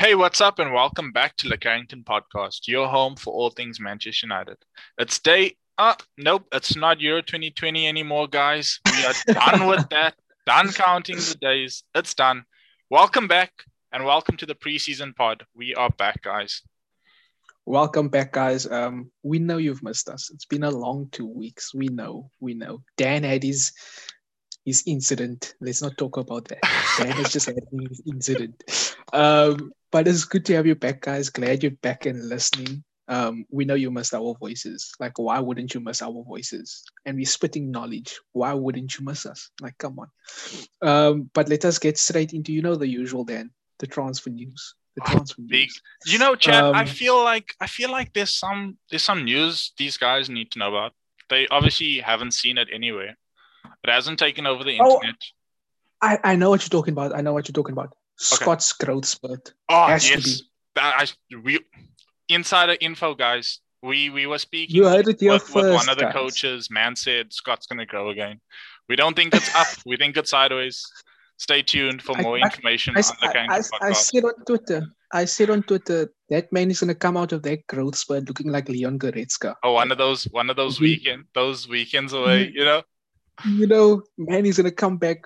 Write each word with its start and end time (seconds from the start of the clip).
Hey, 0.00 0.14
what's 0.14 0.40
up, 0.40 0.58
and 0.58 0.72
welcome 0.72 1.12
back 1.12 1.36
to 1.36 1.48
the 1.50 1.58
Carrington 1.58 2.04
Podcast, 2.04 2.66
your 2.66 2.88
home 2.88 3.16
for 3.16 3.34
all 3.34 3.50
things 3.50 3.78
Manchester 3.78 4.24
United. 4.24 4.56
It's 4.96 5.18
day. 5.18 5.58
Uh, 5.76 5.94
nope, 6.16 6.46
it's 6.52 6.74
not 6.74 7.02
Euro 7.02 7.20
2020 7.20 7.86
anymore, 7.86 8.26
guys. 8.26 8.80
We 8.86 9.04
are 9.04 9.12
done 9.26 9.66
with 9.66 9.86
that. 9.90 10.14
Done 10.46 10.72
counting 10.72 11.16
the 11.16 11.36
days. 11.38 11.84
It's 11.94 12.14
done. 12.14 12.44
Welcome 12.88 13.28
back, 13.28 13.52
and 13.92 14.06
welcome 14.06 14.38
to 14.38 14.46
the 14.46 14.54
preseason 14.54 15.14
pod. 15.14 15.44
We 15.54 15.74
are 15.74 15.90
back, 15.90 16.22
guys. 16.22 16.62
Welcome 17.66 18.08
back, 18.08 18.32
guys. 18.32 18.66
Um, 18.66 19.10
we 19.22 19.38
know 19.38 19.58
you've 19.58 19.82
missed 19.82 20.08
us. 20.08 20.30
It's 20.32 20.46
been 20.46 20.64
a 20.64 20.70
long 20.70 21.08
two 21.12 21.26
weeks. 21.26 21.74
We 21.74 21.88
know. 21.88 22.30
We 22.40 22.54
know. 22.54 22.82
Dan 22.96 23.22
had 23.22 23.42
his 23.42 23.72
his 24.64 24.82
incident. 24.86 25.54
Let's 25.60 25.82
not 25.82 25.96
talk 25.96 26.16
about 26.16 26.48
that. 26.48 26.60
Dan 26.98 27.12
has 27.12 27.32
just 27.32 27.46
had 27.46 27.56
his 27.88 28.02
incident. 28.06 28.62
Um, 29.12 29.72
but 29.90 30.06
it's 30.06 30.24
good 30.24 30.44
to 30.46 30.54
have 30.54 30.66
you 30.66 30.74
back, 30.74 31.00
guys. 31.00 31.30
Glad 31.30 31.62
you're 31.62 31.72
back 31.72 32.06
and 32.06 32.28
listening. 32.28 32.84
Um, 33.08 33.44
we 33.50 33.64
know 33.64 33.74
you 33.74 33.90
miss 33.90 34.14
our 34.14 34.36
voices. 34.38 34.92
Like, 35.00 35.18
why 35.18 35.40
wouldn't 35.40 35.74
you 35.74 35.80
miss 35.80 36.00
our 36.00 36.22
voices? 36.22 36.84
And 37.04 37.16
we're 37.16 37.26
spitting 37.26 37.70
knowledge. 37.70 38.20
Why 38.32 38.54
wouldn't 38.54 38.96
you 38.96 39.04
miss 39.04 39.26
us? 39.26 39.50
Like, 39.60 39.76
come 39.78 39.98
on. 39.98 40.08
Um, 40.80 41.30
but 41.34 41.48
let 41.48 41.64
us 41.64 41.78
get 41.78 41.98
straight 41.98 42.32
into, 42.34 42.52
you 42.52 42.62
know, 42.62 42.76
the 42.76 42.86
usual, 42.86 43.24
Dan, 43.24 43.50
the 43.80 43.88
transfer 43.88 44.30
news. 44.30 44.76
The 44.94 45.02
transfer 45.06 45.42
Big. 45.42 45.68
news. 45.70 45.82
You 46.06 46.18
know, 46.20 46.36
Chad. 46.36 46.62
I 46.62 46.82
Um, 46.82 46.86
feel 46.86 47.22
like 47.22 47.54
I 47.60 47.66
feel 47.66 47.90
like 47.90 48.12
there's 48.12 48.34
some 48.34 48.76
there's 48.90 49.04
some 49.04 49.24
news 49.24 49.72
these 49.76 49.96
guys 49.96 50.28
need 50.28 50.50
to 50.52 50.58
know 50.58 50.68
about. 50.68 50.92
They 51.28 51.46
obviously 51.48 51.98
haven't 52.00 52.32
seen 52.32 52.58
it 52.58 52.68
anywhere. 52.72 53.16
It 53.84 53.90
hasn't 53.90 54.18
taken 54.18 54.46
over 54.46 54.62
the 54.64 54.78
Oh. 54.80 54.94
internet. 54.96 55.16
I, 56.02 56.18
I 56.24 56.36
know 56.36 56.50
what 56.50 56.62
you're 56.62 56.68
talking 56.70 56.92
about. 56.92 57.14
I 57.16 57.20
know 57.20 57.32
what 57.32 57.46
you're 57.48 57.52
talking 57.52 57.72
about. 57.72 57.94
Scott's 58.16 58.72
growth 58.72 59.06
spurt. 59.06 59.52
Oh 59.68 59.74
ah, 59.74 59.88
Has 59.88 60.04
to 60.08 60.18
yes, 60.18 60.42
I, 60.76 61.06
we 61.42 61.58
insider 62.28 62.76
info, 62.80 63.14
guys. 63.14 63.60
We 63.82 64.10
we 64.10 64.26
were 64.26 64.38
speaking. 64.38 64.76
You 64.76 64.84
heard 64.88 65.08
it 65.08 65.20
here 65.20 65.32
with, 65.32 65.54
with 65.54 65.64
one 65.64 65.72
first, 65.78 65.88
of 65.90 65.96
the 65.96 66.04
guys. 66.04 66.12
coaches. 66.12 66.70
Man 66.70 66.94
said 66.96 67.32
Scott's 67.32 67.66
gonna 67.66 67.86
grow 67.86 68.10
again. 68.10 68.40
We 68.88 68.96
don't 68.96 69.14
think 69.16 69.34
it's 69.34 69.54
up. 69.54 69.68
we 69.86 69.96
think 69.96 70.16
it's 70.18 70.30
sideways. 70.30 70.84
Stay 71.38 71.62
tuned 71.62 72.02
for 72.02 72.14
more 72.16 72.36
I- 72.38 72.42
information 72.42 72.94
I, 72.96 73.00
on 73.00 73.16
the 73.20 73.38
I, 73.38 73.56
I, 73.56 73.88
I 73.88 73.92
said 73.92 74.24
on 74.24 74.34
Twitter, 74.44 74.86
I 75.12 75.24
said 75.24 75.48
on 75.48 75.62
Twitter, 75.62 76.12
that 76.28 76.52
man 76.52 76.70
is 76.70 76.80
gonna 76.80 76.94
come 76.94 77.16
out 77.16 77.32
of 77.32 77.42
that 77.44 77.66
growth 77.68 77.96
spurt 77.96 78.28
looking 78.28 78.50
like 78.50 78.68
Leon 78.68 78.98
Goretzka. 78.98 79.54
Oh, 79.64 79.72
one 79.72 79.90
of 79.90 79.96
those 79.96 80.24
one 80.24 80.50
of 80.50 80.56
those 80.56 80.78
We- 80.78 80.88
weekend 80.90 81.24
those 81.34 81.66
weekends 81.68 82.12
away. 82.12 82.52
You 82.54 82.64
know. 82.66 82.82
You 83.46 83.66
know, 83.66 84.02
man, 84.18 84.44
he's 84.44 84.56
gonna 84.56 84.70
come 84.70 84.98
back 84.98 85.24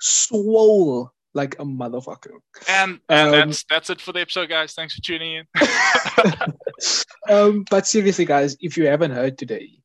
swole 0.00 1.12
like 1.34 1.56
a 1.58 1.64
motherfucker. 1.64 2.38
And, 2.68 3.00
and 3.08 3.34
Um, 3.34 3.48
that's 3.48 3.64
that's 3.68 3.90
it 3.90 4.00
for 4.00 4.12
the 4.12 4.20
episode, 4.20 4.48
guys. 4.48 4.74
Thanks 4.74 4.94
for 4.94 5.02
tuning 5.02 5.44
in. 5.44 5.46
um, 7.28 7.64
but 7.68 7.86
seriously, 7.86 8.24
guys, 8.24 8.56
if 8.60 8.76
you 8.76 8.86
haven't 8.86 9.10
heard 9.10 9.36
today, 9.36 9.78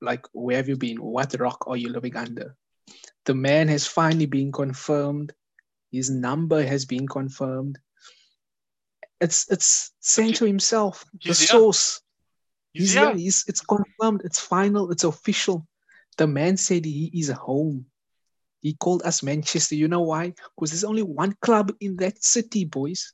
like 0.00 0.26
where 0.32 0.56
have 0.56 0.68
you 0.68 0.76
been? 0.76 1.02
What 1.02 1.34
rock 1.38 1.64
are 1.66 1.76
you 1.76 1.88
living 1.88 2.16
under? 2.16 2.56
The 3.24 3.34
man 3.34 3.68
has 3.68 3.86
finally 3.86 4.26
been 4.26 4.52
confirmed. 4.52 5.32
His 5.90 6.10
number 6.10 6.64
has 6.64 6.84
been 6.84 7.08
confirmed. 7.08 7.78
It's 9.20 9.50
it's 9.50 9.92
Sancho 10.00 10.46
himself, 10.46 11.04
the 11.12 11.26
here. 11.26 11.34
source. 11.34 12.00
He's 12.72 12.92
He's 12.92 12.94
here. 12.94 13.14
He's, 13.14 13.44
it's 13.46 13.60
confirmed. 13.60 14.22
It's 14.24 14.40
final. 14.40 14.90
It's 14.90 15.04
official. 15.04 15.66
The 16.18 16.26
man 16.26 16.56
said 16.56 16.84
he 16.84 17.10
is 17.12 17.28
home. 17.30 17.86
He 18.62 18.74
called 18.74 19.02
us 19.04 19.22
Manchester. 19.22 19.74
You 19.74 19.88
know 19.88 20.00
why? 20.02 20.32
Because 20.56 20.70
there's 20.70 20.84
only 20.84 21.02
one 21.02 21.34
club 21.42 21.72
in 21.80 21.96
that 21.96 22.22
city, 22.22 22.64
boys. 22.64 23.12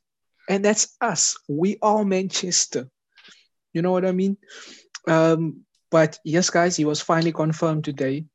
And 0.49 0.63
that's 0.63 0.95
us. 1.01 1.37
We 1.47 1.77
are 1.81 2.03
Manchester. 2.05 2.87
You 3.73 3.81
know 3.81 3.91
what 3.91 4.05
I 4.05 4.11
mean? 4.11 4.37
Um, 5.07 5.61
but 5.89 6.19
yes, 6.23 6.49
guys, 6.49 6.75
he 6.75 6.85
was 6.85 7.01
finally 7.01 7.31
confirmed 7.31 7.83
today. 7.85 8.25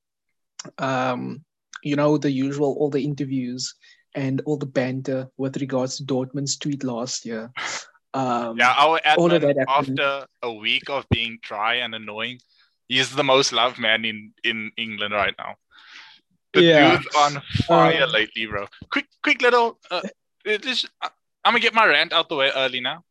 Um, 0.79 1.45
you 1.83 1.97
know, 1.97 2.19
the 2.19 2.31
usual, 2.31 2.77
all 2.79 2.91
the 2.91 3.05
interviews 3.05 3.75
and 4.15 4.41
all 4.47 4.57
the 4.57 4.67
banter 4.67 5.29
with 5.37 5.57
regards 5.59 5.97
to 5.97 6.05
Dortmund's 6.05 6.57
tweet 6.57 6.85
last 6.85 7.25
year. 7.25 7.51
Um, 8.15 8.57
Yeah, 8.57 8.73
our 8.79 8.99
all 9.19 9.31
of 9.31 9.43
admin, 9.43 9.55
that 9.55 9.69
happened. 9.69 10.01
after 10.01 10.27
a 10.43 10.51
week 10.51 10.89
of 10.89 11.07
being 11.11 11.39
dry 11.43 11.75
and 11.75 11.95
annoying, 11.95 12.39
he's 12.89 13.15
the 13.15 13.25
most 13.25 13.53
loved 13.53 13.79
man 13.79 14.05
in, 14.05 14.33
in 14.45 14.71
England 14.77 15.13
right 15.15 15.35
now. 15.39 15.57
The 16.53 16.63
Yeah. 16.63 16.97
dude's 16.97 17.07
on 17.17 17.43
fire 17.67 18.05
Um, 18.05 18.11
lately, 18.11 18.47
bro. 18.47 18.67
Quick, 18.91 19.07
quick 19.23 19.43
little. 19.43 19.79
Uh, 19.91 20.03
it 20.45 20.65
is, 20.65 20.87
I'm 21.03 21.11
gonna 21.45 21.61
get 21.61 21.75
my 21.75 21.87
rant 21.87 22.13
out 22.13 22.29
the 22.29 22.37
way 22.37 22.51
early 22.55 22.81
now. 22.81 23.05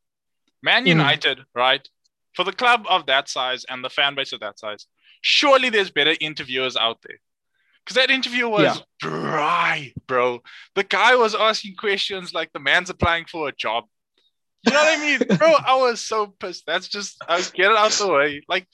Man 0.63 0.83
Mhm. 0.85 0.87
United, 0.89 1.45
right? 1.53 1.87
For 2.35 2.43
the 2.43 2.53
club 2.53 2.85
of 2.89 3.05
that 3.05 3.29
size 3.29 3.65
and 3.65 3.83
the 3.83 3.89
fan 3.89 4.15
base 4.15 4.33
of 4.33 4.39
that 4.41 4.59
size, 4.59 4.87
surely 5.21 5.69
there's 5.69 5.91
better 5.91 6.15
interviewers 6.19 6.75
out 6.75 7.01
there. 7.03 7.19
Because 7.83 7.95
that 7.95 8.09
interview 8.09 8.47
was 8.49 8.63
Yeah. 8.77 8.83
dry, 8.99 9.93
bro. 10.07 10.41
The 10.73 10.83
guy 10.83 11.15
was 11.15 11.35
asking 11.35 11.75
questions 11.75 12.33
like 12.33 12.51
the 12.51 12.59
man's 12.59 12.89
applying 12.89 13.25
for 13.25 13.47
a 13.47 13.51
job. 13.51 13.85
You 14.63 14.73
know 14.73 14.79
what 14.83 14.97
I 14.97 15.01
mean, 15.01 15.19
bro? 15.39 15.53
I 15.53 15.75
was 15.75 16.01
so 16.01 16.27
pissed. 16.27 16.65
That's 16.65 16.87
just 16.87 17.23
I 17.29 17.41
get 17.41 17.69
it 17.71 17.77
out 17.77 17.91
the 17.91 18.07
way. 18.07 18.41
Like, 18.47 18.67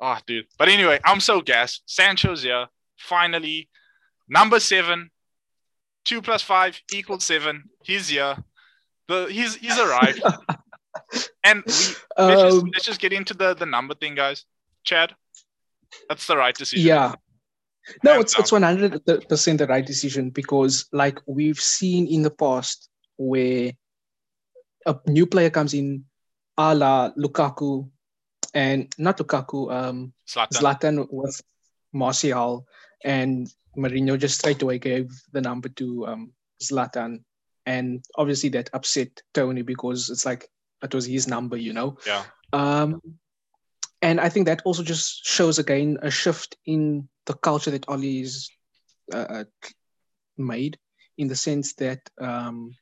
oh, 0.00 0.18
dude. 0.26 0.46
But 0.58 0.68
anyway, 0.68 1.00
I'm 1.04 1.20
so 1.20 1.40
gassed. 1.40 1.82
Sancho's 1.86 2.42
here. 2.42 2.66
Finally, 2.96 3.68
number 4.28 4.60
seven. 4.60 5.10
Two 6.04 6.20
plus 6.20 6.42
five 6.42 6.80
equals 6.92 7.24
seven. 7.24 7.64
He's 7.82 8.08
here. 8.08 8.36
The 9.08 9.26
he's 9.30 9.56
he's 9.56 9.78
arrived. 9.78 10.22
and 11.44 11.62
we, 11.66 11.72
let's, 11.72 12.42
just, 12.42 12.62
um, 12.62 12.70
let's 12.72 12.84
just 12.84 13.00
get 13.00 13.12
into 13.12 13.34
the 13.34 13.54
the 13.54 13.66
number 13.66 13.94
thing, 13.94 14.14
guys. 14.14 14.44
Chad, 14.84 15.14
that's 16.08 16.26
the 16.26 16.36
right 16.36 16.54
decision. 16.54 16.86
Yeah. 16.86 17.14
No, 18.02 18.20
it's 18.20 18.38
it's 18.38 18.52
one 18.52 18.62
hundred 18.62 19.00
percent 19.28 19.58
the 19.58 19.66
right 19.66 19.84
decision 19.84 20.30
because 20.30 20.86
like 20.92 21.20
we've 21.26 21.60
seen 21.60 22.06
in 22.06 22.22
the 22.22 22.30
past 22.30 22.88
where 23.16 23.72
a 24.86 24.96
new 25.06 25.26
player 25.26 25.50
comes 25.50 25.74
in, 25.74 26.04
a 26.56 26.74
la 26.74 27.10
Lukaku, 27.12 27.88
and 28.54 28.94
not 28.96 29.18
Lukaku, 29.18 29.72
um, 29.72 30.12
Zlatan. 30.26 30.48
Zlatan 30.52 31.06
with 31.10 31.42
Martial, 31.92 32.66
and 33.04 33.52
Mourinho 33.76 34.18
just 34.18 34.38
straight 34.38 34.62
away 34.62 34.78
gave 34.78 35.10
the 35.32 35.40
number 35.40 35.68
to 35.70 36.06
um, 36.06 36.32
Zlatan, 36.62 37.24
and 37.66 38.04
obviously 38.16 38.48
that 38.50 38.70
upset 38.72 39.22
Tony 39.34 39.62
because 39.62 40.08
it's 40.08 40.24
like 40.24 40.48
it 40.82 40.94
was 40.94 41.06
his 41.06 41.26
number, 41.26 41.56
you 41.56 41.72
know. 41.72 41.98
Yeah. 42.06 42.24
Um, 42.52 43.02
and 44.00 44.20
I 44.20 44.28
think 44.28 44.46
that 44.46 44.62
also 44.64 44.82
just 44.82 45.26
shows 45.26 45.58
again 45.58 45.98
a 46.02 46.10
shift 46.10 46.56
in 46.66 47.08
the 47.26 47.34
culture 47.34 47.70
that 47.70 47.88
Ollie's 47.88 48.50
uh, 49.12 49.16
uh, 49.16 49.44
made, 50.36 50.78
in 51.18 51.28
the 51.28 51.36
sense 51.36 51.74
that 51.74 52.00
um, 52.20 52.72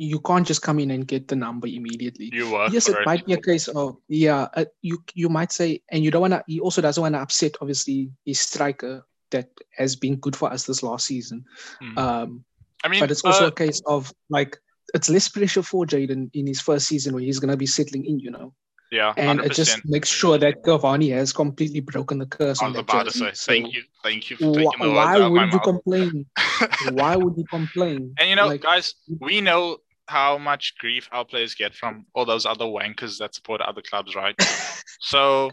you 0.00 0.20
can't 0.20 0.46
just 0.46 0.62
come 0.62 0.78
in 0.78 0.90
and 0.92 1.06
get 1.06 1.26
the 1.28 1.34
number 1.36 1.66
immediately. 1.66 2.30
You 2.32 2.52
work 2.52 2.72
yes, 2.72 2.88
it 2.88 2.96
might 3.04 3.26
be 3.26 3.32
a 3.34 3.40
case 3.42 3.66
of 3.68 3.96
yeah. 4.08 4.46
Uh, 4.54 4.64
you 4.80 5.02
you 5.14 5.28
might 5.28 5.50
say, 5.52 5.82
and 5.90 6.02
you 6.04 6.10
don't 6.10 6.22
want 6.22 6.32
to. 6.34 6.44
He 6.46 6.60
also 6.60 6.80
doesn't 6.80 7.02
want 7.02 7.14
to 7.16 7.20
upset, 7.20 7.56
obviously, 7.60 8.10
his 8.24 8.38
striker 8.40 9.04
that 9.32 9.50
has 9.76 9.96
been 9.96 10.16
good 10.16 10.36
for 10.36 10.50
us 10.52 10.64
this 10.64 10.82
last 10.82 11.04
season. 11.06 11.44
Mhm. 11.82 11.98
Um, 11.98 12.44
I 12.84 12.88
mean, 12.88 13.00
but 13.00 13.10
it's 13.10 13.24
also 13.24 13.44
uh, 13.46 13.48
a 13.48 13.52
case 13.52 13.82
of 13.86 14.12
like 14.30 14.56
it's 14.94 15.10
less 15.10 15.28
pressure 15.28 15.62
for 15.62 15.84
Jaden 15.84 16.30
in 16.32 16.46
his 16.46 16.60
first 16.60 16.86
season 16.86 17.12
where 17.12 17.22
he's 17.22 17.40
gonna 17.40 17.56
be 17.56 17.66
settling 17.66 18.06
in, 18.06 18.20
you 18.20 18.30
know 18.30 18.54
yeah, 18.90 19.12
and 19.18 19.26
hundred 19.40 19.50
it 19.52 19.54
just 19.54 19.84
makes 19.84 20.08
sure 20.08 20.38
that 20.38 20.62
Cavani 20.64 21.12
has 21.12 21.30
completely 21.32 21.80
broken 21.80 22.18
the 22.18 22.24
curse 22.26 22.62
I 22.62 22.66
on 22.66 22.72
was 22.72 22.80
about 22.80 23.04
to 23.04 23.10
jersey. 23.10 23.18
say, 23.18 23.32
So 23.34 23.52
thank 23.52 23.74
you, 23.74 23.82
thank 24.02 24.30
you 24.30 24.36
for 24.38 24.44
wh- 24.46 24.54
taking 24.54 24.80
the 24.80 24.88
words 24.88 24.96
why 24.96 25.14
out 25.16 25.20
of 25.20 25.32
my 25.32 25.44
would 25.44 25.52
you 25.52 25.58
mouth. 25.58 25.62
complain? 25.64 26.26
why 26.92 27.16
would 27.16 27.36
you 27.36 27.44
complain? 27.50 28.14
And 28.18 28.30
you 28.30 28.36
know, 28.36 28.46
Like- 28.46 28.62
guys, 28.62 28.94
we 29.20 29.42
know 29.42 29.78
how 30.08 30.38
much 30.38 30.74
grief 30.78 31.08
our 31.12 31.24
players 31.24 31.54
get 31.54 31.74
from 31.74 32.06
all 32.14 32.24
those 32.24 32.46
other 32.46 32.64
wankers 32.64 33.18
that 33.18 33.34
support 33.34 33.60
other 33.60 33.82
clubs, 33.82 34.14
right? 34.16 34.34
so, 35.00 35.50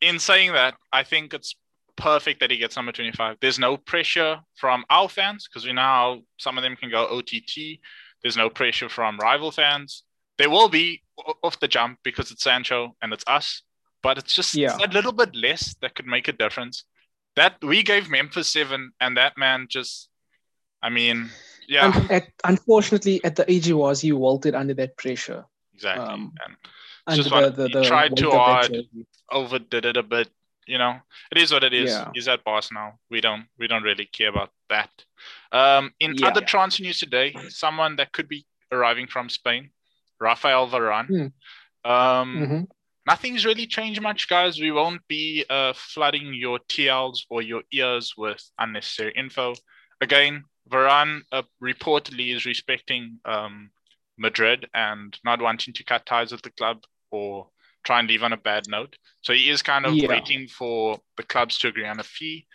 in 0.00 0.18
saying 0.18 0.52
that, 0.52 0.74
I 0.92 1.02
think 1.02 1.34
it's 1.34 1.56
perfect 1.96 2.40
that 2.40 2.50
he 2.50 2.58
gets 2.58 2.76
number 2.76 2.92
25. 2.92 3.38
There's 3.40 3.58
no 3.58 3.76
pressure 3.76 4.40
from 4.56 4.84
our 4.90 5.08
fans 5.08 5.48
because 5.48 5.64
we 5.66 5.72
know 5.72 5.80
how 5.80 6.18
some 6.38 6.58
of 6.58 6.62
them 6.62 6.76
can 6.76 6.90
go 6.90 7.06
OTT. 7.06 7.80
There's 8.22 8.36
no 8.36 8.50
pressure 8.50 8.88
from 8.88 9.18
rival 9.18 9.50
fans. 9.50 10.04
There 10.38 10.50
will 10.50 10.68
be 10.68 11.02
off 11.42 11.58
the 11.60 11.68
jump 11.68 11.98
because 12.04 12.30
it's 12.30 12.42
Sancho 12.42 12.94
and 13.00 13.12
it's 13.12 13.24
us, 13.26 13.62
but 14.02 14.18
it's 14.18 14.34
just 14.34 14.54
Yeah. 14.54 14.76
a 14.76 14.88
little 14.88 15.12
bit 15.12 15.34
less 15.34 15.74
that 15.80 15.94
could 15.94 16.06
make 16.06 16.28
a 16.28 16.32
difference. 16.32 16.84
That 17.36 17.56
we 17.62 17.82
gave 17.82 18.10
Memphis 18.10 18.48
seven, 18.48 18.92
and 19.00 19.16
that 19.16 19.36
man 19.38 19.66
just, 19.68 20.08
I 20.82 20.90
mean, 20.90 21.30
yeah. 21.68 22.06
At, 22.10 22.28
unfortunately, 22.44 23.20
at 23.24 23.36
the 23.36 23.50
age 23.50 23.66
he 23.66 23.72
was, 23.72 24.00
he 24.00 24.12
wilted 24.12 24.54
under 24.54 24.74
that 24.74 24.96
pressure. 24.96 25.44
Exactly. 25.74 26.04
Um, 26.06 26.32
and 27.06 27.16
just 27.16 27.30
the, 27.30 27.50
the, 27.50 27.66
he 27.68 27.72
the 27.74 27.84
tried 27.84 28.16
too 28.16 28.30
hard. 28.30 28.76
overdid 29.30 29.84
it 29.84 29.96
a 29.96 30.02
bit. 30.02 30.28
You 30.66 30.78
know, 30.78 30.96
it 31.30 31.38
is 31.38 31.52
what 31.52 31.62
it 31.62 31.72
is. 31.72 31.90
Yeah. 31.90 32.10
He's 32.12 32.26
at 32.26 32.42
Boss 32.42 32.72
now. 32.72 32.94
We 33.08 33.20
don't 33.20 33.44
we 33.58 33.68
don't 33.68 33.84
really 33.84 34.06
care 34.06 34.30
about 34.30 34.50
that. 34.68 34.90
Um, 35.52 35.92
in 36.00 36.14
Yeah. 36.16 36.28
other 36.28 36.40
transfer 36.40 36.82
news 36.82 36.98
today, 36.98 37.36
someone 37.48 37.96
that 37.96 38.10
could 38.12 38.28
be 38.28 38.44
arriving 38.72 39.06
from 39.06 39.28
Spain, 39.28 39.70
Rafael 40.18 40.68
Varane. 40.68 41.08
Mm. 41.08 41.32
Um, 41.88 42.36
Mhm. 42.36 42.66
Nothing's 43.06 43.46
really 43.46 43.68
changed 43.68 44.02
much, 44.02 44.26
guys. 44.28 44.58
We 44.58 44.72
won't 44.72 45.06
be 45.06 45.44
uh, 45.48 45.72
flooding 45.76 46.34
your 46.34 46.58
TLs 46.68 47.20
or 47.30 47.40
your 47.40 47.62
ears 47.72 48.14
with 48.16 48.42
unnecessary 48.58 49.12
info. 49.16 49.54
Again, 50.00 50.42
Varane 50.70 51.22
uh, 51.32 51.42
reportedly 51.62 52.34
is 52.34 52.44
respecting 52.44 53.18
um, 53.24 53.70
Madrid 54.18 54.68
and 54.74 55.16
not 55.24 55.40
wanting 55.40 55.74
to 55.74 55.84
cut 55.84 56.06
ties 56.06 56.32
with 56.32 56.42
the 56.42 56.50
club 56.50 56.78
or 57.10 57.48
try 57.84 58.00
and 58.00 58.08
leave 58.08 58.22
on 58.22 58.32
a 58.32 58.36
bad 58.36 58.64
note. 58.68 58.96
So 59.22 59.32
he 59.32 59.48
is 59.48 59.62
kind 59.62 59.86
of 59.86 59.94
Yeah. 59.94 60.08
waiting 60.08 60.48
for 60.48 61.00
the 61.16 61.22
clubs 61.22 61.58
to 61.58 61.68
agree 61.68 61.86
on 61.86 62.00
a 62.00 62.04
fee. 62.04 62.46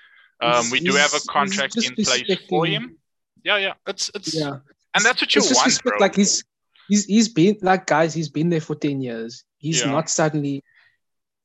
Um, 0.41 0.69
we 0.71 0.79
do 0.79 0.93
have 0.93 1.13
a 1.13 1.19
contract 1.29 1.77
in 1.77 1.93
place 1.95 2.23
for 2.49 2.65
him. 2.65 2.97
Yeah, 3.43 3.57
yeah. 3.57 3.73
It's 3.87 4.09
it's 4.13 4.33
Yeah. 4.33 4.57
and 4.95 5.05
that's 5.05 5.21
what 5.21 5.33
you 5.35 5.41
want, 5.41 5.65
respect. 5.65 6.01
Like 6.01 6.15
he's 6.15 6.43
he's 6.89 7.05
he's 7.05 7.29
been 7.29 7.57
like 7.61 7.85
guys, 7.85 8.13
he's 8.13 8.29
been 8.29 8.49
there 8.49 8.59
for 8.61 8.75
10 8.75 9.01
years. 9.01 9.43
He's 9.59 9.81
Yeah. 9.81 9.91
not 9.91 10.09
suddenly 10.09 10.63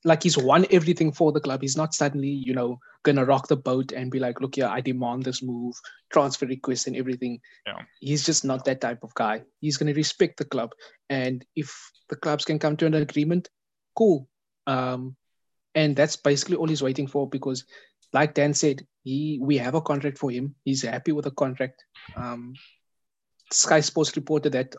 like 0.05 0.23
he's 0.23 0.39
won 0.39 0.67
everything 0.71 1.13
for 1.13 1.31
the 1.33 1.41
club. 1.41 1.61
He's 1.63 1.77
not 1.77 1.95
suddenly, 1.95 2.29
you 2.31 2.55
know, 2.55 2.81
gonna 3.07 3.25
rock 3.25 3.47
the 3.49 3.57
boat 3.57 3.93
and 3.93 4.11
be 4.11 4.19
like, 4.19 4.41
look, 4.41 4.57
yeah, 4.57 4.71
I 4.71 4.81
demand 4.81 5.23
this 5.23 5.43
move, 5.43 5.75
transfer 6.13 6.47
request 6.47 6.89
and 6.89 6.97
everything. 6.97 7.41
Yeah. 7.67 7.83
He's 8.01 8.27
just 8.27 8.45
not 8.45 8.65
that 8.65 8.81
type 8.81 9.03
of 9.03 9.15
guy. 9.15 9.43
He's 9.61 9.77
gonna 9.77 9.95
respect 9.95 10.37
the 10.37 10.45
club. 10.45 10.73
And 11.09 11.45
if 11.55 11.75
the 12.09 12.17
clubs 12.17 12.45
can 12.45 12.59
come 12.59 12.77
to 12.79 12.87
an 12.87 12.95
agreement, 12.95 13.49
cool. 13.97 14.29
Um 14.67 15.17
and 15.75 15.95
that's 15.95 16.17
basically 16.17 16.57
all 16.57 16.69
he's 16.69 16.83
waiting 16.83 17.07
for 17.07 17.29
because 17.29 17.65
like 18.13 18.35
Dan 18.35 18.55
said, 18.55 18.85
he 19.05 19.39
we 19.41 19.57
have 19.59 19.75
a 19.75 19.81
contract 19.81 20.19
for 20.19 20.31
him. 20.31 20.55
He's 20.65 20.83
happy 20.83 21.13
with 21.13 21.25
the 21.25 21.31
contract. 21.31 21.85
Um 22.17 22.55
Sky 23.53 23.81
Sports 23.81 24.17
reported 24.17 24.53
that 24.53 24.75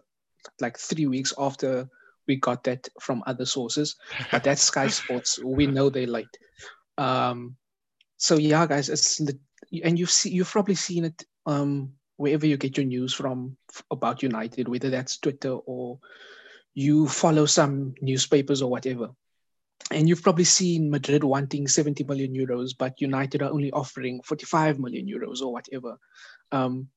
like 0.59 0.77
three 0.77 1.07
weeks 1.07 1.33
after 1.37 1.89
we 2.27 2.35
got 2.35 2.65
that 2.65 2.89
from 2.99 3.23
other 3.25 3.45
sources, 3.45 3.95
but 4.31 4.43
that's 4.43 4.61
Sky 4.61 4.87
Sports. 4.87 5.39
We 5.41 5.65
know 5.65 5.89
they're 5.89 6.07
late. 6.07 6.37
Um, 6.97 7.55
so 8.17 8.37
yeah, 8.37 8.65
guys, 8.65 8.89
it's 8.89 9.19
and 9.19 9.99
you've 9.99 10.11
seen 10.11 10.33
you've 10.33 10.49
probably 10.49 10.75
seen 10.75 11.05
it 11.05 11.23
um, 11.45 11.93
wherever 12.17 12.45
you 12.45 12.57
get 12.57 12.77
your 12.77 12.85
news 12.85 13.13
from 13.13 13.57
about 13.91 14.23
United, 14.23 14.67
whether 14.67 14.89
that's 14.89 15.17
Twitter 15.17 15.53
or 15.53 15.99
you 16.73 17.07
follow 17.07 17.45
some 17.45 17.95
newspapers 18.01 18.61
or 18.61 18.69
whatever. 18.69 19.09
And 19.91 20.09
you've 20.09 20.23
probably 20.23 20.43
seen 20.43 20.89
Madrid 20.89 21.23
wanting 21.23 21.67
70 21.67 22.03
million 22.03 22.33
euros, 22.33 22.71
but 22.77 22.99
United 22.99 23.41
are 23.41 23.51
only 23.51 23.71
offering 23.71 24.21
45 24.23 24.79
million 24.79 25.07
euros 25.07 25.41
or 25.41 25.53
whatever. 25.53 25.97
Um, 26.51 26.89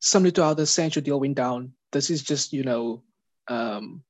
similar 0.00 0.30
to 0.32 0.42
how 0.42 0.54
the 0.54 0.66
Sancho 0.66 1.00
deal 1.00 1.20
went 1.20 1.36
down, 1.36 1.72
this 1.90 2.10
is 2.10 2.22
just, 2.22 2.52
you 2.52 2.64
know, 2.64 3.02
um, 3.48 4.02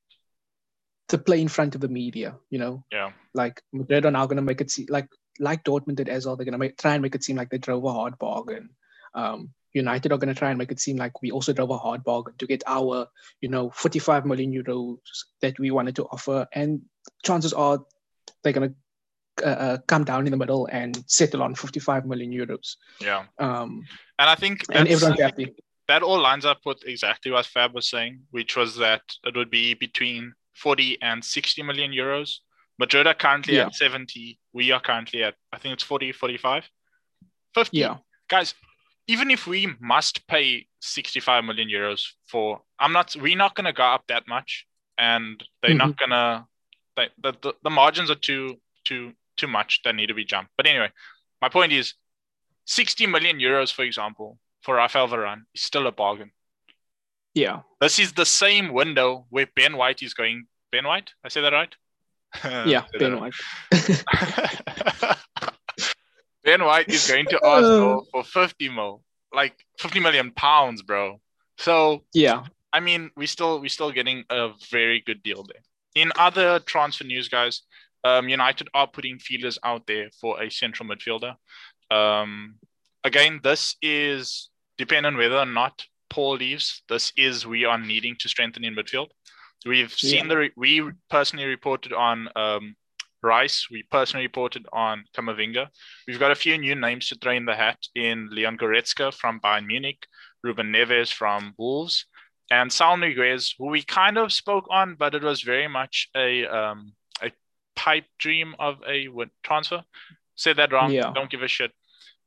to 1.08 1.19
play 1.19 1.40
in 1.40 1.49
front 1.49 1.75
of 1.75 1.81
the 1.81 1.88
media, 1.88 2.37
you 2.50 2.58
know, 2.58 2.84
yeah. 2.90 3.12
like 3.34 3.62
Madrid 3.72 4.06
are 4.06 4.11
now 4.11 4.26
going 4.26 4.37
to 4.37 4.43
make 4.43 4.61
it 4.61 4.70
seem 4.70 4.87
like, 4.88 5.08
like 5.38 5.64
Dortmund 5.64 5.96
did 5.96 6.08
as 6.08 6.26
well, 6.26 6.36
they're 6.36 6.44
going 6.44 6.52
to 6.52 6.58
make, 6.58 6.78
try 6.78 6.94
and 6.94 7.02
make 7.02 7.14
it 7.14 7.25
seem 7.25 7.36
like 7.36 7.50
they 7.50 7.58
drove 7.58 7.84
a 7.84 7.92
hard 7.92 8.19
bargain. 8.19 8.70
Um, 9.14 9.50
United 9.72 10.12
are 10.12 10.19
going 10.19 10.32
to 10.32 10.38
try 10.38 10.50
and 10.50 10.58
make 10.58 10.70
it 10.70 10.81
seem 10.81 10.96
like 10.96 11.20
we 11.20 11.32
also 11.32 11.52
drove 11.52 11.70
a 11.70 11.78
hard 11.78 12.04
bargain 12.04 12.34
to 12.38 12.46
get 12.46 12.62
our, 12.66 13.08
you 13.40 13.48
know, 13.48 13.70
45 13.70 14.25
million 14.25 14.52
euros 14.52 14.98
that 15.40 15.58
we 15.58 15.70
wanted 15.72 15.96
to 15.96 16.04
offer. 16.04 16.46
And 16.52 16.82
chances 17.25 17.52
are 17.52 17.81
they're 18.42 18.52
going 18.52 18.70
to 18.70 18.76
uh, 19.44 19.48
uh, 19.48 19.78
come 19.88 20.04
down 20.04 20.26
in 20.26 20.31
the 20.31 20.36
middle 20.36 20.69
and 20.70 21.02
settle 21.08 21.42
on 21.42 21.56
55 21.56 22.06
million 22.06 22.30
euros. 22.30 22.76
Yeah. 23.00 23.25
Um, 23.38 23.84
And 24.19 24.30
I 24.30 24.37
think 24.37 24.62
and 24.70 24.87
everyone's 24.88 25.20
happy. 25.20 25.52
that 25.88 26.04
all 26.04 26.20
lines 26.20 26.44
up 26.44 26.60
with 26.64 26.84
exactly 26.87 27.32
what 27.32 27.44
Fab 27.46 27.75
was 27.75 27.90
saying, 27.90 28.20
which 28.30 28.56
was 28.56 28.76
that 28.76 29.02
it 29.25 29.37
would 29.37 29.50
be 29.50 29.75
between 29.75 30.34
40 30.54 31.02
and 31.02 31.25
60 31.25 31.62
million 31.64 31.90
euros. 31.90 32.38
Madrid 32.79 33.06
are 33.06 33.15
currently 33.15 33.56
Yeah. 33.56 33.67
at 33.67 33.75
70. 33.75 34.38
We 34.53 34.71
are 34.73 34.81
currently 34.81 35.23
at, 35.23 35.35
I 35.53 35.59
think 35.59 35.75
it's 35.75 35.82
40, 35.82 36.12
45, 36.12 36.69
50. 37.55 37.76
Yeah. 37.76 37.99
Guys, 38.29 38.55
even 39.06 39.31
if 39.31 39.47
we 39.47 39.69
must 39.81 40.26
pay 40.26 40.67
65 40.81 41.44
million 41.44 41.69
euros 41.69 42.06
for, 42.26 42.62
I'm 42.79 42.93
not, 42.93 43.15
we're 43.17 43.37
not 43.37 43.55
going 43.55 43.67
to 43.67 43.73
go 43.73 43.85
up 43.85 44.05
that 44.09 44.26
much. 44.26 44.67
And 44.97 45.43
they're 45.61 45.75
not 45.75 45.97
mm-hmm. 45.97 46.11
going 46.11 46.47
to, 46.97 47.11
the, 47.23 47.37
the, 47.43 47.55
the 47.62 47.71
margins 47.71 48.11
are 48.11 48.17
too, 48.17 48.61
too, 48.85 49.12
too 49.37 49.49
much 49.49 49.82
that 49.85 49.94
need 49.94 50.06
to 50.06 50.15
be 50.15 50.25
jumped. 50.25 50.53
But 50.56 50.67
anyway, 50.67 50.91
my 51.43 51.49
point 51.49 51.73
is 51.73 51.94
60 52.67 53.06
million 53.06 53.38
euros, 53.38 53.73
for 53.73 53.82
example, 53.82 54.38
for 54.62 54.76
Rafael 54.76 55.09
Varane 55.09 55.43
is 55.55 55.62
still 55.62 55.87
a 55.87 55.93
bargain. 55.93 56.31
Yeah. 57.35 57.61
This 57.81 57.99
is 57.99 58.12
the 58.12 58.25
same 58.25 58.73
window 58.73 59.26
where 59.31 59.47
Ben 59.55 59.76
White 59.76 60.03
is 60.03 60.15
going. 60.15 60.47
Ben 60.71 60.85
White, 60.85 61.12
I 61.25 61.29
say 61.29 61.41
that 61.41 61.53
right? 61.53 61.75
Yeah. 62.66 62.82
Ben. 62.98 63.20
White. 63.20 63.34
ben 66.44 66.64
White 66.64 66.88
is 66.88 67.06
going 67.08 67.26
to 67.26 67.44
Arsenal 67.46 68.06
for 68.10 68.25
50 68.25 68.69
mil, 68.70 69.02
like 69.32 69.54
50 69.78 70.00
million 70.00 70.31
pounds, 70.32 70.82
bro. 70.82 71.20
So 71.58 72.04
Yeah. 72.12 72.44
I 72.72 72.81
mean, 72.81 73.10
we 73.16 73.26
still 73.26 73.60
we 73.60 73.69
still 73.69 73.92
getting 73.92 74.25
a 74.31 74.50
very 74.70 75.00
good 75.00 75.22
deal 75.22 75.44
there. 75.44 75.62
In 75.94 76.10
other 76.19 76.58
transfer 76.58 77.04
news, 77.04 77.28
guys, 77.28 77.62
um, 78.02 78.28
United 78.28 78.69
are 78.75 78.88
putting 78.88 79.19
feelers 79.19 79.58
out 79.62 79.87
there 79.87 80.10
for 80.20 80.42
a 80.42 80.50
central 80.50 80.88
midfielder. 80.88 81.37
Um, 81.90 82.56
again, 83.04 83.40
this 83.42 83.76
is 83.80 84.50
dependent 84.76 85.14
on 85.14 85.19
whether 85.19 85.37
or 85.37 85.46
not 85.46 85.84
Paul 86.10 86.37
leaves. 86.37 86.82
This 86.88 87.12
is 87.16 87.46
we 87.46 87.64
are 87.64 87.78
needing 87.78 88.16
to 88.20 88.28
strengthen 88.28 88.64
in 88.64 88.75
midfield. 88.75 89.08
We've 89.64 89.93
seen 89.93 90.25
Yeah. 90.25 90.28
the 90.28 90.37
re- 90.37 90.52
we 90.56 90.90
personally 91.11 91.46
reported 91.46 91.93
on 91.93 92.28
um, 92.37 92.76
Rice. 93.22 93.69
We 93.70 93.82
personally 93.84 94.26
reported 94.26 94.66
on 94.72 95.05
Camavinga. 95.16 95.69
We've 96.06 96.19
got 96.19 96.31
a 96.31 96.34
few 96.34 96.58
new 96.58 96.75
names 96.75 97.08
to 97.08 97.14
throw 97.16 97.32
in 97.32 97.46
the 97.46 97.55
hat 97.56 97.78
in 97.94 98.28
Leon 98.31 98.58
Goretzka 98.58 99.12
from 99.14 99.40
Bayern 99.40 99.66
Munich, 99.66 100.06
Ruben 100.43 100.70
Neves 100.72 101.11
from 101.12 101.55
Wolves, 101.56 102.05
and 102.50 102.70
Saul 102.70 102.99
Niguez, 102.99 103.55
who 103.58 103.66
we 103.69 103.82
kind 103.82 104.19
of 104.19 104.32
spoke 104.32 104.66
on, 104.70 104.96
but 104.96 105.14
it 105.14 105.22
was 105.22 105.40
very 105.40 105.69
much 105.69 106.08
a 106.14 106.44
um, 106.46 106.93
a 107.22 107.32
pipe 107.75 108.05
dream 108.19 108.55
of 108.58 108.76
a 108.87 109.08
transfer. 109.43 109.82
Said 110.37 110.56
that 110.56 110.72
wrong. 110.72 110.90
Yeah. 110.90 111.12
Don't 111.14 111.31
give 111.31 111.43
a 111.43 111.49
shit. 111.49 111.72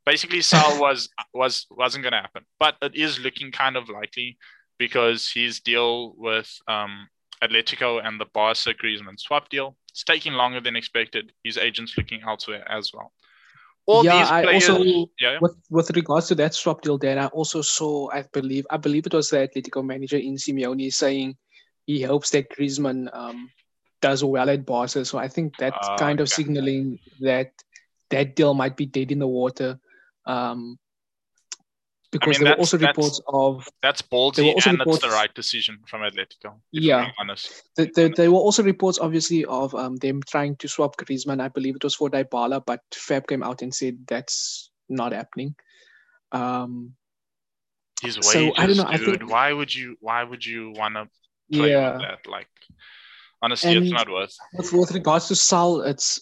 Basically, 0.06 0.42
Sal 0.42 0.80
was 0.86 1.10
was 1.34 1.68
wasn't 1.70 2.04
going 2.04 2.14
to 2.14 2.22
happen, 2.22 2.46
but 2.60 2.76
it 2.82 2.96
is 2.96 3.20
looking 3.20 3.52
kind 3.52 3.78
of 3.78 3.90
likely 3.90 4.38
because 4.80 5.30
his 5.32 5.60
deal 5.60 6.16
with 6.18 6.50
um, 6.68 7.08
Atletico 7.42 8.06
and 8.06 8.20
the 8.20 8.26
Barca 8.34 8.74
Griezmann 8.74 9.20
swap 9.20 9.50
deal 9.50 9.76
it's 9.98 10.04
taking 10.04 10.34
longer 10.34 10.62
than 10.62 10.76
expected. 10.76 11.32
His 11.44 11.58
agent's 11.58 11.98
looking 11.98 12.22
elsewhere 12.22 12.64
as 12.70 12.92
well. 12.94 13.12
All 13.88 14.04
yeah, 14.04 14.20
these 14.20 14.30
I 14.30 14.54
also 14.54 14.84
yeah, 15.20 15.40
with 15.42 15.56
with 15.72 15.90
regards 15.96 16.28
to 16.28 16.36
that 16.36 16.54
swap 16.54 16.84
deal, 16.84 17.00
Dan, 17.00 17.18
I 17.18 17.26
also 17.28 17.64
saw, 17.64 18.12
I 18.12 18.26
believe, 18.32 18.68
I 18.70 18.78
believe 18.78 19.08
it 19.08 19.14
was 19.16 19.32
the 19.32 19.48
Atletico 19.48 19.84
manager 19.84 20.18
in 20.18 20.36
Simeone 20.36 20.94
saying 20.94 21.36
he 21.88 22.04
hopes 22.04 22.30
that 22.30 22.52
Griezmann 22.52 23.10
um, 23.12 23.50
does 24.00 24.24
well 24.24 24.52
at 24.52 24.68
Barca. 24.68 25.04
So 25.04 25.18
I 25.18 25.30
think 25.30 25.58
that's 25.58 25.88
Ah, 25.88 25.98
kind 25.98 26.20
of 26.20 26.26
okay. 26.26 26.44
signaling 26.44 27.00
that 27.22 27.54
that 28.12 28.36
deal 28.36 28.54
might 28.54 28.78
be 28.78 28.86
dead 28.86 29.12
in 29.12 29.18
the 29.18 29.28
water. 29.28 29.80
Um, 30.28 30.78
because 32.12 32.40
mean, 32.40 32.46
there 32.46 32.54
were 32.54 32.60
also 32.60 32.78
reports 32.78 33.22
of 33.28 33.68
That's 33.82 34.02
ballsy 34.02 34.54
also 34.54 34.70
and 34.70 34.82
it's 34.86 35.00
the 35.00 35.10
right 35.10 35.34
decision 35.34 35.80
from 35.88 36.02
Atletico. 36.02 36.56
Yeah. 36.72 37.12
Honest. 37.20 37.64
Th- 37.76 37.92
there, 37.94 38.10
there 38.10 38.32
were 38.32 38.38
also 38.38 38.64
reports, 38.64 38.98
obviously, 39.00 39.44
of 39.46 39.76
um, 39.76 39.98
them 39.98 40.22
trying 40.24 40.56
to 40.58 40.68
swap 40.68 40.96
Griezmann. 40.98 41.42
I 41.42 41.50
believe 41.50 41.76
it 41.76 41.84
was 41.84 41.96
for 41.96 42.10
Dybala, 42.10 42.66
but 42.66 42.82
Fab 42.94 43.28
came 43.28 43.44
out 43.44 43.62
and 43.62 43.74
said 43.74 43.98
that's 44.08 44.72
not 44.88 45.12
happening. 45.12 45.56
Um, 46.32 46.94
His 48.02 48.16
wages, 48.18 48.32
So, 48.32 48.54
I 48.56 48.68
don't 48.68 48.78
know, 48.78 48.86
I 48.88 48.98
think- 48.98 49.30
why 49.30 49.52
would 49.52 49.74
you? 49.74 49.98
Why 50.00 50.24
would 50.24 50.46
you 50.46 50.72
want 50.72 50.96
to 50.96 51.10
play 51.52 51.72
yeah, 51.72 51.98
that? 51.98 52.30
Like, 52.30 52.50
honestly, 53.42 53.76
it's 53.76 53.92
not 53.92 54.10
worth. 54.10 54.36
with, 54.54 54.72
with 54.72 54.92
regards 54.92 55.28
to 55.28 55.36
Sal, 55.36 55.82
it's 55.82 56.22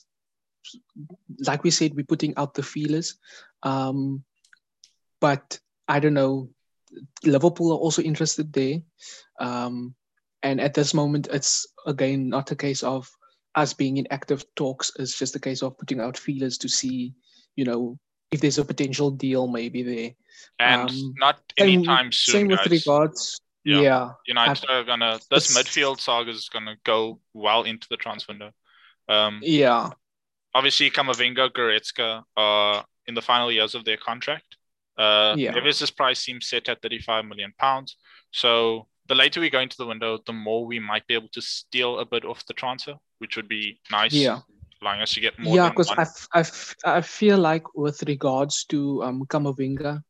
like 1.46 1.63
we 1.63 1.70
said, 1.70 1.94
we're 1.96 2.06
putting 2.06 2.36
out 2.38 2.54
the 2.54 2.63
feelers. 2.63 3.18
Um, 3.63 4.24
but 5.22 5.60
I 5.88 6.00
don't 6.00 6.13
know. 6.13 6.50
Liverpool 7.24 7.72
are 7.72 7.77
also 7.77 8.01
interested 8.01 8.51
there. 8.54 8.77
Um, 9.39 9.96
and 10.44 10.62
at 10.62 10.74
this 10.74 10.94
moment, 10.94 11.27
it's 11.32 11.68
again 11.86 12.30
not 12.30 12.51
a 12.51 12.56
case 12.56 12.84
of 12.84 13.10
us 13.56 13.74
being 13.74 13.98
in 13.98 14.08
active 14.12 14.46
talks. 14.56 14.92
It's 15.00 15.18
just 15.18 15.36
a 15.36 15.39
case 15.39 15.62
of 15.63 15.77
putting 15.77 16.00
out 16.00 16.18
feelers 16.18 16.58
to 16.60 16.70
see, 16.70 17.13
you 17.56 17.65
know, 17.65 17.98
if 18.32 18.42
there's 18.42 18.58
a 18.58 18.65
potential 18.65 19.12
deal 19.12 19.48
maybe 19.48 19.82
there. 19.84 20.12
And 20.60 20.89
um, 20.89 21.13
not 21.18 21.39
Same- 21.58 21.70
anytime 21.80 22.12
soon, 22.12 22.34
Same 22.34 22.48
with 22.50 22.60
guys. 22.60 22.72
regards. 22.72 23.42
Yeah. 23.63 23.80
Yeah. 23.82 24.10
United 24.27 24.70
are 24.70 24.84
gonna. 24.84 25.20
This 25.32 25.58
midfield 25.58 26.00
saga 26.00 26.30
is 26.32 26.50
gonna 26.50 26.75
go 26.84 27.20
well 27.34 27.63
into 27.63 27.88
the 27.89 27.98
transfer 27.98 28.34
window. 28.34 28.51
Um, 29.10 29.39
Yeah. 29.42 29.89
obviously, 30.54 30.92
Camavinga, 30.92 31.50
Goretzka 31.50 32.24
are 32.38 32.86
in 33.08 33.15
the 33.15 33.22
final 33.24 33.51
years 33.51 33.74
of 33.74 33.84
their 33.86 33.98
contract. 33.98 34.58
Uh, 34.97 35.35
Yeah. 35.37 35.53
Neves' 35.53 35.95
price 35.95 36.19
seems 36.19 36.47
set 36.47 36.69
at 36.69 36.81
35 36.81 37.25
million 37.25 37.53
pounds. 37.57 37.97
So 38.31 38.87
the 39.07 39.15
later 39.15 39.39
we 39.39 39.49
go 39.49 39.59
into 39.59 39.77
the 39.77 39.85
window, 39.85 40.19
the 40.25 40.33
more 40.33 40.65
we 40.65 40.79
might 40.79 41.05
be 41.07 41.13
able 41.13 41.29
to 41.29 41.41
steal 41.41 41.99
a 41.99 42.05
bit 42.05 42.25
off 42.25 42.45
the 42.45 42.53
transfer, 42.53 42.95
which 43.19 43.35
would 43.35 43.47
be 43.47 43.79
nice. 43.91 44.13
Yeah. 44.13 44.41
allowing 44.81 45.01
us 45.01 45.13
to 45.13 45.19
get 45.21 45.37
more. 45.39 45.55
yeah, 45.55 45.69
because. 45.69 45.89
I, 45.91 46.39
I, 46.39 46.97
I 46.97 47.01
feel 47.01 47.37
like 47.37 47.75
with 47.75 48.03
regards 48.03 48.65
to 48.65 49.03
um 49.03 49.25
Camavinga, 49.25 50.01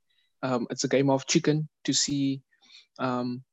um, 0.44 0.68
it's 0.70 0.84
a 0.84 0.88
game 0.88 1.10
of 1.10 1.26
chicken 1.26 1.68
to 1.86 1.94
see 1.94 2.42
um 3.00 3.44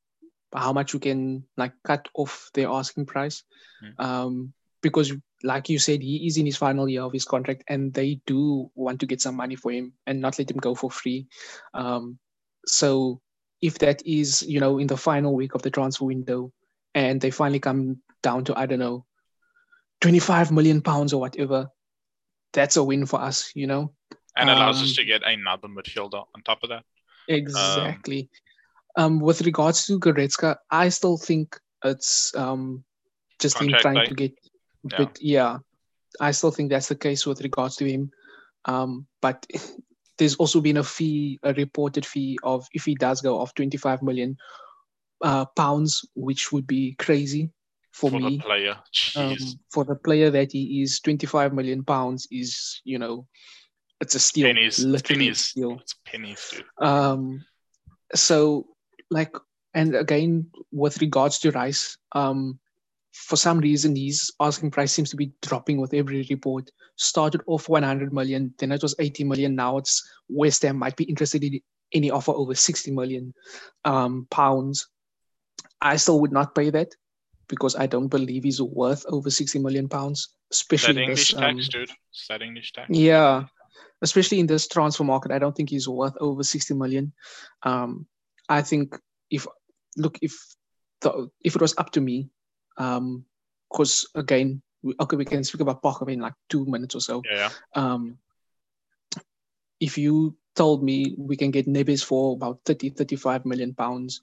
how 0.55 0.73
much 0.73 0.93
you 0.93 0.99
can 0.99 1.43
like 1.57 1.73
cut 1.83 2.07
off 2.13 2.49
their 2.53 2.69
asking 2.69 3.05
price. 3.05 3.43
Mm. 3.83 3.99
Um, 3.99 4.53
because 4.83 5.11
like 5.41 5.67
you 5.69 5.79
said, 5.79 6.03
he 6.03 6.27
is 6.27 6.37
in 6.37 6.45
his 6.45 6.57
final 6.57 6.87
year 6.87 7.01
of 7.01 7.11
his 7.11 7.25
contract, 7.25 7.63
and 7.67 7.91
they 7.93 8.21
do 8.27 8.69
want 8.75 8.99
to 8.99 9.07
get 9.07 9.21
some 9.21 9.35
money 9.35 9.55
for 9.55 9.71
him 9.71 9.93
and 10.05 10.21
not 10.21 10.37
let 10.37 10.51
him 10.51 10.57
go 10.57 10.75
for 10.75 10.91
free. 10.91 11.25
Um, 11.73 12.19
so 12.67 13.19
if 13.61 13.79
that 13.79 14.05
is 14.05 14.43
you 14.43 14.59
know 14.59 14.77
in 14.77 14.87
the 14.87 14.97
final 14.97 15.33
week 15.33 15.55
of 15.55 15.63
the 15.63 15.71
transfer 15.71 16.05
window, 16.05 16.51
and 16.93 17.19
they 17.19 17.31
finally 17.31 17.59
come 17.59 17.97
down 18.21 18.45
to 18.45 18.57
I 18.57 18.67
don't 18.67 18.79
know 18.79 19.05
25 20.01 20.51
million 20.51 20.81
pounds 20.81 21.13
or 21.13 21.19
whatever, 21.19 21.69
that's 22.53 22.77
a 22.77 22.83
win 22.83 23.07
for 23.07 23.19
us, 23.19 23.51
you 23.55 23.65
know? 23.65 23.93
and 24.35 24.49
allows 24.49 24.81
us 24.81 24.89
um, 24.89 24.95
to 24.95 25.05
get 25.05 25.21
another 25.23 25.67
midfielder 25.67 26.25
on 26.35 26.41
top 26.43 26.63
of 26.63 26.69
that. 26.69 26.83
Exactly. 27.27 28.29
Um, 28.95 29.19
with 29.19 29.41
regards 29.41 29.85
to 29.87 29.99
Goretzka, 29.99 30.57
I 30.69 30.89
still 30.89 31.17
think 31.17 31.59
it's 31.83 32.35
um, 32.35 32.83
just 33.39 33.59
him 33.59 33.73
trying 33.79 34.07
to 34.07 34.13
get, 34.13 34.33
Yeah. 34.91 34.97
but 34.97 35.17
yeah, 35.21 35.57
I 36.19 36.31
still 36.31 36.51
think 36.51 36.69
that's 36.69 36.89
the 36.89 36.95
case 36.95 37.25
with 37.25 37.41
regards 37.41 37.75
to 37.77 37.89
him. 37.89 38.11
Um, 38.65 39.07
but 39.21 39.45
there's 40.17 40.35
also 40.35 40.61
been 40.61 40.77
a 40.77 40.83
fee, 40.83 41.39
a 41.43 41.53
reported 41.53 42.05
fee 42.05 42.37
of 42.43 42.67
if 42.73 42.85
he 42.85 42.95
does 42.95 43.21
go 43.21 43.41
of 43.41 43.53
25 43.55 44.01
million 44.01 44.37
uh, 45.21 45.45
pounds, 45.45 46.05
which 46.15 46.51
would 46.51 46.67
be 46.67 46.95
crazy 46.99 47.49
for, 47.91 48.09
for 48.09 48.19
me. 48.19 48.37
the 48.37 48.43
player. 48.43 48.77
um, 49.15 49.37
for 49.71 49.83
the 49.83 49.95
player 49.95 50.29
that 50.29 50.51
he 50.51 50.81
is, 50.81 50.99
25 50.99 51.53
million 51.53 51.83
pounds 51.83 52.27
is, 52.31 52.81
you 52.83 52.99
know, 52.99 53.27
it's 54.01 54.15
a 54.15 54.19
steal. 54.19 54.47
pennies. 54.47 54.79
It's 54.79 54.85
literally 54.85 55.25
a 55.25 55.27
pennies. 55.27 55.39
steal. 55.39 55.79
It's 55.79 55.95
pennies, 56.05 56.49
dude. 56.51 56.65
Um, 56.85 57.45
so 58.13 58.67
like, 59.09 59.35
and 59.73 59.95
again, 59.95 60.47
with 60.71 61.01
regards 61.01 61.39
to 61.39 61.51
Rice, 61.51 61.97
um, 62.11 62.59
for 63.13 63.35
some 63.35 63.59
reason, 63.59 63.95
his 63.95 64.31
asking 64.39 64.71
price 64.71 64.91
seems 64.91 65.09
to 65.11 65.15
be 65.15 65.31
dropping 65.41 65.79
with 65.79 65.93
every 65.93 66.25
report. 66.29 66.69
Started 66.95 67.41
off 67.47 67.69
100 67.69 68.11
million, 68.11 68.53
then 68.57 68.71
it 68.71 68.81
was 68.81 68.95
80 68.99 69.23
million. 69.25 69.55
Now 69.55 69.77
it's 69.77 70.01
West 70.27 70.63
Ham 70.63 70.77
might 70.77 70.95
be 70.95 71.03
interested 71.05 71.43
in 71.43 71.59
any 71.93 72.09
offer 72.09 72.31
over 72.31 72.55
60 72.55 72.91
million 72.91 73.33
um, 73.85 74.27
pounds. 74.31 74.87
I 75.81 75.97
still 75.97 76.19
would 76.21 76.31
not 76.31 76.55
pay 76.55 76.69
that 76.71 76.89
because 77.47 77.75
I 77.75 77.85
don't 77.85 78.07
believe 78.07 78.43
he's 78.43 78.61
worth 78.61 79.05
over 79.07 79.29
60 79.29 79.59
million 79.59 79.87
pounds, 79.87 80.29
That 80.49 80.55
especially 80.55 80.95
in 80.95 81.09
English 81.09 81.31
this. 81.33 81.39
tax, 81.39 81.53
Um, 81.53 81.69
dude. 81.71 81.91
It's 82.11 82.27
that 82.29 82.41
English 82.41 82.71
tax. 82.73 82.89
yeah, 82.89 83.45
especially 84.01 84.39
in 84.39 84.47
this 84.47 84.67
transfer 84.67 85.03
market, 85.03 85.31
I 85.31 85.39
don't 85.39 85.55
think 85.55 85.69
he's 85.69 85.87
worth 85.87 86.15
over 86.19 86.41
60 86.43 86.73
million. 86.73 87.13
Um, 87.63 88.07
I 88.49 88.61
think 88.63 88.97
if 89.29 89.45
look 89.97 90.17
if 90.21 90.33
the 91.01 91.29
if 91.43 91.55
it 91.55 91.61
was 91.61 91.75
up 91.77 91.91
to 91.91 92.01
me, 92.01 92.29
um, 92.77 93.25
because 93.71 94.07
again, 94.15 94.61
we, 94.81 94.93
okay, 94.99 95.15
we 95.15 95.25
can 95.25 95.43
speak 95.43 95.61
about 95.61 95.81
Parker 95.81 96.09
in 96.09 96.19
like 96.19 96.33
two 96.49 96.65
minutes 96.65 96.95
or 96.95 97.01
so. 97.01 97.21
Yeah. 97.29 97.49
Um, 97.75 98.17
if 99.79 99.97
you 99.97 100.35
told 100.55 100.83
me 100.83 101.15
we 101.17 101.35
can 101.35 101.51
get 101.51 101.67
Neves 101.67 102.03
for 102.03 102.33
about 102.33 102.59
30, 102.65 102.91
35 102.91 103.45
million 103.45 103.73
pounds 103.73 104.21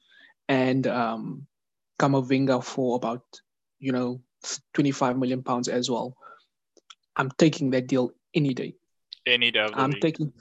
and 0.49 0.87
um, 0.87 1.47
Camavinga 1.99 2.63
for 2.63 2.97
about, 2.97 3.25
you 3.79 3.93
know, 3.93 4.21
25 4.75 5.19
million 5.19 5.43
pounds 5.43 5.69
as 5.69 5.91
well, 5.91 6.17
I'm 7.17 7.31
taking 7.33 7.71
that 7.71 7.89
deal 7.89 8.13
any 8.35 8.55
day. 8.55 8.75
Any 9.27 9.51
day 9.51 9.69
I'm 9.75 9.91
week. 9.91 10.01
taking 10.01 10.33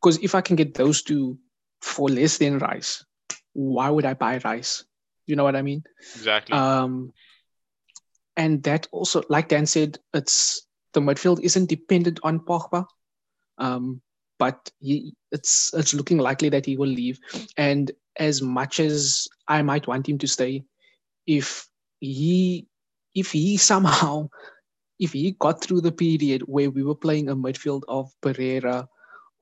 because 0.00 0.18
if 0.22 0.34
I 0.34 0.40
can 0.40 0.56
get 0.56 0.74
those 0.74 1.02
two 1.02 1.38
for 1.80 2.08
less 2.08 2.38
than 2.38 2.58
rice, 2.58 3.04
why 3.52 3.88
would 3.90 4.04
I 4.04 4.14
buy 4.14 4.40
rice? 4.44 4.84
You 5.26 5.36
know 5.36 5.44
what 5.44 5.56
I 5.56 5.62
mean? 5.62 5.84
exactly. 6.16 6.56
Um, 6.56 7.12
and 8.36 8.62
that 8.62 8.88
also, 8.92 9.22
like 9.28 9.48
Dan 9.48 9.66
said, 9.66 9.98
it's 10.14 10.66
the 10.94 11.00
midfield 11.00 11.40
isn't 11.40 11.68
dependent 11.68 12.20
on 12.22 12.40
Pogba, 12.40 12.86
um, 13.58 14.00
but 14.38 14.70
he, 14.80 15.14
it's 15.30 15.72
it's 15.74 15.94
looking 15.94 16.18
likely 16.18 16.48
that 16.48 16.66
he 16.66 16.76
will 16.76 16.88
leave. 16.88 17.18
And 17.56 17.90
as 18.18 18.42
much 18.42 18.80
as 18.80 19.28
I 19.48 19.62
might 19.62 19.86
want 19.86 20.08
him 20.08 20.18
to 20.18 20.26
stay, 20.26 20.64
if 21.26 21.68
he 22.00 22.66
if 23.14 23.32
he 23.32 23.56
somehow 23.70 24.28
if 24.98 25.12
he 25.12 25.32
got 25.40 25.60
through 25.60 25.80
the 25.80 25.92
period 25.92 26.42
where 26.42 26.70
we 26.70 26.82
were 26.82 26.94
playing 26.94 27.28
a 27.28 27.36
midfield 27.36 27.82
of 27.88 28.12
Pereira 28.20 28.88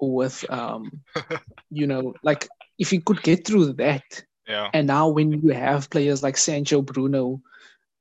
with 0.00 0.44
um, 0.50 0.90
you 1.70 1.86
know, 1.86 2.14
like 2.22 2.48
if 2.78 2.90
he 2.90 2.98
could 2.98 3.22
get 3.22 3.46
through 3.46 3.74
that, 3.74 4.02
yeah. 4.48 4.70
and 4.72 4.86
now 4.86 5.08
when 5.08 5.32
you 5.32 5.50
have 5.50 5.90
players 5.90 6.22
like 6.22 6.36
Sancho, 6.36 6.82
Bruno 6.82 7.42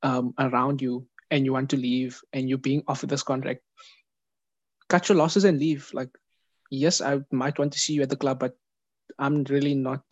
um, 0.02 0.34
around 0.38 0.80
you, 0.82 1.06
and 1.30 1.44
you 1.44 1.52
want 1.52 1.70
to 1.70 1.76
leave, 1.76 2.20
and 2.32 2.48
you're 2.48 2.58
being 2.58 2.82
offered 2.88 3.10
this 3.10 3.22
contract, 3.22 3.62
cut 4.88 5.08
your 5.08 5.16
losses 5.16 5.44
and 5.44 5.58
leave. 5.58 5.90
Like, 5.92 6.10
yes, 6.70 7.00
I 7.00 7.20
might 7.30 7.58
want 7.58 7.72
to 7.72 7.78
see 7.78 7.94
you 7.94 8.02
at 8.02 8.10
the 8.10 8.16
club, 8.16 8.38
but 8.40 8.56
I'm 9.18 9.44
really 9.44 9.74
not. 9.74 10.02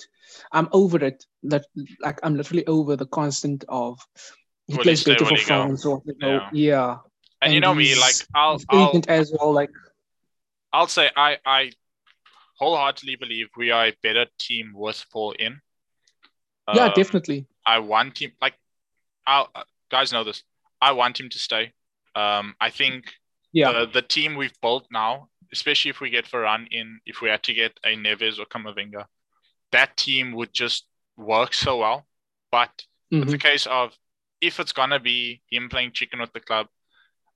I'm 0.52 0.68
over 0.72 1.04
it. 1.04 1.24
That 1.44 1.64
like 2.00 2.20
I'm 2.22 2.36
literally 2.36 2.66
over 2.66 2.96
the 2.96 3.06
constant 3.06 3.64
of 3.68 3.98
he 4.66 4.76
Will 4.76 4.82
plays 4.82 5.04
better 5.04 5.24
for? 5.24 5.36
France 5.36 5.84
or 5.86 6.02
you 6.04 6.14
know, 6.18 6.32
Yeah. 6.34 6.50
yeah. 6.52 6.96
And, 7.40 7.54
you 7.54 7.60
know 7.60 7.74
me, 7.74 7.94
like 7.94 8.16
I'll 8.34 8.60
I'll 8.68 9.00
as 9.08 9.32
well. 9.32 9.52
Like, 9.52 9.70
I'll 10.72 10.88
say 10.88 11.10
I 11.16 11.38
I 11.46 11.72
wholeheartedly 12.58 13.16
believe 13.16 13.48
we 13.56 13.70
are 13.70 13.86
a 13.86 13.96
better 14.02 14.26
team 14.38 14.72
with 14.74 15.04
Paul 15.12 15.32
in. 15.38 15.60
yeah, 16.74 16.86
Um, 16.86 16.92
definitely. 16.94 17.46
I 17.64 17.78
want 17.78 18.18
him 18.18 18.32
like 18.42 18.54
I'll 19.26 19.48
guys 19.90 20.12
know 20.12 20.24
this. 20.24 20.42
I 20.80 20.92
want 20.92 21.18
him 21.20 21.28
to 21.30 21.38
stay. 21.38 21.72
Um 22.14 22.54
I 22.60 22.70
think 22.70 23.04
Yeah, 23.52 23.72
the, 23.72 23.86
the 23.86 24.02
team 24.02 24.36
we've 24.36 24.60
built 24.60 24.86
now, 24.90 25.28
especially 25.52 25.90
if 25.90 26.00
we 26.00 26.10
get 26.10 26.26
Varane 26.26 26.68
in, 26.70 27.00
if 27.06 27.20
we 27.22 27.28
had 27.30 27.42
to 27.44 27.54
get 27.54 27.72
a 27.84 27.96
Neves 27.96 28.38
or 28.38 28.46
Camavinga, 28.46 29.06
that 29.72 29.96
team 29.96 30.32
would 30.32 30.52
just 30.52 30.86
work 31.16 31.54
so 31.54 31.78
well. 31.78 32.06
But 32.50 32.72
Mhm. 33.12 33.22
it's 33.22 33.32
a 33.32 33.38
case 33.38 33.66
of 33.66 33.96
if 34.40 34.60
it's 34.60 34.72
gonna 34.72 35.00
be 35.00 35.42
him 35.50 35.68
playing 35.68 35.92
chicken 35.92 36.20
with 36.20 36.32
the 36.32 36.40
club, 36.40 36.66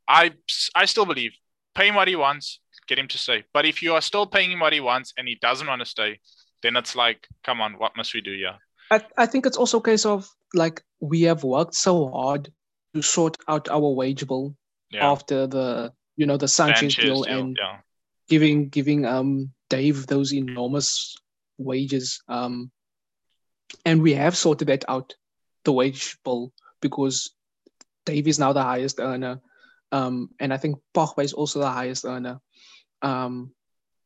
I 0.07 0.33
I 0.75 0.85
still 0.87 1.07
believe 1.07 1.33
pay 1.75 1.89
him 1.89 1.95
what 1.95 2.09
he 2.09 2.17
wants, 2.17 2.61
get 2.87 2.99
him 2.99 3.09
to 3.09 3.19
stay. 3.19 3.45
But 3.55 3.65
if 3.65 3.83
you 3.83 3.95
are 3.95 4.03
still 4.03 4.27
paying 4.27 4.51
him 4.53 4.61
what 4.61 4.73
he 4.75 4.81
wants 4.81 5.15
and 5.17 5.27
he 5.27 5.37
doesn't 5.37 5.67
want 5.67 5.81
to 5.81 5.87
stay, 5.87 6.21
then 6.63 6.77
it's 6.77 6.95
like, 6.95 7.27
come 7.43 7.61
on, 7.65 7.79
what 7.79 7.97
must 7.97 8.13
we 8.15 8.21
do 8.21 8.35
here? 8.37 8.59
I, 8.91 9.01
I 9.17 9.27
think 9.27 9.47
it's 9.47 9.57
also 9.57 9.79
a 9.79 9.83
case 9.83 10.05
of 10.05 10.29
like 10.55 10.83
we 11.01 11.23
have 11.23 11.45
worked 11.45 11.75
so 11.75 12.11
hard 12.11 12.53
to 12.95 13.03
sort 13.03 13.37
out 13.49 13.69
our 13.69 13.91
wage 13.95 14.27
bill 14.27 14.55
Yeah, 14.91 15.11
after 15.13 15.47
the 15.47 15.93
you 16.17 16.27
know 16.27 16.37
the 16.37 16.49
Sanchez, 16.49 16.95
Sanchez 16.95 17.05
deal 17.05 17.23
deal, 17.23 17.39
and 17.39 17.57
yeah, 17.59 17.77
giving 18.29 18.69
giving 18.69 19.05
um 19.05 19.53
Dave 19.69 20.07
those 20.07 20.33
enormous 20.33 21.15
wages 21.59 22.23
um 22.29 22.71
and 23.85 24.03
we 24.03 24.15
have 24.15 24.37
sorted 24.37 24.69
that 24.69 24.85
out 24.89 25.15
the 25.65 25.73
wage 25.73 26.17
bill 26.25 26.53
because 26.81 27.31
Dave 28.07 28.27
is 28.29 28.39
now 28.39 28.53
the 28.53 28.63
highest 28.63 28.99
earner 29.01 29.41
um 29.93 30.31
and 30.41 30.53
I 30.53 30.57
think 30.57 30.79
Pogba 30.95 31.25
is 31.25 31.33
also 31.33 31.61
the 31.61 31.71
highest 31.71 32.05
earner 32.05 32.41
um 33.03 33.53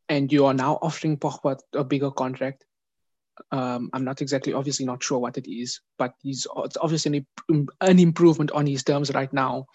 and 0.09 0.33
you 0.33 0.47
are 0.47 0.55
now 0.55 0.79
offering 0.83 1.17
Pogba 1.17 1.59
a 1.75 1.85
bigger 1.85 2.11
contract 2.11 2.65
um, 3.51 3.91
I'm 3.93 4.05
not 4.05 4.23
exactly, 4.23 4.53
obviously, 4.53 4.87
not 4.87 5.03
sure 5.03 5.19
what 5.19 5.39
it 5.39 5.51
is, 5.51 5.81
but 5.99 6.15
he's 6.23 6.47
it's 6.59 6.77
obviously 6.81 7.27
an, 7.49 7.67
an 7.81 7.99
improvement 7.99 8.51
on 8.53 8.67
his 8.67 8.83
terms 8.83 9.13
right 9.13 9.33
now. 9.33 9.67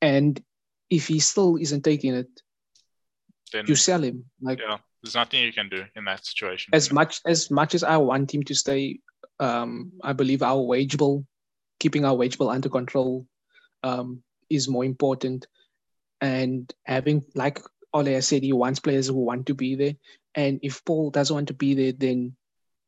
And 0.00 0.40
if 0.88 1.08
he 1.08 1.20
still 1.20 1.56
isn't 1.56 1.82
taking 1.82 2.14
it, 2.14 2.28
then 3.52 3.66
you 3.66 3.74
sell 3.74 4.02
him. 4.02 4.24
Like 4.40 4.60
yeah, 4.60 4.78
there's 5.02 5.14
nothing 5.14 5.42
you 5.42 5.52
can 5.52 5.68
do 5.68 5.84
in 5.96 6.04
that 6.04 6.24
situation. 6.24 6.70
as 6.72 6.92
much 6.92 7.20
as 7.26 7.50
much 7.50 7.74
as 7.74 7.82
I 7.82 7.96
want 7.96 8.32
him 8.32 8.42
to 8.44 8.54
stay, 8.54 9.00
um, 9.38 9.92
I 10.02 10.12
believe 10.12 10.42
our 10.42 10.60
wage 10.60 10.96
bill, 10.96 11.26
keeping 11.78 12.04
our 12.04 12.14
wage 12.14 12.38
bill 12.38 12.50
under 12.50 12.68
control, 12.68 13.26
um, 13.82 14.22
is 14.48 14.68
more 14.68 14.84
important. 14.84 15.46
And 16.20 16.70
having, 16.84 17.24
like 17.34 17.60
Ole 17.94 18.20
said, 18.20 18.42
he 18.42 18.52
wants 18.52 18.80
players 18.80 19.06
who 19.06 19.14
want 19.14 19.46
to 19.46 19.54
be 19.54 19.74
there. 19.74 19.94
And 20.34 20.60
if 20.62 20.84
Paul 20.84 21.10
doesn't 21.10 21.34
want 21.34 21.48
to 21.48 21.54
be 21.54 21.74
there, 21.74 21.92
then 21.92 22.36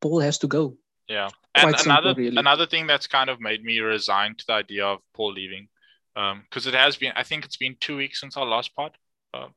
Paul 0.02 0.20
has 0.20 0.38
to 0.38 0.46
go. 0.48 0.76
Yeah. 1.08 1.28
And 1.54 1.70
Quite 1.70 1.78
simple, 1.80 1.92
another 1.92 2.14
really. 2.20 2.36
another 2.36 2.66
thing 2.66 2.86
that's 2.86 3.06
kind 3.06 3.30
of 3.30 3.40
made 3.40 3.62
me 3.64 3.78
resign 3.80 4.34
to 4.36 4.44
the 4.46 4.52
idea 4.54 4.84
of 4.86 5.00
Paul 5.14 5.32
leaving, 5.32 5.68
because 6.14 6.66
it 6.66 6.74
has 6.74 6.96
been 6.96 7.12
I 7.16 7.22
think 7.22 7.44
it's 7.44 7.56
been 7.56 7.76
two 7.80 7.96
weeks 7.96 8.20
since 8.20 8.36
our 8.36 8.46
last 8.46 8.74
pod, 8.76 8.92
uh, 9.34 9.48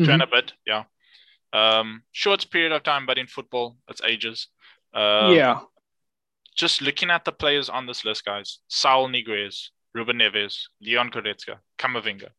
Mhm. 0.00 0.12
and 0.14 0.22
a 0.22 0.26
bit, 0.26 0.52
yeah. 0.66 0.84
Um, 1.52 2.02
short 2.12 2.50
period 2.50 2.72
of 2.72 2.82
time, 2.82 3.06
but 3.06 3.18
in 3.18 3.26
football 3.26 3.76
it's 3.88 4.02
ages. 4.02 4.48
Um, 4.92 5.34
yeah. 5.34 5.60
just 6.56 6.80
looking 6.82 7.10
at 7.10 7.24
the 7.24 7.32
players 7.32 7.68
on 7.68 7.86
this 7.86 8.04
list, 8.04 8.24
guys, 8.24 8.58
Saul 8.68 9.08
Niguez, 9.08 9.70
Ruben 9.92 10.18
Neves, 10.18 10.68
Leon 10.80 11.10
Goretzka, 11.10 11.58
Camavinga. 11.78 12.30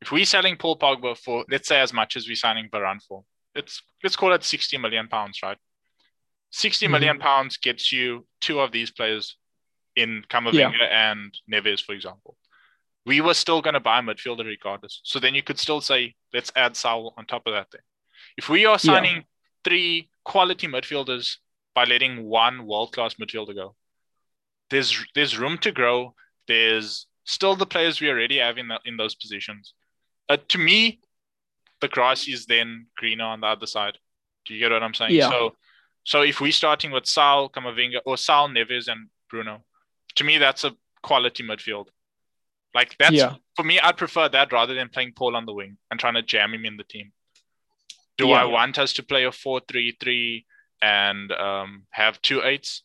If 0.00 0.10
we're 0.12 0.24
selling 0.24 0.56
Paul 0.56 0.78
Pogba 0.78 1.16
for, 1.18 1.44
let's 1.50 1.68
say, 1.68 1.80
as 1.80 1.92
much 1.92 2.16
as 2.16 2.26
we're 2.28 2.36
signing 2.36 2.68
Varane 2.70 3.02
for, 3.02 3.24
it's 3.54 3.82
let's 4.02 4.16
call 4.16 4.32
it 4.32 4.42
60 4.44 4.78
million 4.78 5.08
pounds, 5.08 5.40
right? 5.42 5.58
60 6.50 6.86
Mhm. 6.86 6.90
million 6.90 7.18
pounds 7.18 7.56
gets 7.56 7.92
you 7.92 8.26
two 8.40 8.60
of 8.60 8.72
these 8.72 8.90
players 8.90 9.36
in 9.96 10.24
Camavinga 10.28 10.82
and 10.90 11.36
Neves, 11.50 11.82
for 11.84 11.92
example. 11.94 12.36
We 13.06 13.20
were 13.20 13.34
still 13.34 13.62
going 13.62 13.74
to 13.74 13.80
buy 13.80 13.98
a 13.98 14.02
midfielder 14.02 14.44
regardless. 14.44 15.00
So 15.04 15.18
then 15.18 15.34
you 15.34 15.42
could 15.42 15.58
still 15.58 15.80
say, 15.80 16.14
let's 16.32 16.52
add 16.54 16.76
Saul 16.76 17.14
on 17.16 17.26
top 17.26 17.46
of 17.46 17.52
that 17.54 17.70
thing. 17.70 17.80
If 18.36 18.48
we 18.48 18.66
are 18.66 18.72
Yeah. 18.72 18.76
signing 18.76 19.24
three 19.64 20.10
quality 20.24 20.66
midfielders 20.66 21.38
by 21.74 21.84
letting 21.84 22.24
one 22.24 22.66
world 22.66 22.92
class 22.92 23.14
midfielder 23.14 23.54
go, 23.54 23.76
there's 24.70 25.04
there's 25.14 25.38
room 25.38 25.58
to 25.58 25.72
grow. 25.72 26.14
There's 26.46 27.06
still 27.24 27.56
the 27.56 27.66
players 27.66 28.00
we 28.00 28.08
already 28.10 28.38
have 28.38 28.58
in, 28.58 28.68
the, 28.68 28.80
in 28.84 28.96
those 28.96 29.14
positions. 29.14 29.74
Uh, 30.28 30.36
to 30.48 30.58
me, 30.58 31.00
the 31.80 31.88
grass 31.88 32.28
is 32.28 32.46
then 32.46 32.86
greener 32.96 33.24
on 33.24 33.40
the 33.40 33.46
other 33.46 33.66
side. 33.66 33.98
Do 34.44 34.54
you 34.54 34.60
get 34.60 34.72
what 34.72 34.82
I'm 34.82 34.94
saying? 34.94 35.14
Yeah. 35.14 35.30
So, 35.30 35.56
so 36.04 36.22
if 36.22 36.40
we're 36.40 36.52
starting 36.52 36.90
with 36.90 37.06
Sal, 37.06 37.48
Camavinga, 37.48 38.00
or 38.04 38.16
Sal, 38.16 38.48
Neves, 38.48 38.88
and 38.88 39.08
Bruno, 39.28 39.64
to 40.16 40.24
me 40.24 40.38
that's 40.38 40.64
a 40.64 40.72
quality 41.02 41.42
midfield. 41.42 41.88
Like 42.74 42.96
that's 42.98 43.12
Yeah. 43.12 43.36
for 43.56 43.64
me. 43.64 43.80
I'd 43.80 43.96
prefer 43.96 44.28
that 44.28 44.52
rather 44.52 44.74
than 44.74 44.88
playing 44.88 45.12
Paul 45.14 45.36
on 45.36 45.46
the 45.46 45.52
wing 45.52 45.78
and 45.90 45.98
trying 45.98 46.14
to 46.14 46.22
jam 46.22 46.54
him 46.54 46.64
in 46.64 46.76
the 46.76 46.84
team. 46.84 47.12
Do 48.16 48.30
I 48.32 48.44
Yeah. 48.44 48.52
want 48.52 48.78
us 48.78 48.92
to 48.94 49.02
play 49.02 49.24
a 49.24 49.32
four-three-three 49.32 50.46
and 50.82 51.32
um, 51.32 51.86
have 51.90 52.20
two 52.22 52.42
eights? 52.42 52.82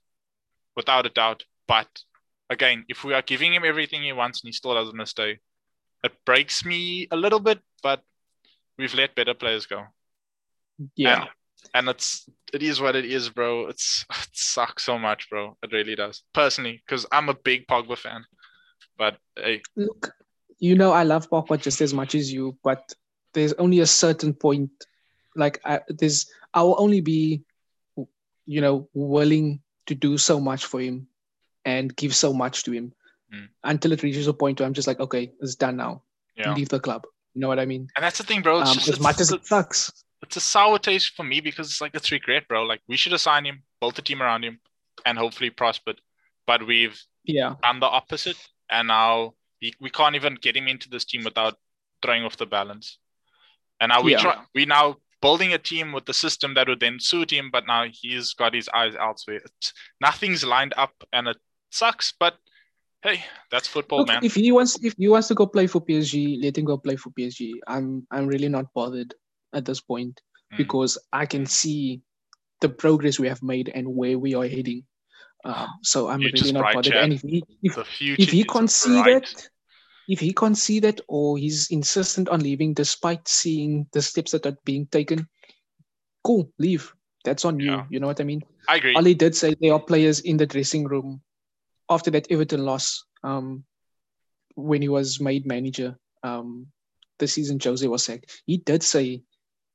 Without 0.75 1.05
a 1.05 1.09
doubt. 1.09 1.45
But 1.67 2.03
again, 2.49 2.85
if 2.89 3.03
we 3.03 3.13
are 3.13 3.21
giving 3.21 3.53
him 3.53 3.63
everything 3.63 4.03
he 4.03 4.11
wants 4.11 4.41
and 4.41 4.47
he 4.49 4.53
still 4.53 4.73
doesn't 4.73 5.05
stay, 5.07 5.39
it 6.03 6.25
breaks 6.25 6.65
me 6.65 7.07
a 7.11 7.15
little 7.15 7.39
bit. 7.39 7.59
But 7.81 8.03
we've 8.77 8.93
let 8.93 9.15
better 9.15 9.33
players 9.33 9.65
go. 9.67 9.85
Yeah. 10.95 11.21
And, 11.21 11.29
and 11.73 11.89
it's 11.89 12.29
it 12.53 12.61
is 12.63 12.79
what 12.81 12.95
it 12.95 13.05
is, 13.05 13.29
bro. 13.29 13.67
It's 13.67 14.05
it 14.09 14.29
sucks 14.33 14.83
so 14.83 14.97
much, 14.97 15.29
bro. 15.29 15.57
It 15.63 15.71
really 15.71 15.95
does. 15.95 16.23
Personally, 16.33 16.81
because 16.85 17.05
I'm 17.11 17.29
a 17.29 17.33
big 17.33 17.67
Pogba 17.67 17.97
fan. 17.97 18.25
But 18.97 19.17
hey, 19.37 19.61
Look, 19.75 20.13
you 20.59 20.75
know 20.75 20.91
I 20.91 21.03
love 21.03 21.29
Pogba 21.29 21.61
just 21.61 21.81
as 21.81 21.93
much 21.93 22.15
as 22.15 22.31
you, 22.31 22.57
but 22.63 22.93
there's 23.33 23.53
only 23.53 23.79
a 23.81 23.85
certain 23.87 24.33
point. 24.33 24.71
Like 25.35 25.59
I, 25.65 25.81
there's, 25.89 26.27
I 26.53 26.61
will 26.63 26.77
only 26.79 27.01
be, 27.01 27.41
you 28.45 28.61
know, 28.61 28.87
willing 28.93 29.59
to 29.87 29.95
do 29.95 30.17
so 30.17 30.39
much 30.39 30.65
for 30.65 30.79
him, 30.79 31.07
and 31.65 31.93
give 31.95 32.15
so 32.15 32.33
much 32.33 32.63
to 32.63 32.71
him, 32.71 32.93
Mm. 33.33 33.49
until 33.63 33.91
it 33.91 34.03
reaches 34.03 34.27
a 34.27 34.33
point 34.33 34.59
where 34.59 34.67
I'm 34.67 34.73
just 34.73 34.87
like, 34.87 34.99
okay, 34.99 35.31
it's 35.41 35.55
done 35.55 35.75
now. 35.77 36.03
yeah. 36.37 36.53
Leave 36.53 36.69
the 36.69 36.79
club. 36.79 37.05
You 37.33 37.41
know 37.41 37.47
what 37.47 37.59
I 37.59 37.65
mean? 37.65 37.87
And 37.95 38.03
that's 38.05 38.19
the 38.19 38.23
thing, 38.23 38.41
bro. 38.43 38.59
Um, 38.61 38.73
just 38.75 38.87
as 38.87 38.99
much 38.99 39.19
as 39.19 39.31
it 39.31 39.45
sucks. 39.45 39.91
It's 40.25 40.37
a 40.37 40.41
sour 40.41 40.79
taste 40.79 41.15
for 41.15 41.23
me 41.23 41.39
because 41.39 41.69
it's 41.69 41.81
like 41.81 41.93
it's 41.93 42.11
regret, 42.11 42.47
bro. 42.47 42.63
Like 42.63 42.81
we 42.87 42.97
should 42.97 43.13
assign 43.13 43.45
him, 43.45 43.63
built 43.79 43.99
a 43.99 44.01
team 44.01 44.21
around 44.21 44.43
him, 44.43 44.59
and 45.05 45.17
hopefully 45.17 45.49
prospered. 45.51 46.01
But 46.47 46.65
we've 46.65 46.99
Yeah. 47.23 47.55
done 47.61 47.79
the 47.79 47.87
opposite, 47.87 48.37
and 48.69 48.87
now 48.87 49.33
he, 49.59 49.73
we 49.79 49.89
can't 49.89 50.15
even 50.15 50.35
get 50.35 50.57
him 50.57 50.67
into 50.67 50.89
this 50.89 51.05
team 51.05 51.23
without 51.23 51.55
throwing 52.01 52.23
off 52.23 52.37
the 52.37 52.45
balance. 52.45 52.97
And 53.79 53.89
now 53.89 54.01
we 54.01 54.11
Yeah. 54.13 54.21
try 54.23 54.35
we 54.55 54.65
now 54.65 54.97
building 55.21 55.53
a 55.53 55.57
team 55.57 55.91
with 55.91 56.05
the 56.05 56.13
system 56.13 56.53
that 56.55 56.67
would 56.67 56.79
then 56.79 56.99
suit 56.99 57.31
him, 57.31 57.49
but 57.51 57.65
now 57.67 57.85
he's 57.91 58.33
got 58.33 58.53
his 58.53 58.69
eyes 58.69 58.95
elsewhere. 58.95 59.41
It's, 59.45 59.73
nothing's 60.01 60.43
lined 60.43 60.73
up, 60.77 60.93
and 61.13 61.27
it 61.27 61.37
sucks. 61.71 62.13
But 62.19 62.35
hey, 63.03 63.23
that's 63.51 63.67
football, 63.67 63.99
Look, 63.99 64.07
man. 64.07 64.23
if 64.23 64.33
he 64.35 64.51
wants, 64.51 64.73
if 64.83 64.95
he 64.97 65.07
wants 65.07 65.27
to 65.29 65.35
go 65.35 65.45
play 65.45 65.67
for 65.67 65.81
PSG, 65.81 66.41
let 66.43 66.57
him 66.57 66.65
go 66.65 66.77
play 66.77 66.95
for 66.95 67.11
PSG. 67.11 67.59
I'm, 67.67 68.07
I'm 68.11 68.27
really 68.27 68.49
not 68.49 68.65
bothered 68.73 69.13
at 69.55 69.65
this 69.65 69.81
point 69.81 70.21
Mm. 70.53 70.57
because 70.57 70.97
I 71.11 71.25
can 71.25 71.45
see 71.45 72.01
the 72.61 72.69
progress 72.69 73.19
we 73.19 73.27
have 73.27 73.41
made 73.41 73.69
and 73.73 73.87
where 73.87 74.17
we 74.17 74.35
are 74.35 74.47
heading. 74.47 74.83
Um, 75.43 75.67
so 75.83 76.07
I'm 76.07 76.19
Future's 76.19 76.53
really 76.53 76.53
not 76.53 76.73
bothered. 76.73 76.93
And 76.93 77.13
if 77.13 77.21
he, 77.21 77.43
if, 77.61 77.77
if 77.99 78.31
he 78.31 78.41
is 78.41 78.45
conceded, 78.47 79.23
bright. 79.23 79.49
if 80.07 80.19
he 80.19 80.33
conceded 80.33 81.01
or 81.07 81.37
he's 81.37 81.69
insistent 81.69 82.29
on 82.29 82.41
leaving 82.41 82.73
despite 82.73 83.27
seeing 83.27 83.87
the 83.91 84.01
steps 84.01 84.31
that 84.31 84.45
are 84.45 84.57
being 84.65 84.87
taken, 84.87 85.27
cool, 86.23 86.51
leave. 86.57 86.93
That's 87.23 87.45
on 87.45 87.59
you. 87.59 87.83
You 87.89 87.99
know 87.99 88.07
what 88.07 88.21
I 88.21 88.23
mean? 88.23 88.43
I 88.69 88.75
agree. 88.77 88.95
Ali 88.95 89.13
did 89.15 89.35
say 89.35 89.55
there 89.59 89.73
are 89.73 89.79
players 89.79 90.19
in 90.21 90.37
the 90.37 90.45
dressing 90.45 90.85
room 90.85 91.21
after 91.89 92.11
that 92.11 92.27
Everton 92.31 92.65
loss, 92.65 93.03
um, 93.23 93.63
when 94.55 94.81
he 94.81 94.89
was 94.89 95.19
made 95.19 95.45
manager, 95.45 95.97
um, 96.23 96.67
the 97.19 97.27
season 97.27 97.59
Jose 97.61 97.85
was 97.87 98.05
sacked. 98.05 98.41
He 98.45 98.57
did 98.57 98.83
say 98.83 99.23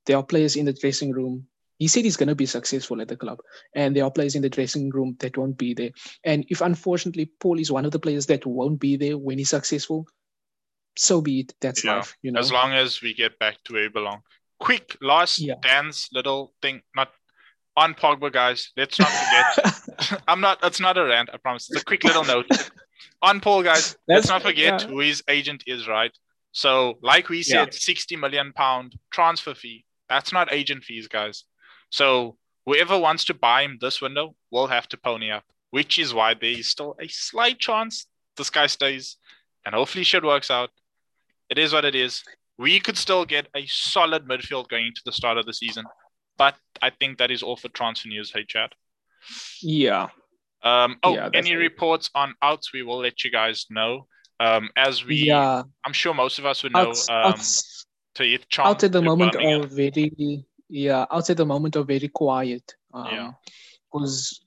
there 0.06 0.16
are 0.16 0.22
players 0.22 0.56
in 0.56 0.64
the 0.66 0.72
dressing 0.72 1.12
room. 1.12 1.46
He 1.78 1.88
said 1.88 2.04
he's 2.04 2.16
going 2.16 2.28
to 2.28 2.34
be 2.34 2.46
successful 2.46 3.00
at 3.00 3.08
the 3.08 3.16
club, 3.16 3.38
and 3.74 3.96
there 3.96 4.04
are 4.04 4.10
players 4.10 4.34
in 4.34 4.42
the 4.42 4.50
dressing 4.50 4.90
room 4.90 5.16
that 5.20 5.36
won't 5.38 5.56
be 5.56 5.72
there. 5.72 5.90
And 6.24 6.44
if 6.50 6.60
unfortunately 6.60 7.30
Paul 7.40 7.58
is 7.58 7.72
one 7.72 7.86
of 7.86 7.92
the 7.92 7.98
players 7.98 8.26
that 8.26 8.44
won't 8.44 8.78
be 8.80 8.96
there 8.96 9.16
when 9.16 9.38
he's 9.38 9.48
successful, 9.50 10.06
so 10.96 11.20
be 11.22 11.40
it. 11.40 11.54
That's 11.60 11.82
Yeah, 11.84 11.96
life, 11.96 12.16
you 12.22 12.32
know. 12.32 12.40
as 12.40 12.52
long 12.52 12.72
as 12.72 13.00
we 13.00 13.14
get 13.14 13.38
back 13.38 13.56
to 13.64 13.72
where 13.72 13.82
we 13.84 13.88
belong. 13.88 14.20
Quick, 14.58 14.96
last 15.00 15.38
Yeah. 15.38 15.54
Dan's 15.62 16.08
little 16.12 16.52
thing, 16.60 16.82
not 16.94 17.08
on 17.76 17.94
Pogba, 17.94 18.30
guys. 18.30 18.72
Let's 18.76 18.98
not 18.98 19.08
forget. 19.08 20.22
I'm 20.28 20.40
not. 20.42 20.58
It's 20.62 20.80
not 20.80 20.98
a 20.98 21.04
rant. 21.04 21.30
I 21.32 21.38
promise. 21.38 21.70
It's 21.70 21.80
a 21.80 21.84
quick 21.84 22.04
little 22.04 22.24
note 22.24 22.46
on 23.22 23.40
Paul, 23.40 23.62
guys. 23.62 23.96
let's 24.06 24.28
not 24.28 24.42
forget 24.42 24.82
yeah. 24.82 24.86
who 24.88 24.98
his 25.00 25.22
agent 25.28 25.64
is, 25.66 25.88
right? 25.88 26.12
So, 26.52 26.98
like 27.02 27.30
we 27.30 27.42
said, 27.42 27.68
Yeah. 27.72 27.78
60 27.78 28.16
million 28.16 28.52
pound 28.52 28.96
transfer 29.10 29.54
fee. 29.54 29.84
That's 30.10 30.30
not 30.32 30.52
agent 30.52 30.84
fees, 30.84 31.08
guys. 31.08 31.44
So, 31.88 32.36
whoever 32.66 32.98
wants 32.98 33.24
to 33.26 33.34
buy 33.34 33.62
him 33.62 33.78
this 33.80 34.02
window 34.02 34.34
will 34.50 34.66
have 34.66 34.86
to 34.88 34.98
pony 34.98 35.30
up, 35.30 35.44
which 35.70 35.98
is 35.98 36.12
why 36.12 36.34
there 36.34 36.50
is 36.50 36.68
still 36.68 36.94
a 37.00 37.08
slight 37.08 37.58
chance 37.58 38.06
this 38.36 38.50
guy 38.50 38.66
stays, 38.66 39.16
and 39.64 39.74
hopefully 39.74 40.04
shit 40.04 40.22
works 40.24 40.50
out. 40.50 40.70
It 41.48 41.58
is 41.58 41.72
what 41.72 41.84
it 41.86 41.94
is. 41.94 42.22
We 42.58 42.78
could 42.80 42.98
still 42.98 43.24
get 43.24 43.46
a 43.56 43.64
solid 43.66 44.26
midfield 44.28 44.68
going 44.68 44.86
into 44.88 45.00
the 45.06 45.12
start 45.12 45.38
of 45.38 45.46
the 45.46 45.54
season, 45.54 45.84
but 46.36 46.54
I 46.82 46.90
think 46.90 47.16
that 47.18 47.30
is 47.30 47.42
all 47.42 47.56
for 47.56 47.68
transfer 47.70 48.08
news. 48.08 48.30
Hey, 48.34 48.44
Chad. 48.44 48.70
yeah, 49.62 50.08
Um, 50.62 50.98
oh, 51.02 51.14
Yeah, 51.14 51.30
any 51.34 51.52
it. 51.52 51.56
reports 51.56 52.10
on 52.14 52.34
outs? 52.42 52.72
We 52.72 52.82
will 52.82 52.98
let 52.98 53.24
you 53.24 53.30
guys 53.30 53.66
know. 53.70 54.06
Um, 54.40 54.70
as 54.76 55.04
we, 55.04 55.16
yeah. 55.16 55.62
I'm 55.86 55.92
sure 55.92 56.12
most 56.14 56.38
of 56.38 56.44
us 56.46 56.62
would 56.62 56.72
know. 56.72 56.88
Outs- 56.90 57.08
um, 57.08 57.16
outs- 57.32 57.79
it, 58.20 58.48
Chong 58.48 58.66
out 58.66 58.84
at 58.84 58.92
the 58.92 59.02
moment 59.02 59.36
are 59.36 59.66
very 59.66 60.44
yeah 60.68 61.04
out 61.10 61.28
at 61.30 61.36
the 61.36 61.46
moment 61.46 61.76
are 61.76 61.82
very 61.84 62.08
quiet 62.08 62.74
Yeah. 62.92 63.26
um 63.28 63.36
because 63.92 64.40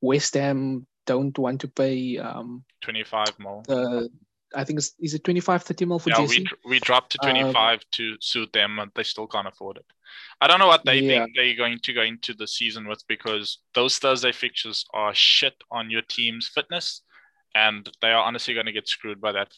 west 0.00 0.34
ham 0.34 0.86
don't 1.06 1.36
want 1.38 1.60
to 1.62 1.68
pay 1.68 2.18
um 2.18 2.64
25 2.82 3.38
more. 3.38 3.62
the 3.66 4.08
i 4.54 4.62
think 4.64 4.78
it's 4.78 4.92
is 5.00 5.14
it 5.14 5.24
25 5.24 5.62
30 5.62 5.84
mil 5.86 5.98
for 5.98 6.10
Yeah, 6.10 6.16
jesse 6.20 6.46
we, 6.64 6.70
we 6.70 6.78
dropped 6.80 7.12
to 7.12 7.18
Um, 7.22 7.32
25 7.32 7.80
to 7.92 8.16
suit 8.20 8.52
them, 8.52 8.78
and 8.78 8.90
they 8.94 9.02
still 9.04 9.26
can't 9.26 9.48
afford 9.48 9.78
it. 9.78 9.86
I 10.40 10.46
don't 10.46 10.58
know 10.58 10.66
what 10.66 10.84
they 10.84 11.00
Yeah. 11.00 11.24
think 11.24 11.34
they're 11.34 11.56
going 11.56 11.78
to 11.80 11.92
go 11.92 12.02
into 12.02 12.34
the 12.34 12.46
season 12.46 12.86
with 12.86 13.02
because 13.08 13.58
those 13.74 13.98
Thursday 13.98 14.32
fixtures 14.32 14.84
are 14.92 15.14
shit 15.14 15.54
on 15.70 15.90
your 15.90 16.02
team's 16.02 16.46
fitness, 16.48 17.02
and 17.54 17.88
they 18.00 18.12
are 18.12 18.22
honestly 18.22 18.54
going 18.54 18.66
to 18.66 18.72
get 18.72 18.88
screwed 18.88 19.20
by 19.20 19.32
that. 19.32 19.50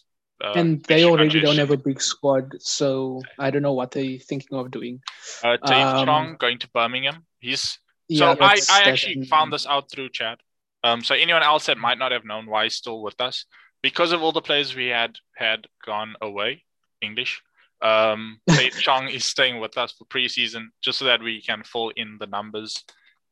Uh, 0.44 0.52
and 0.52 0.84
they 0.84 1.04
already 1.04 1.40
don't 1.40 1.56
have 1.56 1.70
a 1.70 1.76
big 1.78 2.00
squad 2.00 2.54
so 2.60 3.22
i 3.38 3.50
don't 3.50 3.62
know 3.62 3.72
what 3.72 3.90
they're 3.90 4.18
thinking 4.18 4.58
of 4.58 4.70
doing 4.70 5.00
Uh, 5.42 5.56
Dave 5.64 5.86
um, 5.86 6.04
Chong 6.04 6.36
going 6.38 6.58
to 6.58 6.68
Birmingham. 6.70 7.24
He's 7.40 7.78
yeah, 8.08 8.34
so 8.34 8.44
I, 8.44 8.60
I 8.70 8.82
actually 8.82 9.24
found 9.24 9.52
this 9.52 9.66
out 9.66 9.90
through 9.90 10.10
chat. 10.10 10.38
Um, 10.84 11.02
so 11.02 11.14
anyone 11.14 11.42
else 11.42 11.66
that 11.66 11.78
might 11.78 11.98
not 11.98 12.12
have 12.12 12.24
known 12.24 12.46
why 12.46 12.64
he's 12.64 12.74
still 12.74 13.02
with 13.02 13.20
us, 13.20 13.44
because 13.82 14.12
of 14.12 14.22
all 14.22 14.32
the 14.32 14.42
players 14.42 14.76
we 14.76 14.86
had 14.86 15.16
had 15.36 15.66
gone 15.84 16.14
away, 16.20 16.64
English. 17.00 17.42
Um, 17.82 18.40
Dave 18.46 18.74
Chong 18.74 19.08
is 19.08 19.24
staying 19.24 19.58
with 19.60 19.76
us 19.76 19.92
for 19.92 20.04
preseason 20.04 20.66
just 20.80 20.98
so 20.98 21.04
that 21.06 21.22
we 21.22 21.42
can 21.42 21.62
fill 21.64 21.90
in 21.96 22.18
the 22.18 22.26
numbers. 22.26 22.84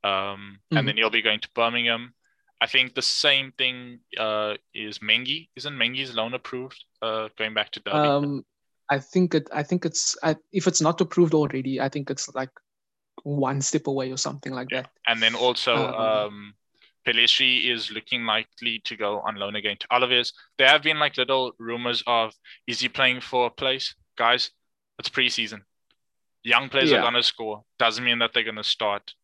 Um, 0.03 0.59
Mhm. 0.73 0.79
and 0.79 0.89
then 0.89 0.97
he'll 0.97 1.11
be 1.11 1.23
going 1.23 1.41
to 1.41 1.49
Birmingham. 1.55 2.15
I 2.65 2.67
think 2.67 2.95
the 2.95 3.03
same 3.03 3.53
thing 3.61 4.01
uh, 4.27 4.55
is 4.73 5.01
Mengi. 5.01 5.49
Isn't 5.57 5.77
Mengi's 5.83 6.15
loan 6.15 6.35
approved? 6.35 6.81
Uh, 7.03 7.29
going 7.39 7.55
back 7.55 7.71
to 7.73 7.81
Derby. 7.81 8.09
um 8.09 8.45
i 8.91 8.99
think 9.13 9.35
it 9.39 9.49
i 9.61 9.63
think 9.63 9.85
it's 9.89 10.17
I, 10.23 10.37
if 10.53 10.67
it's 10.71 10.83
not 10.87 11.01
approved 11.01 11.35
already 11.41 11.81
i 11.87 11.89
think 11.89 12.11
it's 12.11 12.27
like 12.41 12.51
one 13.23 13.61
step 13.63 13.87
away 13.87 14.13
or 14.13 14.19
something 14.19 14.53
like 14.53 14.69
that 14.71 14.91
And 15.07 15.23
then 15.23 15.35
also, 15.35 15.75
Um, 15.75 15.95
um, 15.95 16.55
is 17.07 17.91
looking 17.91 18.25
likely 18.25 18.81
to 18.89 18.97
go 18.97 19.21
on 19.21 19.37
loan 19.37 19.57
again 19.57 19.77
to 19.81 19.87
Oliviers. 19.89 20.33
There 20.59 20.69
have 20.69 20.83
been 20.83 20.99
like 20.99 21.17
little 21.17 21.53
rumors 21.59 22.03
of 22.07 22.35
is 22.67 22.81
he 22.81 22.89
playing 22.89 23.21
for 23.21 23.47
a 23.47 23.51
place? 23.51 23.95
Guys, 24.17 24.51
it's 24.99 25.09
preseason. 25.09 25.61
Young 26.43 26.69
players 26.69 26.93
are 26.93 27.03
gonna 27.03 27.23
score. 27.23 27.65
Doesn't 27.79 28.05
mean 28.05 28.19
that 28.19 28.33
they're 28.33 28.51
gonna 28.51 28.65
start. 28.65 29.15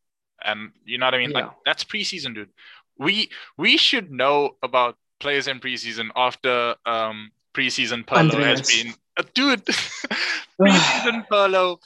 And 0.42 0.72
you 0.84 0.98
know 0.98 1.06
what 1.06 1.14
I 1.14 1.18
mean? 1.18 1.32
Like 1.32 1.44
Yeah. 1.44 1.52
that's 1.66 1.84
preseason, 1.84 2.34
dude. 2.34 2.52
We 3.00 3.30
we 3.56 3.76
should 3.76 4.12
know 4.12 4.56
about 4.62 4.96
players 5.18 5.48
in 5.48 5.58
preseason 5.58 6.10
after 6.14 6.76
um 6.86 7.30
preseason 7.54 8.04
Pirlo 8.04 8.44
has 8.44 8.62
been 8.70 8.94
uh, 9.18 9.24
dude 9.34 9.64
preseason 10.60 11.26
Pirlo 11.28 11.78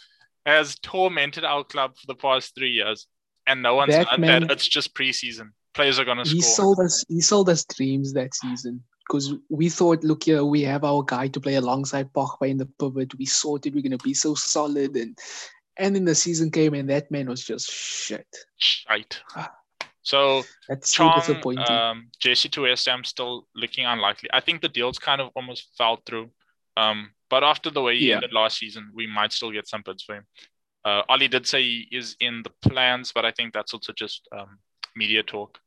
has 0.44 0.77
tormented 0.81 1.44
our 1.44 1.64
club 1.64 1.96
for 1.96 2.07
the 2.07 2.14
past 2.14 2.55
three 2.55 2.72
years, 2.72 3.07
and 3.46 3.62
no 3.62 3.77
one's 3.77 3.94
That 3.94 4.20
man- 4.20 4.42
that 4.42 4.50
it's 4.50 4.68
just 4.68 4.94
preseason. 4.94 5.53
Players 5.72 5.98
are 5.98 6.05
gonna 6.05 6.24
he 6.24 6.42
score. 6.42 6.55
sold 6.55 6.81
us 6.81 7.05
he 7.09 7.20
sold 7.20 7.48
us 7.48 7.64
dreams 7.64 8.12
that 8.12 8.35
season 8.35 8.83
because 9.07 9.35
we 9.48 9.68
thought 9.68 10.05
look 10.05 10.24
here 10.24 10.44
we 10.44 10.62
have 10.62 10.85
our 10.85 11.03
guy 11.03 11.29
to 11.29 11.40
play 11.40 11.55
alongside 11.55 12.12
Pogba 12.12 12.48
in 12.48 12.59
the 12.59 12.66
pivot 12.79 13.16
we 13.18 13.24
it 13.24 13.74
we're 13.74 13.83
going 13.83 13.90
to 13.90 13.98
be 13.98 14.14
so 14.14 14.35
solid 14.35 14.96
and 14.96 15.18
and 15.77 15.94
then 15.94 16.05
the 16.05 16.14
season 16.14 16.50
came 16.50 16.74
and 16.74 16.88
that 16.88 17.11
man 17.11 17.29
was 17.29 17.44
just 17.44 17.70
shit 17.70 18.27
Shite. 18.57 19.20
So 20.05 20.43
that's 20.69 20.95
so 20.95 21.05
Chong, 21.05 21.12
disappointing 21.17 21.64
um, 21.67 22.09
Jesse 22.21 22.49
to 22.51 22.62
West 22.62 22.87
Ham 22.87 23.05
still 23.05 23.49
looking 23.57 23.87
unlikely. 23.87 24.29
I 24.33 24.40
think 24.40 24.61
the 24.62 24.69
deals 24.69 24.99
kind 24.99 25.21
of 25.21 25.31
almost 25.35 25.69
fell 25.77 25.99
through. 26.07 26.31
Um, 26.77 27.11
but 27.31 27.43
after 27.43 27.71
the 27.71 27.83
way 27.83 27.99
he 27.99 28.09
Yeah. 28.09 28.17
ended 28.17 28.33
last 28.33 28.59
season, 28.59 28.90
we 28.95 29.07
might 29.07 29.33
still 29.33 29.51
get 29.51 29.67
some 29.67 29.83
bids 29.85 30.03
for 30.05 30.17
him. 30.17 30.27
Uh, 30.85 31.03
Ollie 31.09 31.29
did 31.29 31.47
say 31.47 31.62
he 31.62 31.88
is 31.90 32.17
in 32.21 32.43
the 32.43 32.51
plans, 32.69 33.12
but 33.12 33.25
I 33.25 33.33
think 33.33 33.55
that's 33.55 33.73
also 33.73 33.93
just 33.95 34.29
um, 34.37 34.59
media 34.95 35.23
talk. 35.23 35.59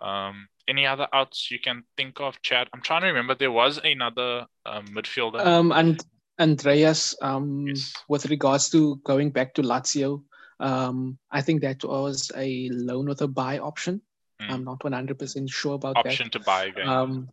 Um, 0.00 0.48
any 0.66 0.86
other 0.86 1.08
outs 1.12 1.50
you 1.50 1.58
can 1.58 1.82
think 1.96 2.20
of, 2.20 2.40
Chad? 2.42 2.68
I'm 2.72 2.80
trying 2.82 3.02
to 3.02 3.08
remember. 3.08 3.34
There 3.34 3.52
was 3.52 3.78
another 3.84 4.46
um, 4.64 4.86
midfielder. 4.86 5.40
um 5.44 5.72
and 5.72 6.02
andreas 6.40 7.14
um 7.20 7.66
Yes. 7.66 7.92
with 8.08 8.26
regards 8.26 8.70
to 8.70 8.96
going 9.04 9.30
back 9.30 9.54
to 9.54 9.62
lazio 9.62 10.22
um 10.60 11.18
i 11.30 11.40
think 11.40 11.60
that 11.62 11.82
was 11.84 12.32
a 12.36 12.68
loan 12.70 13.06
with 13.06 13.22
a 13.22 13.28
buy 13.28 13.58
option 13.58 14.00
Mm. 14.40 14.52
i'm 14.52 14.64
not 14.64 14.78
100% 14.78 15.50
sure 15.50 15.74
about 15.74 15.96
that. 15.96 16.06
option 16.06 16.30
to 16.30 16.38
buy 16.38 16.66
again. 16.66 16.88
um 16.88 17.28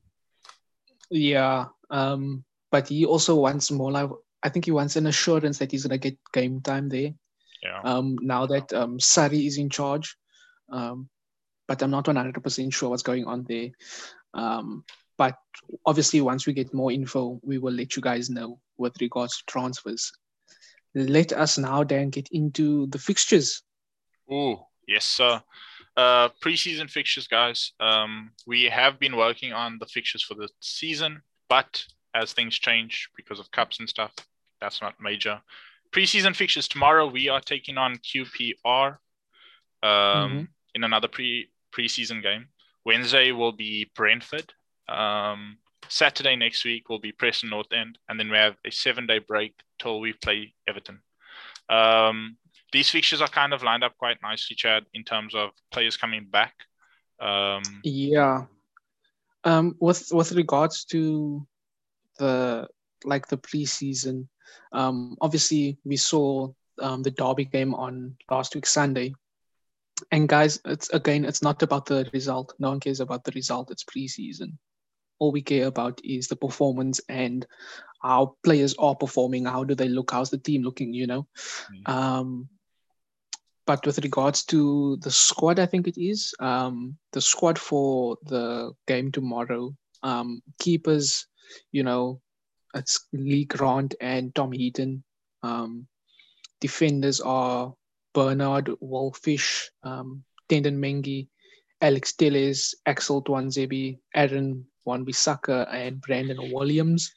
yeah 1.11 1.65
um 1.91 2.43
but 2.71 2.87
he 2.87 3.05
also 3.05 3.35
wants 3.35 3.69
more 3.69 3.91
like 3.91 4.09
i 4.41 4.49
think 4.49 4.65
he 4.65 4.71
wants 4.71 4.95
an 4.95 5.05
assurance 5.05 5.59
that 5.59 5.69
he's 5.71 5.85
going 5.85 5.99
to 5.99 6.09
get 6.09 6.17
game 6.33 6.61
time 6.61 6.89
there 6.89 7.13
yeah. 7.65 7.81
um, 7.83 8.17
now 8.21 8.45
that 8.45 8.71
um, 8.73 8.97
Sarri 8.99 9.47
is 9.47 9.57
in 9.57 9.69
charge. 9.69 10.15
Um, 10.69 11.09
but 11.67 11.81
I'm 11.81 11.89
not 11.91 12.05
100% 12.05 12.73
sure 12.73 12.89
what's 12.89 13.01
going 13.03 13.25
on 13.25 13.43
there. 13.47 13.69
Um, 14.33 14.83
but 15.17 15.35
obviously, 15.85 16.21
once 16.21 16.45
we 16.45 16.53
get 16.53 16.73
more 16.73 16.91
info, 16.91 17.39
we 17.41 17.57
will 17.57 17.73
let 17.73 17.95
you 17.95 18.01
guys 18.01 18.29
know 18.29 18.59
with 18.77 18.93
regards 19.01 19.37
to 19.37 19.43
transfers. 19.47 20.11
Let 20.95 21.33
us 21.33 21.57
now 21.57 21.83
then 21.83 22.09
get 22.09 22.29
into 22.31 22.87
the 22.87 22.97
fixtures. 22.97 23.61
Oh, 24.31 24.67
yes, 24.87 25.05
sir. 25.05 25.41
Uh, 25.97 26.29
preseason 26.43 26.89
fixtures, 26.89 27.27
guys. 27.27 27.73
Um, 27.79 28.31
we 28.47 28.63
have 28.63 28.99
been 28.99 29.15
working 29.15 29.53
on 29.53 29.77
the 29.79 29.85
fixtures 29.85 30.23
for 30.23 30.33
the 30.35 30.49
season, 30.61 31.21
but 31.49 31.85
as 32.13 32.33
things 32.33 32.57
change 32.57 33.09
because 33.15 33.39
of 33.39 33.51
cups 33.51 33.79
and 33.79 33.89
stuff, 33.89 34.13
that's 34.61 34.81
not 34.81 34.95
major. 35.01 35.41
Preseason 35.91 36.35
fixtures 36.35 36.67
tomorrow. 36.67 37.07
We 37.07 37.29
are 37.29 37.41
taking 37.41 37.77
on 37.77 37.97
QPR 37.97 38.97
um, 39.83 39.89
Mhm. 40.31 40.47
in 40.75 40.83
another 40.83 41.07
pre 41.07 41.51
preseason 41.71 42.21
game. 42.23 42.47
Wednesday 42.85 43.31
will 43.31 43.51
be 43.51 43.91
Brentford. 43.95 44.53
Um, 44.87 45.57
Saturday 45.89 46.35
next 46.35 46.65
week 46.65 46.89
will 46.89 46.99
be 46.99 47.11
Preston 47.11 47.49
North 47.49 47.71
End, 47.71 47.97
and 48.09 48.19
then 48.19 48.29
we 48.29 48.37
have 48.37 48.55
a 48.65 48.71
seven 48.71 49.07
day 49.07 49.19
break 49.19 49.53
till 49.79 49.99
we 49.99 50.13
play 50.13 50.53
Everton. 50.67 50.99
Um, 51.69 52.37
these 52.71 52.89
fixtures 52.89 53.21
are 53.21 53.27
kind 53.27 53.53
of 53.53 53.63
lined 53.63 53.83
up 53.83 53.97
quite 53.97 54.21
nicely, 54.21 54.55
Chad, 54.55 54.85
in 54.93 55.03
terms 55.03 55.33
of 55.35 55.51
players 55.71 55.97
coming 55.97 56.25
back. 56.25 56.53
Um, 57.19 57.63
Yeah. 57.83 58.45
Um, 59.43 59.75
with 59.79 60.11
with 60.11 60.31
regards 60.31 60.85
to 60.85 61.45
the 62.17 62.67
like 63.03 63.27
the 63.27 63.37
preseason, 63.37 64.27
um, 64.71 65.15
obviously 65.21 65.77
we 65.85 65.97
saw 65.97 66.51
um, 66.79 67.03
the 67.03 67.11
Derby 67.11 67.45
game 67.45 67.73
on 67.75 68.17
last 68.29 68.55
week 68.55 68.65
Sunday. 68.65 69.13
And 70.11 70.27
guys, 70.27 70.59
it's 70.65 70.89
again, 70.89 71.23
it's 71.23 71.41
not 71.41 71.63
about 71.63 71.85
the 71.85 72.09
result. 72.11 72.53
No 72.59 72.69
one 72.69 72.79
cares 72.79 72.99
about 72.99 73.23
the 73.23 73.31
result. 73.31 73.71
It's 73.71 73.85
preseason. 73.85 74.57
All 75.19 75.31
we 75.31 75.41
care 75.41 75.67
about 75.67 76.01
is 76.03 76.27
the 76.27 76.35
performance 76.35 76.99
and 77.09 77.45
how 78.01 78.35
players 78.43 78.75
are 78.77 78.95
performing. 78.95 79.45
How 79.45 79.63
do 79.63 79.75
they 79.75 79.87
look? 79.87 80.11
How's 80.11 80.29
the 80.29 80.37
team 80.37 80.63
looking? 80.63 80.93
You 80.93 81.07
know. 81.07 81.27
Mm. 81.71 81.89
Um, 81.89 82.49
but 83.65 83.85
with 83.85 83.97
regards 83.99 84.43
to 84.45 84.97
the 84.97 85.09
squad, 85.09 85.59
I 85.59 85.65
think 85.65 85.87
it 85.87 85.99
is 85.99 86.33
um, 86.39 86.97
the 87.13 87.21
squad 87.21 87.57
for 87.57 88.17
the 88.25 88.73
game 88.87 89.11
tomorrow. 89.11 89.75
Um, 90.03 90.43
keepers, 90.59 91.25
you 91.71 91.81
know, 91.83 92.21
it's 92.75 93.07
Lee 93.11 93.45
Grant 93.45 93.95
and 93.99 94.35
Tom 94.35 94.51
Heaton. 94.51 95.03
Um, 95.41 95.87
defenders 96.61 97.21
are 97.21 97.73
Bernard 98.13 98.69
Wolfish, 98.79 99.71
um, 99.83 100.23
Teden 100.47 100.77
Mengi, 100.77 101.27
Alex 101.81 102.13
Telles, 102.13 102.75
Axel 102.85 103.23
Tuanzebe, 103.23 103.97
Aaron 104.13 104.65
Wan-Bissaka, 104.85 105.67
and 105.71 106.01
Brandon 106.01 106.51
Williams. 106.51 107.13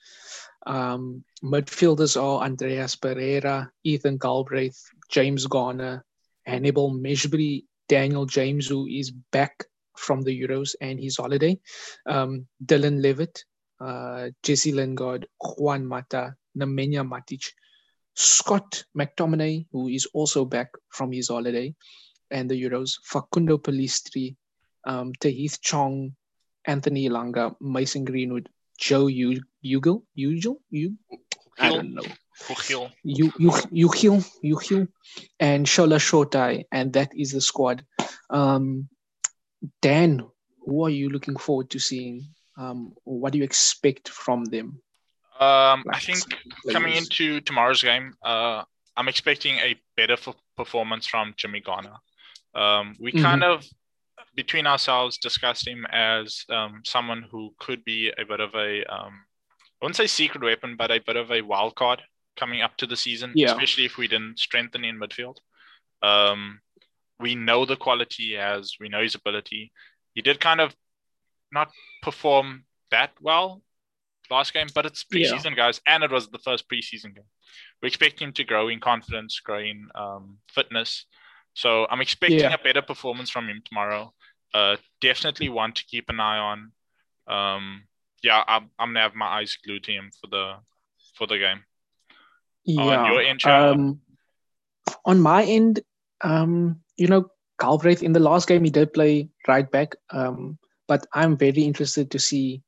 Um, 0.66 1.24
midfielders 1.42 2.20
are 2.20 2.44
Andreas 2.44 2.96
Pereira, 2.96 3.70
Ethan 3.84 4.18
Galbraith, 4.18 4.82
James 5.10 5.46
Garner, 5.46 6.04
Hannibal 6.46 6.92
Mejbri, 6.92 7.64
Daniel 7.88 8.26
James, 8.26 8.66
who 8.66 8.86
is 8.86 9.10
back 9.10 9.64
from 9.96 10.22
the 10.22 10.40
Euros 10.42 10.74
and 10.80 11.00
his 11.00 11.16
holiday, 11.16 11.58
um, 12.06 12.46
Dylan 12.64 13.02
Levitt, 13.02 13.44
uh, 13.80 14.28
Jesse 14.42 14.72
Lingard, 14.72 15.26
Juan 15.40 15.86
Mata, 15.86 16.34
Nemanja 16.56 17.06
Matic, 17.08 17.52
Scott 18.14 18.84
McTominay, 18.96 19.66
who 19.72 19.88
is 19.88 20.06
also 20.12 20.44
back 20.44 20.70
from 20.88 21.12
his 21.12 21.28
holiday 21.28 21.74
and 22.30 22.50
the 22.50 22.60
Euros, 22.60 22.98
Facundo 23.04 23.58
Pellistri, 23.58 24.36
um, 24.84 25.12
Tahith 25.20 25.60
Chong, 25.60 26.14
Anthony 26.64 27.08
Elanga, 27.08 27.54
Mason 27.60 28.04
Greenwood, 28.04 28.48
Joe 28.78 29.06
Hugill, 29.06 30.02
Ugel, 30.16 30.56
U- 30.70 30.96
I 31.58 31.68
don't 31.70 31.94
know. 31.94 32.04
Gugil. 32.46 32.92
You 33.02 33.32
you 33.38 33.52
you 33.72 33.88
heal 33.88 34.22
you 34.42 34.88
and 35.40 35.66
Shola 35.66 35.98
Shoretire 35.98 36.64
and 36.70 36.92
that 36.92 37.10
is 37.16 37.32
the 37.32 37.40
squad. 37.40 37.84
Um, 38.30 38.88
Dan, 39.82 40.24
who 40.64 40.84
are 40.84 40.90
you 40.90 41.08
looking 41.08 41.36
forward 41.36 41.70
to 41.70 41.78
seeing? 41.80 42.28
Um, 42.56 42.92
what 43.04 43.32
do 43.32 43.38
you 43.38 43.44
expect 43.44 44.08
from 44.08 44.44
them? 44.44 44.80
Um, 45.40 45.84
I 45.90 45.98
think 46.00 46.18
coming 46.70 46.94
into 46.94 47.40
tomorrow's 47.40 47.82
game, 47.82 48.14
uh, 48.24 48.62
I'm 48.96 49.08
expecting 49.08 49.56
a 49.58 49.76
better 49.96 50.14
f- 50.14 50.34
performance 50.56 51.06
from 51.06 51.34
Jimmy 51.36 51.60
Garner. 51.60 51.96
Um, 52.54 52.96
we 53.00 53.12
Mhm. 53.12 53.22
kind 53.22 53.44
of, 53.44 53.64
between 54.38 54.68
ourselves, 54.68 55.18
discussed 55.18 55.66
him 55.66 55.84
as 55.90 56.44
um, 56.48 56.80
someone 56.84 57.24
who 57.28 57.52
could 57.58 57.84
be 57.84 58.12
a 58.16 58.24
bit 58.24 58.38
of 58.38 58.54
a, 58.54 58.84
um, 58.84 59.12
I 59.58 59.78
wouldn't 59.82 59.96
say 59.96 60.06
secret 60.06 60.44
weapon, 60.44 60.76
but 60.78 60.92
a 60.92 61.00
bit 61.04 61.16
of 61.16 61.32
a 61.32 61.42
wild 61.42 61.74
card 61.74 62.00
coming 62.36 62.62
up 62.62 62.76
to 62.76 62.86
the 62.86 62.96
season, 62.96 63.32
Yeah. 63.34 63.48
especially 63.50 63.84
if 63.84 63.96
we 63.98 64.06
didn't 64.06 64.38
strengthen 64.38 64.84
in 64.84 65.00
midfield. 65.00 65.38
Um, 66.02 66.60
we 67.18 67.34
know 67.34 67.64
the 67.64 67.74
quality 67.76 68.22
he 68.28 68.32
has, 68.34 68.76
we 68.78 68.88
know 68.88 69.02
his 69.02 69.16
ability. 69.16 69.72
He 70.14 70.22
did 70.22 70.38
kind 70.38 70.60
of 70.60 70.76
not 71.50 71.72
perform 72.00 72.64
that 72.92 73.10
well 73.20 73.60
last 74.30 74.54
game, 74.54 74.68
but 74.72 74.86
it's 74.86 75.04
Yeah. 75.10 75.32
preseason, 75.32 75.56
guys, 75.56 75.80
and 75.84 76.04
it 76.04 76.12
was 76.12 76.28
the 76.28 76.38
first 76.38 76.68
preseason 76.70 77.12
game. 77.16 77.28
We 77.82 77.88
expect 77.88 78.22
him 78.22 78.32
to 78.34 78.44
grow 78.44 78.68
in 78.68 78.78
confidence, 78.78 79.40
grow 79.40 79.58
in 79.58 79.88
um, 79.96 80.38
fitness. 80.48 81.06
So 81.54 81.88
I'm 81.90 82.00
expecting 82.00 82.50
Yeah. 82.50 82.54
a 82.54 82.58
better 82.66 82.82
performance 82.82 83.30
from 83.30 83.48
him 83.48 83.62
tomorrow. 83.64 84.14
Uh, 84.54 84.76
definitely 85.00 85.48
one 85.48 85.72
to 85.72 85.84
keep 85.84 86.08
an 86.08 86.20
eye 86.20 86.38
on. 86.38 86.72
Um, 87.26 87.84
yeah, 88.22 88.42
I'm, 88.46 88.70
I'm 88.78 88.90
gonna 88.90 89.00
have 89.00 89.14
my 89.14 89.26
eyes 89.26 89.56
glued 89.64 89.84
to 89.84 89.92
him 89.92 90.10
for 90.20 90.28
the 90.28 90.54
for 91.14 91.26
the 91.26 91.38
game. 91.38 91.64
Yeah. 92.64 93.10
your 93.10 93.22
end, 93.22 93.44
um, 93.46 94.00
on 95.04 95.20
my 95.20 95.44
end, 95.44 95.80
um, 96.22 96.80
you 96.96 97.06
know, 97.06 97.30
Galbraith 97.58 98.02
in 98.02 98.12
the 98.12 98.20
last 98.20 98.48
game 98.48 98.64
he 98.64 98.70
did 98.70 98.92
play 98.92 99.28
right 99.46 99.70
back. 99.70 99.94
Um, 100.10 100.58
but 100.86 101.06
I'm 101.12 101.36
very 101.36 101.62
interested 101.62 102.10
to 102.10 102.18
see 102.18 102.62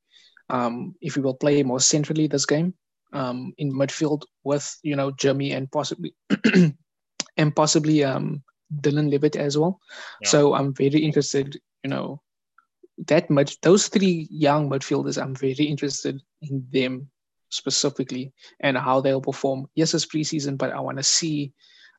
um, 0.49 0.95
if 1.01 1.15
he 1.15 1.21
will 1.21 1.33
play 1.33 1.63
more 1.63 1.79
centrally 1.79 2.27
this 2.27 2.45
game 2.45 2.73
um, 3.13 3.53
in 3.57 3.73
midfield 3.73 4.23
with 4.43 4.77
you 4.83 4.95
know 4.95 5.11
Jimmy 5.11 5.51
and 5.51 5.71
possibly 5.71 6.13
and 7.37 7.55
possibly 7.55 8.03
um, 8.03 8.43
Dylan 8.79 9.09
Levitt 9.09 9.35
as 9.35 9.57
well. 9.57 9.79
Yeah. 10.21 10.29
So 10.29 10.53
I'm 10.53 10.73
very 10.73 10.99
interested. 10.99 11.59
You 11.83 11.89
know, 11.89 12.21
that 13.07 13.29
much 13.29 13.59
those 13.61 13.87
three 13.87 14.27
young 14.29 14.69
midfielders. 14.69 15.21
I'm 15.21 15.35
very 15.35 15.65
interested 15.65 16.21
in 16.41 16.65
them 16.71 17.09
specifically 17.49 18.31
and 18.59 18.77
how 18.77 19.01
they'll 19.01 19.21
perform. 19.21 19.67
Yes, 19.75 19.93
it's 19.93 20.05
preseason, 20.05 20.57
but 20.57 20.71
I 20.71 20.79
want 20.79 20.97
to 20.97 21.03
see, 21.03 21.53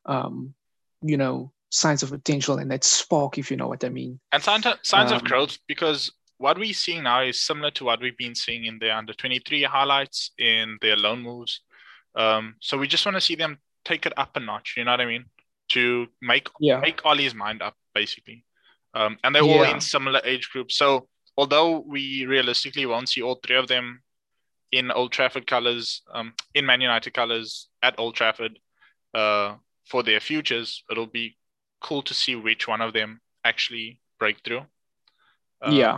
um, 0.05 0.53
you 1.01 1.17
know, 1.17 1.51
signs 1.69 2.03
of 2.03 2.11
potential 2.11 2.57
and 2.57 2.71
that 2.71 2.83
spark, 2.83 3.37
if 3.37 3.49
you 3.49 3.57
know 3.57 3.67
what 3.67 3.83
I 3.83 3.89
mean. 3.89 4.19
And 4.31 4.43
signs 4.43 4.65
of, 4.65 4.79
signs 4.83 5.11
of 5.11 5.19
Um, 5.19 5.25
growth 5.25 5.57
because 5.67 6.11
what 6.37 6.57
we're 6.57 6.73
seeing 6.73 7.03
now 7.03 7.23
is 7.23 7.39
similar 7.39 7.71
to 7.71 7.85
what 7.85 8.01
we've 8.01 8.17
been 8.17 8.35
seeing 8.35 8.65
in 8.65 8.79
their 8.79 8.95
under 8.95 9.13
23 9.13 9.63
highlights, 9.63 10.31
in 10.37 10.77
their 10.81 10.95
loan 10.95 11.21
moves. 11.21 11.61
Um, 12.15 12.55
so 12.59 12.77
we 12.77 12.87
just 12.87 13.05
want 13.05 13.15
to 13.15 13.21
see 13.21 13.35
them 13.35 13.59
take 13.85 14.05
it 14.05 14.13
up 14.17 14.35
a 14.35 14.39
notch. 14.39 14.75
You 14.77 14.85
know 14.85 14.91
what 14.91 15.01
I 15.01 15.05
mean? 15.05 15.25
To 15.69 16.07
make 16.21 16.49
Yeah. 16.59 16.79
make 16.79 17.05
Ollie's 17.05 17.33
mind 17.33 17.61
up, 17.61 17.75
basically. 17.93 18.45
Um, 18.93 19.17
and 19.23 19.33
they're 19.33 19.43
all 19.43 19.63
in 19.63 19.81
similar 19.81 20.21
age 20.23 20.49
groups. 20.51 20.77
So 20.77 21.07
although 21.37 21.79
we 21.79 22.25
realistically 22.25 22.85
won't 22.85 23.09
see 23.09 23.21
all 23.21 23.39
three 23.45 23.55
of 23.55 23.67
them 23.67 24.01
in 24.71 24.91
Old 24.91 25.11
Trafford 25.11 25.47
colors, 25.47 26.01
um, 26.13 26.33
in 26.53 26.65
Man 26.65 26.81
United 26.81 27.13
colors 27.13 27.69
at 27.81 27.97
Old 27.97 28.15
Trafford 28.15 28.59
uh, 29.13 29.55
for 29.85 30.03
their 30.03 30.19
futures, 30.19 30.83
it'll 30.91 31.07
be 31.07 31.37
cool 31.81 32.01
to 32.03 32.13
see 32.13 32.35
which 32.35 32.67
one 32.67 32.81
of 32.81 32.93
them 32.93 33.19
actually 33.43 33.99
break 34.19 34.37
through. 34.43 34.61
Uh, 35.65 35.71
yeah. 35.71 35.97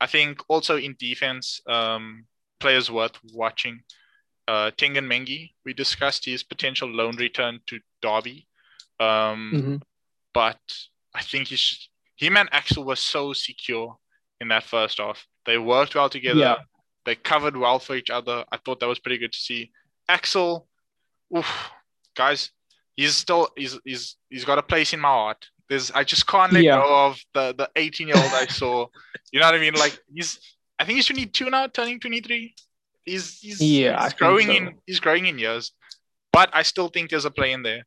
I 0.00 0.06
think 0.06 0.42
also 0.48 0.76
in 0.76 0.96
defense, 0.98 1.60
um, 1.66 2.26
players 2.58 2.90
worth 2.90 3.18
watching. 3.34 3.80
Uh, 4.48 4.70
Teden 4.76 5.06
Mengi, 5.06 5.52
we 5.64 5.72
discussed 5.72 6.24
his 6.24 6.42
potential 6.42 6.88
loan 6.88 7.16
return 7.16 7.60
to 7.66 7.78
Derby. 8.02 8.46
Um, 8.98 9.52
hmm 9.52 9.76
but 10.32 10.60
I 11.12 11.22
think 11.22 11.48
he's, 11.48 11.88
him 12.20 12.36
and 12.36 12.48
Axel 12.52 12.84
were 12.84 12.96
so 12.96 13.32
secure 13.32 13.96
in 14.40 14.48
that 14.48 14.64
first 14.64 14.98
half. 14.98 15.26
They 15.46 15.56
worked 15.58 15.94
well 15.94 16.10
together. 16.10 16.38
Yeah. 16.40 16.56
They 17.06 17.14
covered 17.14 17.56
well 17.56 17.78
for 17.78 17.96
each 17.96 18.10
other. 18.10 18.44
I 18.52 18.58
thought 18.58 18.80
that 18.80 18.88
was 18.88 18.98
pretty 18.98 19.16
good 19.18 19.32
to 19.32 19.38
see. 19.38 19.70
Axel, 20.06 20.68
oof, 21.36 21.70
guys, 22.14 22.50
he's 22.94 23.16
still 23.16 23.48
he's 23.56 23.78
he's 23.84 24.16
he's 24.28 24.44
got 24.44 24.58
a 24.58 24.62
place 24.62 24.92
in 24.92 25.00
my 25.00 25.08
heart. 25.08 25.46
There's 25.70 25.90
I 25.92 26.04
just 26.04 26.26
can't 26.26 26.52
let 26.52 26.62
Yeah. 26.62 26.76
go 26.76 27.06
of 27.06 27.18
the 27.32 27.54
the 27.56 27.70
18 27.74 28.08
year 28.08 28.16
old 28.18 28.32
I 28.34 28.46
saw. 28.46 28.86
You 29.32 29.40
know 29.40 29.46
what 29.46 29.54
I 29.54 29.58
mean? 29.60 29.74
Like 29.74 29.98
he's 30.14 30.38
I 30.78 30.84
think 30.84 30.96
he's 30.96 31.06
22 31.06 31.48
now, 31.48 31.66
turning 31.68 32.00
23. 32.00 32.54
He's 33.04 33.38
he's, 33.40 33.60
Yeah, 33.62 34.02
he's 34.04 34.12
growing 34.12 34.48
so. 34.48 34.52
in 34.52 34.74
he's 34.86 35.00
growing 35.00 35.24
in 35.26 35.38
years, 35.38 35.72
but 36.32 36.50
I 36.52 36.62
still 36.64 36.88
think 36.88 37.08
there's 37.08 37.24
a 37.24 37.30
play 37.30 37.52
in 37.52 37.62
there. 37.62 37.84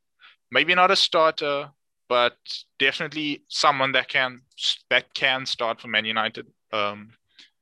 Maybe 0.50 0.74
not 0.74 0.90
a 0.92 0.96
starter, 0.96 1.70
but 2.10 2.38
definitely 2.80 3.44
someone 3.48 3.92
that 3.94 4.08
can 4.08 4.42
that 4.90 5.14
can 5.14 5.46
start 5.46 5.82
for 5.82 5.88
Man 5.88 6.06
United. 6.06 6.48
Um, 6.72 7.12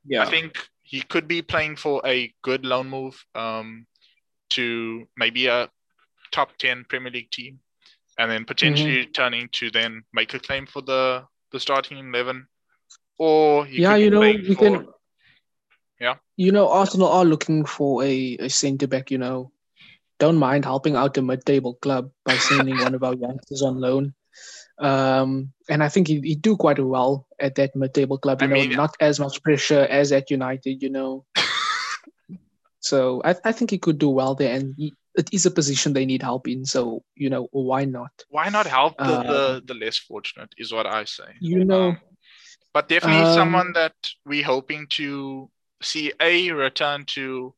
Yeah. 0.04 0.22
I 0.22 0.30
think 0.30 0.56
he 0.82 1.00
could 1.02 1.26
be 1.28 1.42
playing 1.42 1.76
for 1.76 2.02
a 2.04 2.32
good 2.42 2.64
loan 2.64 2.88
move 2.90 3.24
um, 3.34 3.86
to 4.50 5.06
maybe 5.16 5.46
a 5.46 5.70
top 6.32 6.56
10 6.58 6.84
Premier 6.88 7.12
League 7.12 7.30
team 7.30 7.60
and 8.18 8.30
then 8.30 8.44
potentially 8.44 9.02
Mm-hmm. 9.02 9.12
turning 9.12 9.48
to 9.52 9.70
then 9.70 10.02
make 10.12 10.34
a 10.34 10.38
claim 10.40 10.66
for 10.66 10.82
the, 10.82 11.24
the 11.52 11.60
starting 11.60 11.98
11. 11.98 12.46
Or 13.18 13.64
he 13.64 13.80
yeah, 13.82 13.96
you 13.96 14.10
know, 14.10 14.20
we 14.20 14.54
for- 14.54 14.64
can. 14.64 14.86
Yeah. 16.00 16.16
You 16.36 16.50
know, 16.52 16.68
Arsenal 16.68 17.08
are 17.08 17.24
looking 17.24 17.64
for 17.64 18.02
a, 18.02 18.36
a 18.40 18.48
centre 18.50 18.88
back. 18.88 19.10
You 19.10 19.18
know, 19.18 19.52
don't 20.18 20.36
mind 20.36 20.64
helping 20.64 20.96
out 20.96 21.16
a 21.16 21.22
mid-table 21.22 21.74
club 21.74 22.10
by 22.24 22.36
sending 22.36 22.76
one 22.84 22.94
of 22.94 23.04
our 23.04 23.14
youngsters 23.14 23.62
on 23.62 23.80
loan. 23.80 24.14
Um, 24.78 25.52
and 25.68 25.82
I 25.82 25.88
think 25.88 26.08
he 26.08 26.20
he 26.20 26.34
do 26.34 26.56
quite 26.56 26.78
well 26.78 27.26
at 27.38 27.54
that 27.56 27.76
mid-table 27.76 28.18
club. 28.18 28.42
I 28.42 28.44
You 28.46 28.50
know, 28.50 28.60
mean- 28.62 28.76
not 28.76 28.96
as 29.00 29.20
much 29.20 29.42
pressure 29.42 29.86
as 29.90 30.12
at 30.12 30.30
United. 30.30 30.82
You 30.82 30.90
know, 30.90 31.24
so 32.80 33.20
I 33.24 33.34
I 33.44 33.52
think 33.52 33.70
he 33.70 33.78
could 33.78 33.98
do 33.98 34.08
well 34.10 34.34
there, 34.34 34.54
and 34.54 34.74
he, 34.76 34.92
it 35.14 35.28
is 35.32 35.46
a 35.46 35.50
position 35.50 35.92
they 35.92 36.06
need 36.06 36.22
help 36.22 36.48
in. 36.48 36.64
So 36.64 37.04
you 37.14 37.30
know, 37.30 37.48
why 37.52 37.84
not? 37.84 38.10
Why 38.28 38.48
not 38.48 38.66
help 38.66 38.96
the, 38.98 39.04
Uh, 39.04 39.22
the, 39.22 39.62
the 39.66 39.74
less 39.74 39.98
fortunate, 39.98 40.52
is 40.58 40.72
what 40.72 40.86
I 40.86 41.04
say. 41.04 41.36
You 41.40 41.64
know, 41.64 41.88
Um, 41.90 41.98
but 42.72 42.88
definitely 42.88 43.26
Um, 43.28 43.34
someone 43.34 43.72
that 43.74 43.94
we're 44.24 44.44
hoping 44.46 44.86
to 44.98 45.50
see 45.82 46.12
A, 46.20 46.50
return 46.50 47.04
to 47.06 47.54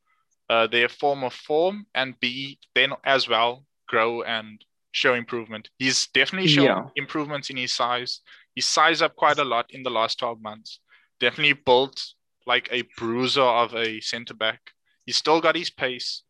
uh, 0.51 0.67
their 0.67 0.89
form 0.89 1.25
of 1.25 1.33
form, 1.33 1.87
and 1.95 2.19
B, 2.21 2.59
then 2.75 2.93
as 3.05 3.29
well 3.29 3.65
grow 3.87 4.23
and 4.23 4.65
show 4.95 5.13
improvement. 5.15 5.69
He's 5.79 6.07
definitely 6.15 6.49
shown 6.49 6.65
Yeah. 6.67 6.83
improvements 6.95 7.51
in 7.51 7.57
his 7.57 7.75
size. 7.75 8.21
He's 8.55 8.67
sized 8.67 9.03
up 9.03 9.17
quite 9.17 9.39
a 9.41 9.45
lot 9.45 9.67
in 9.71 9.83
the 9.83 9.91
last 9.91 10.19
12 10.21 10.41
months. 10.41 10.79
Definitely 11.19 11.55
built 11.67 12.01
like 12.47 12.69
a 12.71 12.83
bruiser 12.97 13.43
of 13.63 13.75
a 13.75 14.01
center 14.01 14.35
back. 14.35 14.61
He's 15.05 15.17
still 15.17 15.41
got 15.41 15.57
his 15.57 15.69
pace. 15.71 16.23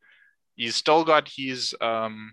He's 0.56 0.76
still 0.76 1.04
got 1.04 1.28
his 1.36 1.74
um, 1.82 2.32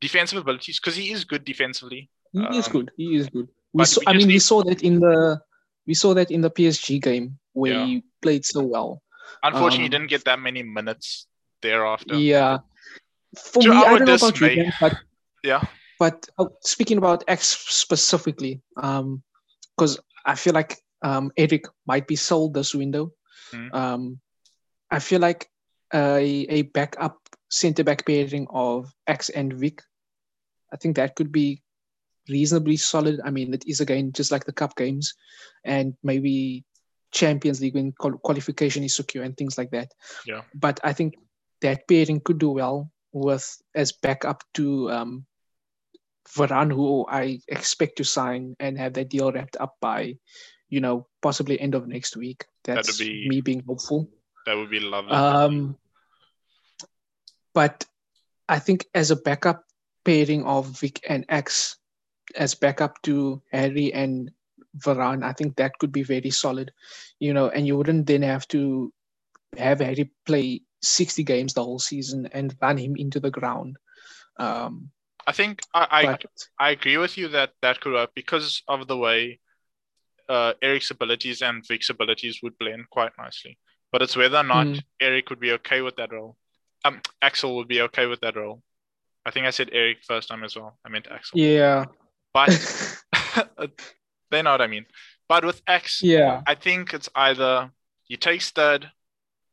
defensive 0.00 0.38
abilities 0.38 0.78
because 0.78 0.94
he 0.96 1.10
is 1.10 1.24
good 1.24 1.44
defensively. 1.44 2.08
He 2.32 2.58
is 2.58 2.66
Um, 2.68 2.72
good. 2.72 2.90
He 2.96 3.16
is 3.16 3.28
good. 3.28 3.48
We 3.72 3.84
saw, 3.84 4.00
I 4.06 4.12
mean, 4.12 4.28
we 4.28 4.38
saw 4.38 4.62
that 4.62 4.82
in 4.82 5.00
the 5.00 5.40
we 5.86 5.94
saw 5.94 6.14
that 6.14 6.30
in 6.30 6.40
the 6.42 6.50
PSG 6.50 7.00
game 7.02 7.38
where 7.52 7.72
Yeah. 7.72 7.86
he 7.86 8.04
played 8.20 8.44
so 8.46 8.60
well. 8.62 9.02
Unfortunately, 9.42 9.78
he 9.80 9.84
Um, 9.86 9.90
didn't 9.90 10.10
get 10.10 10.24
that 10.26 10.38
many 10.38 10.62
minutes 10.62 11.26
thereafter. 11.62 12.14
Yeah. 12.14 12.58
For 13.36 13.62
To 13.62 13.70
me, 13.70 13.76
I 13.76 13.80
our 13.80 13.98
don't 13.98 14.06
know 14.06 14.14
about 14.14 14.40
you. 14.40 14.70
But 14.78 14.94
Yeah. 15.42 15.62
but 15.98 16.26
uh, 16.38 16.46
speaking 16.62 16.98
about 16.98 17.24
X 17.28 17.46
specifically, 17.68 18.60
um, 18.76 19.22
because 19.76 19.98
I 20.26 20.34
feel 20.34 20.54
like 20.54 20.78
um 21.02 21.32
Eric 21.36 21.64
might 21.86 22.06
be 22.06 22.16
sold 22.16 22.54
this 22.54 22.74
window. 22.74 23.12
Hmm. 23.50 23.68
Um, 23.74 24.20
I 24.90 24.98
feel 24.98 25.20
like 25.20 25.48
a 25.92 26.46
a 26.48 26.62
backup 26.62 27.18
centre 27.50 27.84
back 27.84 28.06
pairing 28.06 28.46
of 28.50 28.92
X 29.06 29.28
and 29.28 29.52
Vic. 29.52 29.82
I 30.72 30.76
think 30.76 30.96
that 30.96 31.16
could 31.16 31.32
be 31.32 31.62
reasonably 32.28 32.76
solid. 32.76 33.20
I 33.24 33.30
mean, 33.30 33.52
it 33.52 33.64
is 33.66 33.80
again 33.80 34.12
just 34.12 34.30
like 34.30 34.44
the 34.44 34.52
cup 34.52 34.76
games, 34.76 35.14
and 35.64 35.94
maybe 36.02 36.64
Champions 37.12 37.60
League 37.60 37.74
when 37.74 37.92
qualification 37.92 38.84
is 38.84 38.96
secure 38.96 39.24
and 39.24 39.36
things 39.36 39.58
like 39.58 39.70
that. 39.70 39.92
Yeah. 40.26 40.42
But 40.54 40.80
I 40.82 40.92
think 40.92 41.14
that 41.60 41.86
pairing 41.86 42.20
could 42.20 42.38
do 42.38 42.50
well 42.50 42.90
with 43.12 43.44
as 43.74 43.92
backup 43.92 44.42
to 44.54 44.90
um, 44.90 45.26
Varane, 46.28 46.72
who 46.72 47.06
I 47.08 47.40
expect 47.48 47.96
to 47.96 48.04
sign 48.04 48.56
and 48.60 48.78
have 48.78 48.94
that 48.94 49.08
deal 49.08 49.32
wrapped 49.32 49.56
up 49.58 49.76
by, 49.80 50.16
you 50.68 50.80
know, 50.80 51.06
possibly 51.20 51.60
end 51.60 51.74
of 51.74 51.86
next 51.86 52.16
week. 52.16 52.44
That'd 52.64 52.84
That's 52.84 52.98
be- 52.98 53.28
me 53.28 53.40
being 53.40 53.62
hopeful. 53.66 54.08
That 54.46 54.56
would 54.56 54.70
be 54.70 54.80
lovely. 54.80 55.12
Um, 55.12 55.76
but 57.54 57.84
I 58.48 58.58
think 58.58 58.86
as 58.94 59.10
a 59.10 59.16
backup 59.16 59.64
pairing 60.04 60.44
of 60.44 60.80
Vic 60.80 61.00
and 61.08 61.24
X, 61.28 61.76
as 62.34 62.54
backup 62.54 63.00
to 63.02 63.42
Harry 63.52 63.92
and 63.92 64.30
Varane, 64.78 65.22
I 65.22 65.32
think 65.32 65.56
that 65.56 65.78
could 65.78 65.92
be 65.92 66.02
very 66.02 66.30
solid. 66.30 66.72
You 67.20 67.34
know, 67.34 67.48
and 67.48 67.66
you 67.66 67.76
wouldn't 67.76 68.06
then 68.06 68.22
have 68.22 68.48
to 68.48 68.92
have 69.56 69.80
Harry 69.80 70.10
play 70.26 70.62
60 70.82 71.22
games 71.22 71.54
the 71.54 71.62
whole 71.62 71.78
season 71.78 72.26
and 72.32 72.56
run 72.60 72.78
him 72.78 72.96
into 72.96 73.20
the 73.20 73.30
ground. 73.30 73.76
Um, 74.38 74.90
I 75.26 75.32
think 75.32 75.60
I, 75.74 75.86
I, 75.90 76.06
but 76.06 76.24
I 76.58 76.70
agree 76.70 76.96
with 76.96 77.16
you 77.16 77.28
that 77.28 77.52
that 77.62 77.80
could 77.80 77.92
work 77.92 78.10
because 78.14 78.62
of 78.68 78.86
the 78.88 78.96
way 78.96 79.40
uh, 80.28 80.54
Eric's 80.62 80.90
abilities 80.90 81.42
and 81.42 81.66
Vic's 81.66 81.90
abilities 81.90 82.40
would 82.42 82.58
blend 82.58 82.88
quite 82.90 83.12
nicely. 83.18 83.58
But 83.90 84.02
it's 84.02 84.16
whether 84.16 84.38
or 84.38 84.44
not 84.44 84.66
Mm. 84.66 84.80
Eric 85.00 85.30
would 85.30 85.40
be 85.40 85.52
okay 85.52 85.82
with 85.82 85.96
that 85.96 86.12
role. 86.12 86.36
Um, 86.84 87.00
Axel 87.20 87.56
would 87.56 87.68
be 87.68 87.82
okay 87.82 88.06
with 88.06 88.20
that 88.20 88.36
role. 88.36 88.62
I 89.24 89.30
think 89.30 89.46
I 89.46 89.50
said 89.50 89.70
Eric 89.72 89.98
first 90.02 90.28
time 90.28 90.42
as 90.42 90.56
well. 90.56 90.78
I 90.84 90.88
meant 90.88 91.06
Axel. 91.10 91.38
yeah, 91.38 91.84
But 92.32 92.48
they 94.30 94.42
know 94.42 94.52
what 94.52 94.60
I 94.62 94.66
mean. 94.66 94.86
But 95.28 95.44
with 95.44 95.62
X, 95.66 96.02
yeah, 96.02 96.42
I 96.46 96.54
think 96.54 96.92
it's 96.92 97.08
either 97.14 97.70
he 98.04 98.16
takes 98.16 98.50
third 98.50 98.90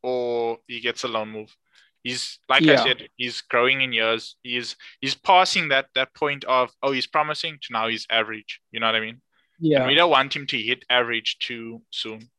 or 0.02 0.58
he 0.66 0.80
gets 0.80 1.04
a 1.04 1.08
loan 1.08 1.28
move. 1.28 1.54
He's 2.02 2.38
like 2.48 2.62
I 2.66 2.76
said, 2.84 3.08
he's 3.16 3.40
growing 3.42 3.82
in 3.82 3.92
years. 3.92 4.36
He's 4.42 4.76
he's 5.00 5.14
passing 5.14 5.68
that 5.68 5.86
that 5.94 6.14
point 6.14 6.44
of 6.44 6.70
oh 6.82 6.92
he's 6.92 7.06
promising 7.06 7.58
to 7.62 7.72
now 7.72 7.88
he's 7.88 8.06
average. 8.10 8.60
You 8.72 8.80
know 8.80 8.86
what 8.86 8.94
I 8.96 9.00
mean? 9.00 9.20
yeah, 9.58 9.86
We 9.86 9.94
don't 9.94 10.10
want 10.10 10.34
him 10.34 10.46
to 10.46 10.58
hit 10.58 10.84
average 10.88 11.38
too 11.40 11.82
soon. 11.90 12.30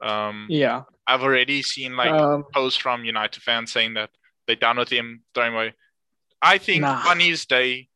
Um, 0.00 0.46
yeah. 0.48 0.82
I've 1.06 1.22
already 1.22 1.62
seen 1.62 1.96
like 1.96 2.12
um, 2.12 2.44
posts 2.54 2.78
from 2.78 3.04
United 3.04 3.42
fans 3.42 3.72
saying 3.72 3.94
that 3.94 4.10
they're 4.46 4.56
done 4.56 4.78
with 4.78 4.88
him, 4.90 5.22
throwing 5.34 5.54
away. 5.54 5.74
I 6.40 6.58
think 6.58 6.82
Nah. 6.82 7.08
on 7.10 7.18
his 7.20 7.44
day, 7.46 7.88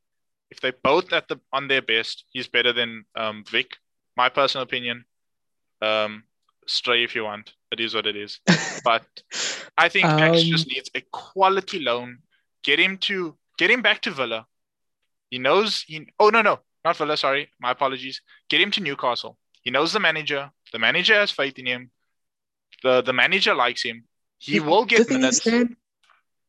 if 0.51 0.61
they 0.61 0.73
both 0.83 1.13
at 1.13 1.29
the 1.29 1.41
on 1.53 1.69
their 1.69 1.83
best, 1.83 2.25
he's 2.31 2.49
better 2.49 2.73
than 2.73 3.05
um, 3.15 3.45
Vic. 3.49 3.77
My 4.17 4.29
personal 4.29 4.65
opinion. 4.65 5.05
Um, 5.81 6.25
stray 6.67 7.05
if 7.05 7.15
you 7.15 7.25
want. 7.25 7.53
It 7.75 7.81
is 7.81 7.95
what 7.95 8.07
it 8.07 8.17
is. 8.17 8.41
But 8.85 9.05
I 9.77 9.89
think 9.89 10.07
Um, 10.07 10.35
just 10.55 10.67
needs 10.69 10.91
a 10.95 11.01
quality 11.11 11.81
loan. 11.81 12.19
Get 12.63 12.79
him 12.79 12.99
to 13.09 13.37
get 13.59 13.71
him 13.71 13.83
back 13.83 14.01
to 14.03 14.11
Villa. 14.11 14.47
He 15.31 15.39
knows 15.39 15.83
he 15.83 16.07
oh 16.21 16.29
no 16.31 16.43
no 16.43 16.61
not 16.85 16.97
Villa, 16.97 17.17
sorry. 17.17 17.51
My 17.61 17.73
apologies. 17.73 18.21
Get 18.49 18.61
him 18.61 18.71
to 18.73 18.81
Newcastle. 18.81 19.37
He 19.63 19.71
knows 19.71 19.93
the 19.93 20.01
manager. 20.01 20.51
The 20.73 20.79
manager 20.79 21.15
has 21.15 21.31
faith 21.31 21.59
in 21.59 21.67
him. 21.67 21.91
The 22.85 23.03
the 23.03 23.13
manager 23.13 23.55
likes 23.55 23.83
him. 23.83 24.05
He 24.39 24.59
The- 24.59 24.65
will 24.65 24.85
the 24.85 24.97
get 24.97 25.07
thing 25.09 25.21
minutes. 25.23 25.39
Is, 25.47 25.53
Dan, 25.53 25.77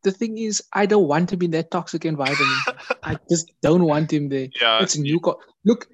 the 0.04 0.12
thing 0.12 0.38
is, 0.38 0.62
I 0.74 0.86
don't 0.86 1.08
want 1.08 1.34
him 1.34 1.42
in 1.42 1.52
that 1.58 1.72
toxic 1.72 2.06
environment. 2.06 2.62
I 3.04 3.18
just 3.30 3.52
don't 3.62 3.84
want 3.94 4.12
him 4.14 4.30
there. 4.30 4.50
Yeah, 4.62 4.84
It's 4.84 4.98
new. 4.98 5.20
Co- 5.20 5.42
Look, 5.64 5.88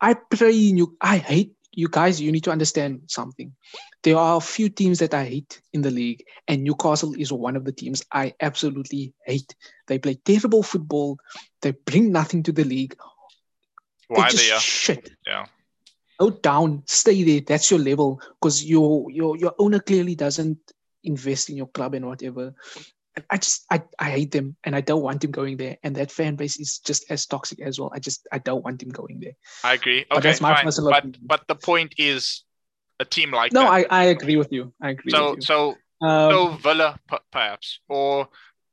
I 0.00 0.14
pray 0.14 0.52
you. 0.52 0.96
I 1.00 1.16
hate 1.18 1.52
you 1.72 1.88
guys. 1.88 2.20
You 2.20 2.32
need 2.32 2.44
to 2.44 2.50
understand 2.50 3.02
something. 3.06 3.54
There 4.02 4.16
are 4.16 4.36
a 4.36 4.40
few 4.40 4.68
teams 4.68 4.98
that 5.00 5.14
I 5.14 5.24
hate 5.24 5.60
in 5.72 5.82
the 5.82 5.90
league, 5.90 6.24
and 6.46 6.62
Newcastle 6.62 7.14
is 7.14 7.32
one 7.32 7.56
of 7.56 7.64
the 7.64 7.72
teams 7.72 8.02
I 8.12 8.34
absolutely 8.40 9.14
hate. 9.24 9.54
They 9.86 9.98
play 9.98 10.14
terrible 10.24 10.62
football. 10.62 11.18
They 11.62 11.72
bring 11.72 12.12
nothing 12.12 12.42
to 12.44 12.52
the 12.52 12.64
league. 12.64 12.96
why 14.08 14.30
they 14.30 14.36
just 14.36 14.64
shit. 14.64 15.10
Yeah. 15.26 15.46
Go 16.18 16.30
down, 16.30 16.82
stay 16.86 17.22
there. 17.22 17.42
That's 17.46 17.70
your 17.70 17.80
level 17.80 18.20
because 18.40 18.64
your 18.64 19.10
your 19.10 19.36
your 19.36 19.54
owner 19.58 19.78
clearly 19.78 20.14
doesn't 20.16 20.58
invest 21.04 21.50
in 21.50 21.56
your 21.56 21.68
club 21.68 21.94
and 21.94 22.06
whatever. 22.06 22.54
I 23.30 23.36
just 23.38 23.64
I, 23.70 23.82
I 23.98 24.10
hate 24.10 24.30
them 24.32 24.56
and 24.64 24.74
I 24.76 24.80
don't 24.80 25.02
want 25.02 25.22
him 25.24 25.30
going 25.30 25.56
there. 25.56 25.76
And 25.82 25.96
that 25.96 26.10
fan 26.12 26.36
base 26.36 26.58
is 26.58 26.78
just 26.78 27.10
as 27.10 27.26
toxic 27.26 27.60
as 27.60 27.78
well. 27.78 27.90
I 27.94 27.98
just 27.98 28.26
I 28.32 28.38
don't 28.38 28.64
want 28.64 28.82
him 28.82 28.90
going 28.90 29.20
there. 29.20 29.32
I 29.64 29.74
agree. 29.74 30.00
Okay, 30.00 30.06
But 30.10 30.22
that's 30.22 30.40
my 30.40 30.54
fine. 30.54 30.64
personal 30.64 30.90
But 30.90 30.98
opinion. 30.98 31.20
but 31.26 31.48
the 31.48 31.54
point 31.54 31.94
is, 31.98 32.44
a 33.00 33.04
team 33.04 33.30
like 33.30 33.52
No, 33.52 33.60
that. 33.62 33.70
I, 33.70 33.86
I 33.90 34.04
agree 34.06 34.36
with 34.36 34.52
you. 34.52 34.72
I 34.82 34.90
agree 34.90 35.12
so 35.12 35.30
with 35.30 35.36
you. 35.38 35.42
so 35.42 35.74
Um, 36.00 36.30
so 36.32 36.48
Villa 36.62 36.98
p- 37.10 37.16
perhaps 37.32 37.80
or 37.88 38.28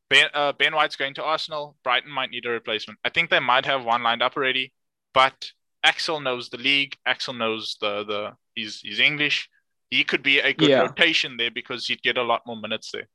Ben 0.10 0.28
uh, 0.34 0.54
Ben 0.54 0.74
White's 0.76 0.96
going 0.96 1.14
to 1.16 1.24
Arsenal. 1.24 1.76
Brighton 1.84 2.12
might 2.12 2.30
need 2.32 2.46
a 2.46 2.50
replacement. 2.50 3.00
I 3.06 3.10
think 3.10 3.30
they 3.30 3.40
might 3.40 3.66
have 3.66 3.84
one 3.86 4.04
lined 4.04 4.22
up 4.24 4.36
already, 4.38 4.74
but 5.14 5.52
Axel 5.84 6.20
knows 6.20 6.50
the 6.50 6.58
league. 6.58 6.98
Axel 7.06 7.34
knows 7.34 7.78
the 7.82 8.04
the 8.04 8.34
he's 8.56 8.80
he's 8.82 9.00
English. 9.00 9.50
He 9.92 10.04
could 10.04 10.24
be 10.24 10.40
a 10.40 10.52
good 10.54 10.70
Yeah. 10.70 10.82
rotation 10.82 11.38
there 11.38 11.52
because 11.52 11.86
he'd 11.88 12.02
get 12.02 12.18
a 12.18 12.24
lot 12.24 12.42
more 12.48 12.58
minutes 12.58 12.90
there. 12.92 13.08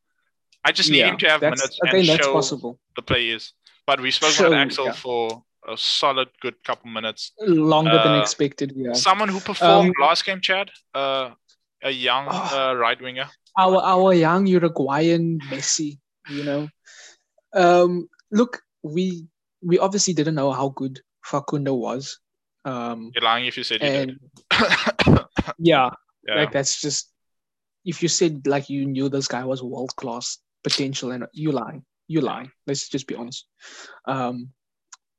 I 0.65 0.73
just 0.73 0.91
need 0.91 0.99
yeah, 0.99 1.11
him 1.11 1.19
to 1.19 1.29
have 1.29 1.41
minutes 1.41 1.79
and 1.81 2.07
show 2.07 2.33
possible. 2.33 2.79
the 2.97 3.03
players. 3.03 3.55
But 3.87 4.01
we 4.01 4.11
spoke 4.11 4.39
about 4.39 4.53
Axel 4.55 4.87
yeah. 4.87 4.93
for 4.93 5.43
a 5.67 5.77
solid 5.77 6.29
good 6.41 6.63
couple 6.65 6.91
minutes. 6.91 7.33
Longer 7.41 7.99
than 8.05 8.19
uh, 8.19 8.21
expected. 8.21 8.73
Yeah. 8.77 8.93
Someone 8.93 9.29
who 9.29 9.41
performed 9.41 9.95
Um, 9.99 10.07
last 10.07 10.25
game, 10.25 10.41
Chad, 10.41 10.71
uh, 10.95 11.31
a 11.83 11.91
young 11.91 12.27
Oh. 12.31 12.71
uh, 12.71 12.75
right 12.75 13.01
winger. 13.01 13.29
our 13.59 13.83
our 13.83 14.15
young 14.15 14.47
Uruguayan 14.47 15.41
Messi, 15.51 15.99
you 16.29 16.45
know. 16.45 16.69
Um, 17.53 18.09
look, 18.31 18.63
we 18.83 19.27
we 19.61 19.79
obviously 19.79 20.15
didn't 20.15 20.37
know 20.37 20.53
how 20.53 20.69
good 20.69 21.01
Facundo 21.25 21.75
was. 21.75 22.21
Um, 22.65 23.11
You're 23.15 23.25
lying 23.25 23.47
if 23.47 23.57
you 23.57 23.65
said 23.65 23.83
you 23.83 23.89
did. 23.89 24.19
yeah, 25.59 25.91
yeah. 26.29 26.35
like 26.37 26.53
that's 26.53 26.81
just 26.81 27.11
if 27.85 28.03
you 28.03 28.09
said 28.09 28.47
like 28.47 28.69
you 28.71 28.87
knew 28.87 29.09
this 29.09 29.27
guy 29.27 29.45
was 29.45 29.63
world 29.63 29.97
class 29.97 30.39
potential, 30.63 31.13
and 31.13 31.27
you 31.33 31.53
lie, 31.53 31.83
you 32.09 32.21
lie. 32.21 32.49
Let's 32.67 32.89
just 32.89 33.07
be 33.07 33.15
honest. 33.15 33.47
Um, 34.07 34.51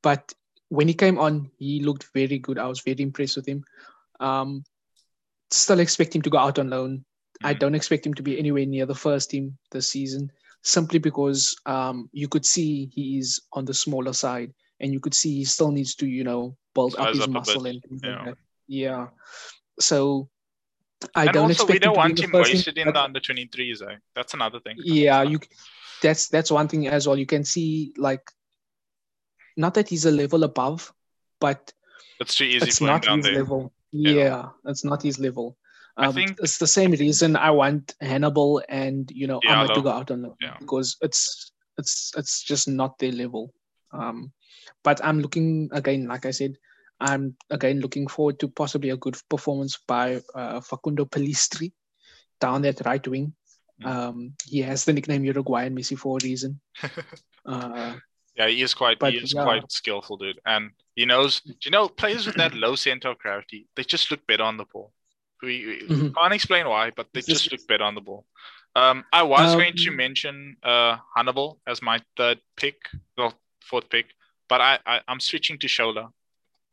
but 0.03 0.33
when 0.69 0.87
he 0.87 0.93
came 0.93 1.19
on, 1.19 1.51
he 1.57 1.81
looked 1.83 2.07
very 2.13 2.39
good. 2.39 2.57
I 2.57 2.67
was 2.67 2.81
very 2.81 3.01
impressed 3.01 3.35
with 3.35 3.47
him. 3.47 3.63
Um, 4.19 4.63
still 5.49 5.79
expect 5.79 6.15
him 6.15 6.21
to 6.21 6.29
go 6.29 6.37
out 6.37 6.59
on 6.59 6.69
loan. 6.69 7.03
I 7.43 7.53
Mhm. 7.53 7.59
don't 7.59 7.75
expect 7.75 8.05
him 8.05 8.13
to 8.13 8.23
be 8.23 8.37
anywhere 8.37 8.65
near 8.65 8.85
the 8.85 8.95
first 8.95 9.31
team 9.31 9.57
this 9.71 9.89
season, 9.89 10.31
simply 10.63 10.99
because 10.99 11.55
um, 11.65 12.09
you 12.13 12.27
could 12.27 12.45
see 12.45 12.85
he 12.93 13.17
is 13.17 13.41
on 13.53 13.65
the 13.65 13.73
smaller 13.73 14.13
side, 14.13 14.53
and 14.79 14.93
you 14.93 14.99
could 14.99 15.13
see 15.13 15.37
he 15.37 15.45
still 15.45 15.71
needs 15.71 15.95
to, 15.95 16.07
you 16.07 16.23
know, 16.23 16.55
build 16.73 16.95
up 16.97 17.13
his 17.13 17.23
up 17.23 17.29
muscle 17.29 17.65
and 17.65 17.83
yeah. 18.03 18.23
like. 18.23 18.37
Yeah. 18.67 19.07
So 19.79 20.29
I 21.15 21.23
and 21.25 21.33
don't 21.33 21.43
also, 21.43 21.51
expect 21.63 21.71
we 21.71 21.79
don't 21.79 21.93
to 21.93 21.97
want 21.99 22.15
be 22.15 22.23
him 22.23 22.31
in 22.35 22.41
wasted 22.41 22.75
team, 22.75 22.87
in 22.87 22.93
the 22.93 23.01
under 23.01 23.19
23s, 23.19 23.81
eh? 23.91 23.95
That's 24.15 24.33
another 24.33 24.59
thing. 24.59 24.75
yeah 24.83 25.23
you 25.23 25.39
that's 26.01 26.29
that's 26.29 26.51
one 26.51 26.67
thing 26.67 26.87
as 26.87 27.07
well 27.07 27.17
you 27.17 27.25
can 27.27 27.43
see 27.43 27.93
like 27.97 28.23
not 29.57 29.73
that 29.75 29.87
he's 29.89 30.05
a 30.05 30.11
level 30.11 30.43
above 30.43 30.93
but 31.39 31.71
It's 32.19 32.35
too 32.35 32.45
easy 32.45 32.67
it's 32.67 32.81
not 32.81 33.03
down 33.03 33.17
his 33.19 33.25
there. 33.25 33.35
level 33.35 33.73
Yeah. 33.91 34.11
yeah. 34.13 34.49
it's 34.65 34.83
not 34.83 35.01
his 35.03 35.19
level 35.19 35.57
I 35.97 36.05
um, 36.07 36.13
think- 36.13 36.37
it's 36.41 36.57
the 36.57 36.67
same 36.67 36.91
reason 36.91 37.35
i 37.35 37.51
want 37.51 37.93
hannibal 37.99 38.63
and 38.69 39.11
you 39.11 39.27
know 39.27 39.39
Amad 39.45 39.73
to 39.75 39.81
go 39.81 39.89
out 39.91 40.09
on 40.11 40.33
Yeah. 40.41 40.55
because 40.59 40.97
it's 41.01 41.51
it's 41.77 42.11
it's 42.17 42.41
just 42.43 42.67
not 42.67 42.97
their 42.99 43.11
level 43.11 43.53
um 43.93 44.31
but 44.83 45.03
i'm 45.03 45.19
looking 45.19 45.69
again 45.73 46.07
like 46.07 46.25
i 46.25 46.31
said 46.31 46.53
i'm 47.09 47.35
again 47.49 47.79
looking 47.83 48.07
forward 48.07 48.37
to 48.39 48.47
possibly 48.47 48.89
a 48.91 48.97
good 48.97 49.17
performance 49.29 49.77
by 49.87 50.21
uh, 50.35 50.59
facundo 50.61 51.05
Pellistri 51.05 51.71
down 52.39 52.61
that 52.61 52.81
right 52.85 53.07
wing 53.07 53.33
Mm. 53.81 53.87
um, 53.91 54.33
he 54.47 54.59
has 54.61 54.85
the 54.85 54.93
nickname 54.93 55.23
Uruguayan 55.25 55.75
Messi 55.75 55.97
for 55.97 56.17
a 56.17 56.23
reason. 56.23 56.59
uh, 57.45 57.93
Yeah, 58.35 58.47
he 58.47 58.61
is 58.61 58.75
quite 58.75 58.99
But, 58.99 59.13
he 59.13 59.19
is 59.19 59.33
yeah. 59.33 59.41
quite 59.43 59.71
skillful, 59.71 60.17
dude. 60.17 60.39
And 60.45 60.69
he 60.95 61.05
knows 61.05 61.41
do 61.41 61.55
you 61.65 61.71
know, 61.71 61.89
players 61.89 62.27
with 62.27 62.35
that 62.35 62.53
low 62.53 62.75
center 62.75 63.09
of 63.09 63.17
gravity, 63.17 63.67
they 63.75 63.83
just 63.83 64.11
look 64.11 64.21
better 64.27 64.43
on 64.43 64.57
the 64.57 64.65
ball. 64.65 64.93
We, 65.41 65.65
we 65.65 65.95
Mhm. 65.95 66.13
can't 66.15 66.33
explain 66.33 66.69
why, 66.69 66.91
but 66.91 67.07
they 67.13 67.21
just 67.21 67.51
look 67.51 67.65
better 67.67 67.83
on 67.83 67.95
the 67.95 68.01
ball. 68.01 68.25
Um, 68.75 69.03
I 69.11 69.23
was 69.23 69.55
going 69.55 69.75
to 69.85 69.89
Um, 69.89 69.95
mention 70.05 70.35
uh, 70.61 70.97
Hannibal 71.15 71.59
as 71.65 71.81
my 71.81 71.97
third 72.15 72.39
pick, 72.55 72.77
well, 73.17 73.33
fourth 73.69 73.89
pick, 73.89 74.13
but 74.47 74.61
I, 74.61 74.77
I 74.85 75.01
I'm 75.07 75.19
switching 75.19 75.57
to 75.57 75.67
Shola. 75.67 76.11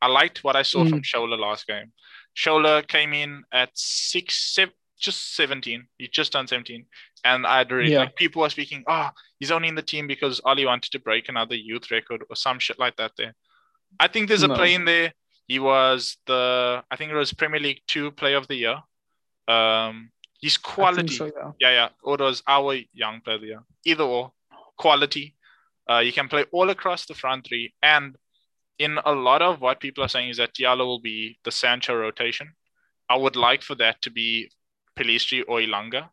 I 0.00 0.06
liked 0.06 0.44
what 0.44 0.56
I 0.56 0.62
saw 0.62 0.84
from 0.88 1.02
Shola 1.02 1.38
last 1.38 1.66
game. 1.66 1.92
Shola 2.36 2.86
came 2.86 3.12
in 3.12 3.42
at 3.52 3.70
six, 3.74 4.54
seven, 4.54 4.72
just 4.98 5.34
17. 5.36 5.86
He 5.98 6.08
just 6.08 6.32
turned 6.32 6.48
17. 6.48 6.86
And 7.24 7.46
I'd 7.46 7.70
already, 7.72 7.90
Yeah. 7.92 8.00
like, 8.00 8.16
people 8.16 8.42
were 8.42 8.50
speaking, 8.50 8.84
oh, 8.88 9.10
he's 9.40 9.50
only 9.50 9.68
in 9.68 9.74
the 9.74 9.82
team 9.82 10.06
because 10.06 10.40
Ole 10.44 10.64
wanted 10.66 10.92
to 10.92 10.98
break 11.00 11.28
another 11.28 11.54
youth 11.56 11.90
record 11.90 12.22
or 12.30 12.36
some 12.36 12.58
shit 12.58 12.78
like 12.78 12.96
that 12.96 13.12
there. 13.16 13.34
I 13.98 14.06
think 14.08 14.28
there's 14.28 14.42
a 14.44 14.48
No. 14.48 14.54
play 14.54 14.74
in 14.74 14.84
there. 14.84 15.12
He 15.48 15.58
was 15.58 16.16
the, 16.26 16.84
I 16.90 16.96
think 16.96 17.10
it 17.10 17.16
was 17.16 17.32
Premier 17.32 17.58
League 17.60 17.82
2 17.88 18.12
player 18.12 18.36
of 18.36 18.46
the 18.48 18.54
year. 18.56 18.82
Um, 19.48 20.10
his 20.40 20.56
quality. 20.56 21.08
so, 21.14 21.26
yeah. 21.26 21.52
Yeah, 21.58 21.70
yeah. 21.70 21.88
Or 22.02 22.14
it 22.14 22.20
was 22.20 22.42
our 22.46 22.74
young 22.92 23.20
player 23.22 23.36
of 23.36 23.40
the 23.40 23.46
year. 23.48 23.62
Either 23.84 24.04
or. 24.04 24.32
Quality. 24.76 25.34
Uh, 25.90 25.98
you 25.98 26.12
can 26.12 26.28
play 26.28 26.44
all 26.52 26.70
across 26.70 27.06
the 27.06 27.14
front 27.14 27.46
three. 27.46 27.74
And 27.82 28.14
in 28.78 28.98
a 29.04 29.12
lot 29.12 29.42
of 29.42 29.60
what 29.60 29.80
people 29.80 30.04
are 30.04 30.08
saying 30.08 30.30
is 30.30 30.36
that 30.36 30.54
Diallo 30.54 30.86
will 30.86 31.00
be 31.00 31.38
the 31.44 31.50
Sancho 31.50 31.94
rotation. 31.94 32.52
I 33.08 33.16
would 33.16 33.36
like 33.36 33.62
for 33.62 33.74
that 33.76 34.00
to 34.02 34.10
be 34.10 34.50
Pellistri 34.96 35.42
or 35.48 35.60
Elanga 35.60 36.10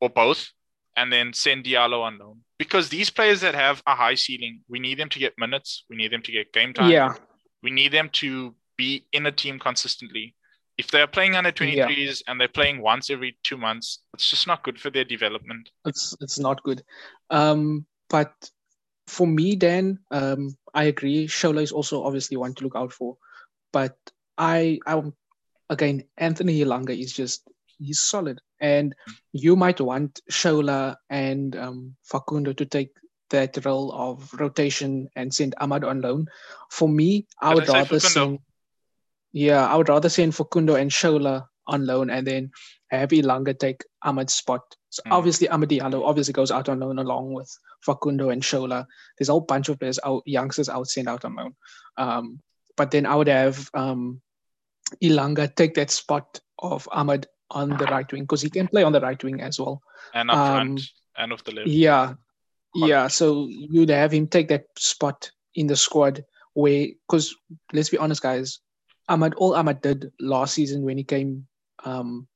or 0.00 0.10
both, 0.10 0.50
and 0.96 1.12
then 1.12 1.32
send 1.32 1.64
Diallo 1.64 2.02
on 2.02 2.18
loan. 2.18 2.40
Because 2.58 2.88
these 2.88 3.10
players 3.10 3.40
that 3.42 3.54
have 3.54 3.82
a 3.86 3.94
high 3.94 4.14
ceiling, 4.14 4.60
we 4.68 4.78
need 4.78 4.98
them 4.98 5.08
to 5.10 5.18
get 5.18 5.34
minutes. 5.38 5.84
We 5.88 5.96
need 5.96 6.10
them 6.12 6.22
to 6.22 6.32
get 6.32 6.52
game 6.52 6.72
time. 6.74 6.90
Yeah, 6.90 7.14
We 7.62 7.70
need 7.70 7.92
them 7.92 8.08
to 8.14 8.54
be 8.76 9.06
in 9.12 9.26
a 9.26 9.32
team 9.32 9.58
consistently. 9.58 10.34
If 10.78 10.90
they're 10.90 11.06
playing 11.06 11.36
under 11.36 11.50
23s 11.52 12.22
and 12.26 12.38
they're 12.38 12.48
playing 12.48 12.82
once 12.82 13.08
every 13.08 13.38
two 13.42 13.56
months, 13.56 14.00
it's 14.12 14.28
just 14.28 14.46
not 14.46 14.62
good 14.62 14.78
for 14.78 14.90
their 14.90 15.04
development. 15.04 15.70
it's 15.86 16.14
it's 16.20 16.38
not 16.38 16.62
good. 16.62 16.82
Um, 17.30 17.86
but 18.10 18.32
for 19.06 19.26
me, 19.26 19.56
Dan, 19.56 19.98
um, 20.10 20.56
I 20.74 20.84
agree. 20.84 21.26
Shola 21.26 21.62
is 21.62 21.72
also 21.72 22.04
obviously 22.04 22.36
one 22.36 22.54
to 22.54 22.64
look 22.64 22.76
out 22.76 22.92
for. 22.92 23.16
But 23.72 23.96
I, 24.36 24.78
I 24.86 25.02
again, 25.70 26.04
Anthony 26.16 26.60
Elanga 26.60 26.98
is 26.98 27.12
just 27.12 27.48
he's 27.78 28.00
solid, 28.00 28.40
and 28.60 28.94
you 29.32 29.56
might 29.56 29.80
want 29.80 30.20
Shola 30.30 30.96
and 31.10 31.56
um, 31.56 31.96
Facundo 32.02 32.52
to 32.54 32.66
take 32.66 32.90
that 33.30 33.64
role 33.64 33.92
of 33.92 34.32
rotation 34.34 35.08
and 35.16 35.34
send 35.34 35.54
Amad 35.60 35.84
on 35.84 36.00
loan. 36.00 36.26
For 36.70 36.88
me, 36.88 37.26
I 37.40 37.54
would 37.54 37.68
I 37.68 37.80
rather 37.80 38.00
send. 38.00 38.38
Yeah, 39.32 39.66
I 39.66 39.76
would 39.76 39.88
rather 39.88 40.08
send 40.08 40.34
Facundo 40.34 40.74
and 40.74 40.90
Shola 40.90 41.46
on 41.66 41.86
loan, 41.86 42.10
and 42.10 42.26
then 42.26 42.50
have 42.90 43.10
Elanga 43.10 43.58
take 43.58 43.84
Amad's 44.04 44.34
spot. 44.34 44.62
So 44.96 45.02
Mm. 45.04 45.12
obviously, 45.12 45.46
Amad 45.48 45.68
Diallo 45.68 46.06
obviously 46.06 46.32
goes 46.32 46.50
out 46.50 46.70
on 46.70 46.80
loan 46.80 46.98
along 46.98 47.34
with 47.34 47.54
Facundo 47.84 48.30
and 48.30 48.42
Shola. 48.42 48.86
There's 49.18 49.28
a 49.28 49.32
whole 49.32 49.42
bunch 49.42 49.68
of 49.68 49.78
players 49.78 49.98
out, 50.02 50.22
youngsters 50.24 50.70
out 50.70 50.88
sent 50.88 51.06
out 51.06 51.26
on 51.26 51.36
loan. 51.36 51.54
Um, 51.98 52.40
but 52.78 52.90
then 52.90 53.04
I 53.04 53.14
would 53.14 53.28
have 53.28 53.68
um, 53.74 54.22
Elanga 55.02 55.54
take 55.54 55.74
that 55.74 55.90
spot 55.90 56.40
of 56.58 56.88
Amad 56.92 57.26
on 57.50 57.68
the 57.76 57.84
right 57.84 58.10
wing 58.10 58.22
because 58.22 58.40
he 58.40 58.48
can 58.48 58.68
play 58.68 58.84
on 58.84 58.92
the 58.92 59.00
right 59.02 59.22
wing 59.22 59.42
as 59.42 59.60
well. 59.60 59.82
And 60.14 60.30
up 60.30 60.38
Um, 60.38 60.46
front 60.54 60.80
and 61.18 61.32
off 61.34 61.44
the 61.44 61.52
left. 61.52 61.68
Yeah, 61.68 62.14
yeah. 62.74 63.08
So 63.08 63.48
you'd 63.48 63.90
have 63.90 64.12
him 64.12 64.26
take 64.28 64.48
that 64.48 64.64
spot 64.78 65.30
in 65.54 65.66
the 65.66 65.76
squad 65.76 66.24
where, 66.54 66.86
because 67.06 67.34
let's 67.74 67.90
be 67.90 67.98
honest, 67.98 68.22
guys, 68.22 68.60
Amad 69.10 69.34
all 69.36 69.52
Amad 69.52 69.82
did 69.82 70.10
last 70.20 70.54
season 70.54 70.84
when 70.84 70.96
he 70.96 71.04
came 71.04 71.46
um, 71.84 72.26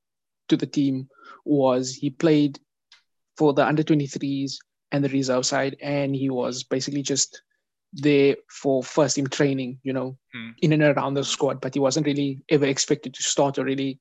to 0.51 0.57
the 0.57 0.67
team 0.67 1.07
was 1.45 1.93
he 1.95 2.09
played 2.09 2.59
for 3.37 3.53
the 3.53 3.65
under 3.65 3.83
23s 3.83 4.57
and 4.91 5.03
the 5.03 5.09
reserve 5.09 5.45
side, 5.45 5.77
and 5.81 6.15
he 6.15 6.29
was 6.29 6.63
basically 6.63 7.01
just 7.01 7.41
there 7.93 8.35
for 8.49 8.83
first 8.83 9.15
team 9.15 9.27
training, 9.27 9.79
you 9.83 9.93
know, 9.93 10.17
Hmm. 10.33 10.49
in 10.61 10.73
and 10.73 10.83
around 10.83 11.13
the 11.15 11.23
squad, 11.23 11.59
but 11.61 11.73
he 11.73 11.79
wasn't 11.79 12.05
really 12.05 12.41
ever 12.49 12.65
expected 12.65 13.13
to 13.15 13.23
start 13.23 13.57
or 13.57 13.65
really 13.65 13.99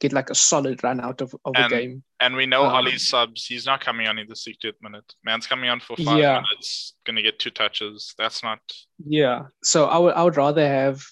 get 0.00 0.12
like 0.12 0.30
a 0.30 0.34
solid 0.34 0.82
run 0.84 1.00
out 1.00 1.20
of, 1.20 1.34
of 1.44 1.52
And- 1.56 1.72
a 1.72 1.76
game. 1.76 2.02
And 2.20 2.34
we 2.36 2.46
know 2.46 2.64
Um, 2.64 2.74
Ole's 2.86 3.06
subs. 3.08 3.46
He's 3.46 3.66
not 3.66 3.80
coming 3.80 4.06
on 4.08 4.18
in 4.18 4.26
the 4.28 4.34
60th 4.36 4.74
minute. 4.82 5.08
Man's 5.24 5.46
coming 5.46 5.70
on 5.70 5.78
for 5.80 5.96
five 5.96 6.18
Yeah. 6.18 6.34
minutes. 6.40 6.94
Gonna 7.04 7.22
get 7.22 7.38
two 7.38 7.50
touches. 7.50 8.14
That's 8.18 8.42
not. 8.42 8.60
Yeah. 9.04 9.46
So 9.62 9.86
I 9.86 9.98
would 9.98 10.14
I 10.14 10.22
would 10.24 10.36
rather 10.36 10.66
have 10.66 11.02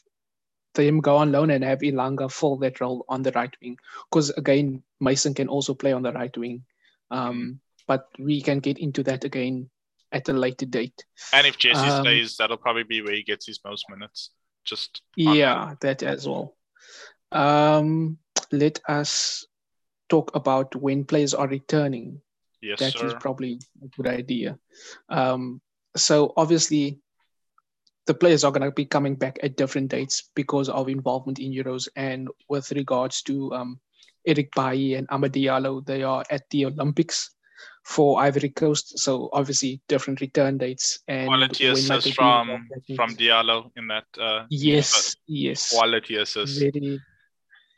them 0.74 1.00
go 1.00 1.16
on 1.16 1.32
loan 1.32 1.50
and 1.50 1.64
have 1.64 1.80
Elanga 1.80 2.30
fill 2.30 2.56
that 2.58 2.80
role 2.80 3.04
on 3.08 3.22
the 3.22 3.32
right 3.32 3.54
wing. 3.62 3.76
Because 4.10 4.30
again, 4.30 4.82
Mason 5.00 5.34
can 5.34 5.48
also 5.48 5.74
play 5.74 5.92
on 5.92 6.02
the 6.02 6.12
right 6.12 6.36
wing. 6.36 6.64
Um, 7.10 7.60
but 7.86 8.06
we 8.18 8.40
can 8.40 8.60
get 8.60 8.78
into 8.78 9.02
that 9.04 9.24
again 9.24 9.68
at 10.12 10.28
a 10.28 10.32
later 10.32 10.66
date. 10.66 11.04
And 11.32 11.46
if 11.46 11.58
Jesse 11.58 11.88
Um, 11.88 12.02
stays, 12.02 12.36
that'll 12.36 12.56
probably 12.56 12.84
be 12.84 13.02
where 13.02 13.14
he 13.14 13.22
gets 13.22 13.46
his 13.46 13.60
most 13.64 13.88
minutes. 13.90 14.30
Just 14.64 15.02
Yeah, 15.16 15.74
that 15.80 16.02
as 16.02 16.28
well. 16.28 16.56
Um, 17.32 18.18
let 18.52 18.80
us 18.88 19.46
talk 20.08 20.34
about 20.34 20.74
when 20.76 21.04
players 21.04 21.34
are 21.34 21.48
returning. 21.48 22.20
yes, 22.60 22.78
That 22.78 23.02
is 23.02 23.14
probably 23.20 23.60
a 23.82 23.88
good 23.88 24.06
idea. 24.06 24.58
Um, 25.08 25.60
so 25.96 26.32
obviously, 26.36 27.00
the 28.06 28.14
players 28.14 28.44
are 28.44 28.50
going 28.52 28.62
to 28.62 28.70
be 28.70 28.84
coming 28.84 29.14
back 29.14 29.38
at 29.42 29.56
different 29.56 29.90
dates 29.90 30.30
because 30.34 30.68
of 30.68 30.88
involvement 30.88 31.38
in 31.38 31.52
Euros. 31.52 31.88
And 31.96 32.28
with 32.48 32.72
regards 32.72 33.22
to 33.22 33.52
um, 33.52 33.80
Eric 34.26 34.50
Bailly 34.54 34.94
and 34.94 35.08
Amad 35.08 35.32
Diallo, 35.32 35.84
they 35.84 36.02
are 36.02 36.24
at 36.30 36.42
the 36.50 36.66
Olympics 36.66 37.30
for 37.84 38.20
Ivory 38.20 38.50
Coast. 38.50 38.98
So 38.98 39.28
obviously, 39.32 39.80
different 39.88 40.20
return 40.20 40.58
dates. 40.58 41.00
And 41.08 41.28
quality 41.28 41.66
assist 41.66 42.14
from 42.14 42.48
involved, 42.50 42.72
I 42.74 42.80
think. 42.86 42.96
from 42.96 43.16
Diallo 43.16 43.70
in 43.76 43.88
that. 43.88 44.04
Uh, 44.18 44.44
Yes, 44.50 45.16
yes. 45.26 45.70
quality 45.72 46.16
assist. 46.16 46.60
Very, 46.60 47.00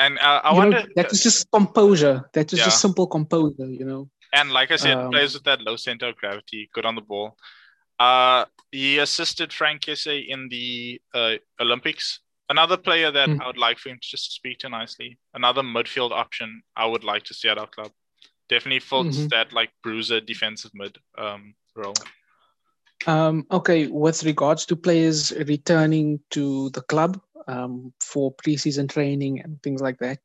And 0.00 0.18
uh, 0.18 0.40
I 0.44 0.50
you 0.54 0.54
know, 0.54 0.70
wonder. 0.70 0.84
that 0.96 1.12
is 1.12 1.22
just 1.22 1.50
composure. 1.50 2.28
That 2.32 2.52
is 2.52 2.58
Yeah. 2.58 2.66
just 2.66 2.80
simple 2.80 3.06
composure, 3.06 3.66
you 3.66 3.84
know. 3.84 4.08
And 4.32 4.50
like 4.50 4.70
I 4.70 4.76
said, 4.76 4.96
Um, 4.96 5.10
plays 5.10 5.34
with 5.34 5.44
that 5.44 5.60
low 5.60 5.76
center 5.76 6.08
of 6.08 6.16
gravity, 6.16 6.70
good 6.72 6.86
on 6.86 6.94
the 6.94 7.02
ball. 7.02 7.36
Uh, 8.02 8.44
he 8.72 8.98
assisted 8.98 9.52
Franck 9.52 9.82
Kessie 9.82 10.26
in 10.34 10.48
the 10.48 11.00
uh, 11.14 11.34
Olympics. 11.64 12.06
Another 12.48 12.76
player 12.88 13.10
that 13.18 13.28
Mm. 13.28 13.40
I 13.42 13.46
would 13.46 13.62
like 13.66 13.78
for 13.78 13.90
him 13.90 13.98
to 14.02 14.08
just 14.14 14.32
speak 14.38 14.58
to 14.60 14.68
nicely. 14.68 15.10
Another 15.34 15.62
midfield 15.76 16.12
option 16.24 16.48
I 16.82 16.86
would 16.86 17.04
like 17.04 17.24
to 17.28 17.34
see 17.34 17.48
at 17.52 17.58
our 17.58 17.70
club. 17.76 17.92
Definitely 18.48 18.80
fills 18.80 19.16
Mhm. 19.18 19.28
that 19.30 19.52
like 19.52 19.70
bruiser 19.84 20.20
defensive 20.20 20.72
mid 20.74 20.94
um, 21.24 21.54
role. 21.82 21.94
Um, 23.06 23.46
okay, 23.50 23.86
with 23.88 24.24
regards 24.24 24.66
to 24.66 24.76
players 24.76 25.32
returning 25.54 26.20
to 26.30 26.70
the 26.70 26.82
club 26.82 27.20
um, 27.48 27.92
for 28.10 28.34
preseason 28.44 28.88
training 28.88 29.40
and 29.42 29.62
things 29.62 29.80
like 29.80 29.98
that, 29.98 30.20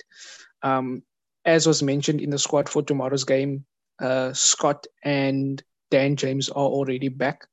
um, 0.69 1.01
as 1.45 1.65
was 1.67 1.81
mentioned 1.81 2.21
in 2.21 2.29
the 2.29 2.37
squad 2.37 2.69
for 2.69 2.83
tomorrow's 2.83 3.23
game, 3.23 3.65
uh, 3.99 4.31
Scott 4.33 4.85
and 5.03 5.63
Dan 5.89 6.15
James 6.15 6.49
are 6.49 6.69
already 6.77 7.09
back, 7.09 7.47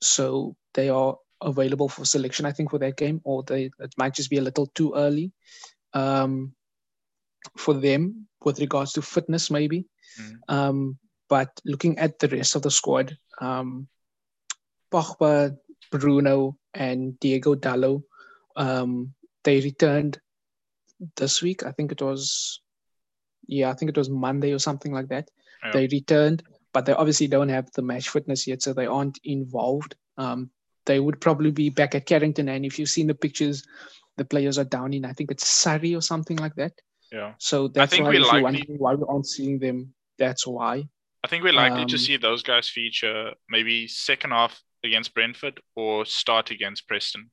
so 0.00 0.56
they 0.74 0.88
are 0.88 1.16
available 1.42 1.88
for 1.88 2.04
selection. 2.04 2.46
I 2.46 2.52
think 2.52 2.70
for 2.70 2.78
that 2.78 2.96
game, 2.96 3.20
or 3.24 3.42
they 3.42 3.70
it 3.78 3.94
might 3.96 4.14
just 4.14 4.30
be 4.30 4.38
a 4.38 4.42
little 4.42 4.66
too 4.68 4.94
early 4.94 5.32
um, 5.94 6.52
for 7.56 7.74
them 7.74 8.26
with 8.44 8.60
regards 8.60 8.92
to 8.92 9.02
fitness, 9.02 9.50
maybe. 9.50 9.86
Mm. 10.20 10.54
Um, 10.54 10.98
but 11.28 11.60
looking 11.64 11.98
at 11.98 12.18
the 12.18 12.28
rest 12.28 12.56
of 12.56 12.62
the 12.62 12.70
squad, 12.70 13.16
um, 13.40 13.88
Pogba, 14.92 15.56
Bruno, 15.90 16.58
and 16.74 17.18
Diogo 17.20 17.54
Dalot, 17.54 18.02
um, 18.56 19.14
they 19.44 19.60
returned 19.60 20.18
this 21.16 21.42
week. 21.42 21.64
I 21.64 21.72
think 21.72 21.92
it 21.92 22.02
was, 22.02 22.60
yeah, 23.46 23.70
I 23.70 23.74
think 23.74 23.90
it 23.90 23.96
was 23.96 24.10
Monday 24.10 24.52
or 24.52 24.58
something 24.58 24.92
like 24.92 25.08
that. 25.08 25.30
Yeah. 25.64 25.70
They 25.72 25.86
returned, 25.86 26.42
but 26.72 26.86
they 26.86 26.92
obviously 26.92 27.26
don't 27.26 27.48
have 27.48 27.70
the 27.72 27.82
match 27.82 28.08
fitness 28.08 28.46
yet, 28.46 28.62
so 28.62 28.72
they 28.72 28.86
aren't 28.86 29.18
involved. 29.24 29.96
Um, 30.16 30.50
they 30.86 31.00
would 31.00 31.20
probably 31.20 31.50
be 31.50 31.68
back 31.70 31.94
at 31.94 32.06
Carrington, 32.06 32.48
and 32.48 32.64
if 32.64 32.78
you've 32.78 32.88
seen 32.90 33.06
the 33.06 33.14
pictures, 33.14 33.64
the 34.16 34.24
players 34.24 34.58
are 34.58 34.64
down 34.64 34.92
in, 34.92 35.04
I 35.04 35.12
think 35.12 35.30
it's 35.30 35.48
Surrey 35.48 35.94
or 35.94 36.02
something 36.02 36.36
like 36.36 36.54
that. 36.56 36.72
Yeah. 37.12 37.34
So 37.38 37.68
that's 37.68 37.90
think 37.92 38.04
why 38.04 38.10
we 38.10 38.16
if 38.16 38.20
you're 38.22 38.26
likely- 38.32 38.42
wondering 38.42 38.78
why 38.78 38.94
we 38.94 39.04
aren't 39.08 39.26
seeing 39.26 39.58
them, 39.58 39.94
that's 40.18 40.46
why. 40.46 40.84
I 41.24 41.28
think 41.28 41.44
we're 41.44 41.52
likely 41.52 41.84
to 41.86 41.94
Um, 41.94 41.98
see 41.98 42.16
those 42.16 42.42
guys 42.42 42.68
feature 42.68 43.32
maybe 43.48 43.86
second 43.88 44.30
half 44.30 44.62
against 44.82 45.12
Brentford 45.12 45.60
or 45.76 46.06
start 46.06 46.50
against 46.50 46.88
Preston. 46.88 47.30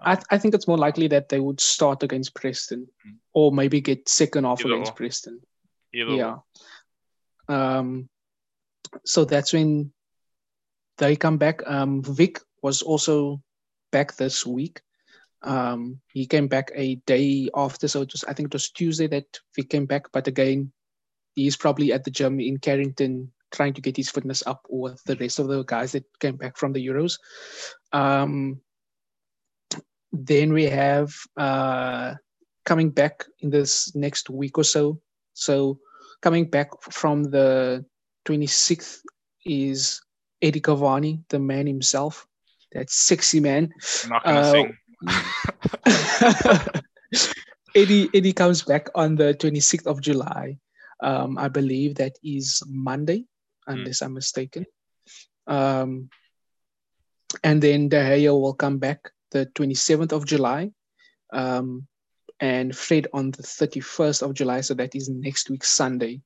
I, 0.00 0.14
th- 0.16 0.26
I 0.30 0.38
think 0.38 0.54
it's 0.54 0.66
more 0.66 0.78
likely 0.78 1.08
that 1.08 1.28
they 1.28 1.38
would 1.38 1.60
start 1.60 2.02
against 2.02 2.34
Preston 2.34 2.88
Mm. 3.06 3.16
or 3.34 3.52
maybe 3.52 3.80
get 3.80 4.08
second 4.08 4.44
off 4.46 4.60
Either 4.64 4.74
against 4.74 4.92
or. 4.92 4.94
Preston. 4.94 5.40
Either 5.92 6.12
Yeah. 6.12 6.36
Um, 7.48 8.08
so 9.04 9.24
that's 9.24 9.52
when 9.52 9.92
they 10.98 11.16
come 11.16 11.38
back. 11.38 11.62
Um, 11.66 12.02
Vic 12.02 12.40
was 12.62 12.82
also 12.82 13.42
back 13.92 14.16
this 14.16 14.46
week. 14.46 14.80
Um, 15.42 16.00
he 16.12 16.26
came 16.26 16.48
back 16.48 16.70
a 16.74 16.96
day 17.06 17.50
after, 17.54 17.88
so 17.88 18.02
it 18.02 18.12
was, 18.12 18.24
I 18.24 18.32
think 18.32 18.46
it 18.46 18.54
was 18.54 18.70
Tuesday 18.70 19.06
that 19.08 19.26
Vic 19.54 19.68
came 19.68 19.86
back. 19.86 20.10
But 20.12 20.26
again, 20.26 20.72
he's 21.34 21.56
probably 21.56 21.92
at 21.92 22.04
the 22.04 22.10
gym 22.10 22.40
in 22.40 22.58
Carrington 22.58 23.30
trying 23.52 23.74
to 23.74 23.80
get 23.80 23.96
his 23.96 24.10
fitness 24.10 24.42
up 24.46 24.66
with 24.68 25.02
the 25.04 25.16
rest 25.16 25.38
of 25.38 25.48
the 25.48 25.62
guys 25.64 25.92
that 25.92 26.04
came 26.18 26.36
back 26.36 26.56
from 26.56 26.72
the 26.72 26.84
Euros. 26.84 27.18
Um, 27.92 28.60
then 30.12 30.52
we 30.52 30.64
have 30.64 31.12
uh, 31.36 32.14
coming 32.64 32.90
back 32.90 33.24
in 33.40 33.50
this 33.50 33.94
next 33.94 34.30
week 34.30 34.58
or 34.58 34.64
so. 34.64 35.00
So 35.34 35.78
coming 36.22 36.48
back 36.48 36.70
from 36.90 37.24
the 37.24 37.84
26th 38.24 39.02
is 39.44 40.00
Eddie 40.40 40.60
Cavani, 40.60 41.22
the 41.28 41.38
man 41.38 41.66
himself, 41.66 42.26
that 42.72 42.90
sexy 42.90 43.40
man. 43.40 43.72
I'm 44.04 44.10
not 44.10 44.24
gonna 44.24 44.40
Uh, 44.40 44.52
sing. 44.52 44.76
Eddie 47.74 48.08
Eddie 48.14 48.32
comes 48.32 48.62
back 48.62 48.88
on 48.94 49.16
the 49.16 49.34
26th 49.34 49.86
of 49.86 50.00
July. 50.00 50.58
Um, 51.02 51.36
I 51.38 51.48
believe 51.48 51.96
that 51.96 52.16
is 52.22 52.62
Monday, 52.68 53.24
unless 53.66 54.00
I'm 54.00 54.14
mistaken. 54.14 54.64
Um, 55.46 56.08
and 57.42 57.60
then 57.60 57.88
De 57.88 57.96
Gea 57.98 58.30
will 58.32 58.54
come 58.54 58.78
back 58.78 59.10
the 59.32 59.46
27th 59.46 60.12
of 60.12 60.24
July. 60.24 60.70
Um, 61.32 61.86
and 62.40 62.74
Fred 62.76 63.08
on 63.12 63.30
the 63.32 63.42
31st 63.42 64.22
of 64.22 64.34
July. 64.34 64.60
So 64.60 64.74
that 64.74 64.94
is 64.94 65.08
next 65.08 65.50
week, 65.50 65.64
Sunday. 65.64 66.20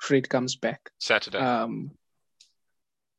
Fred 0.00 0.28
comes 0.28 0.56
back. 0.56 0.90
Saturday. 0.98 1.38
Um, 1.38 1.92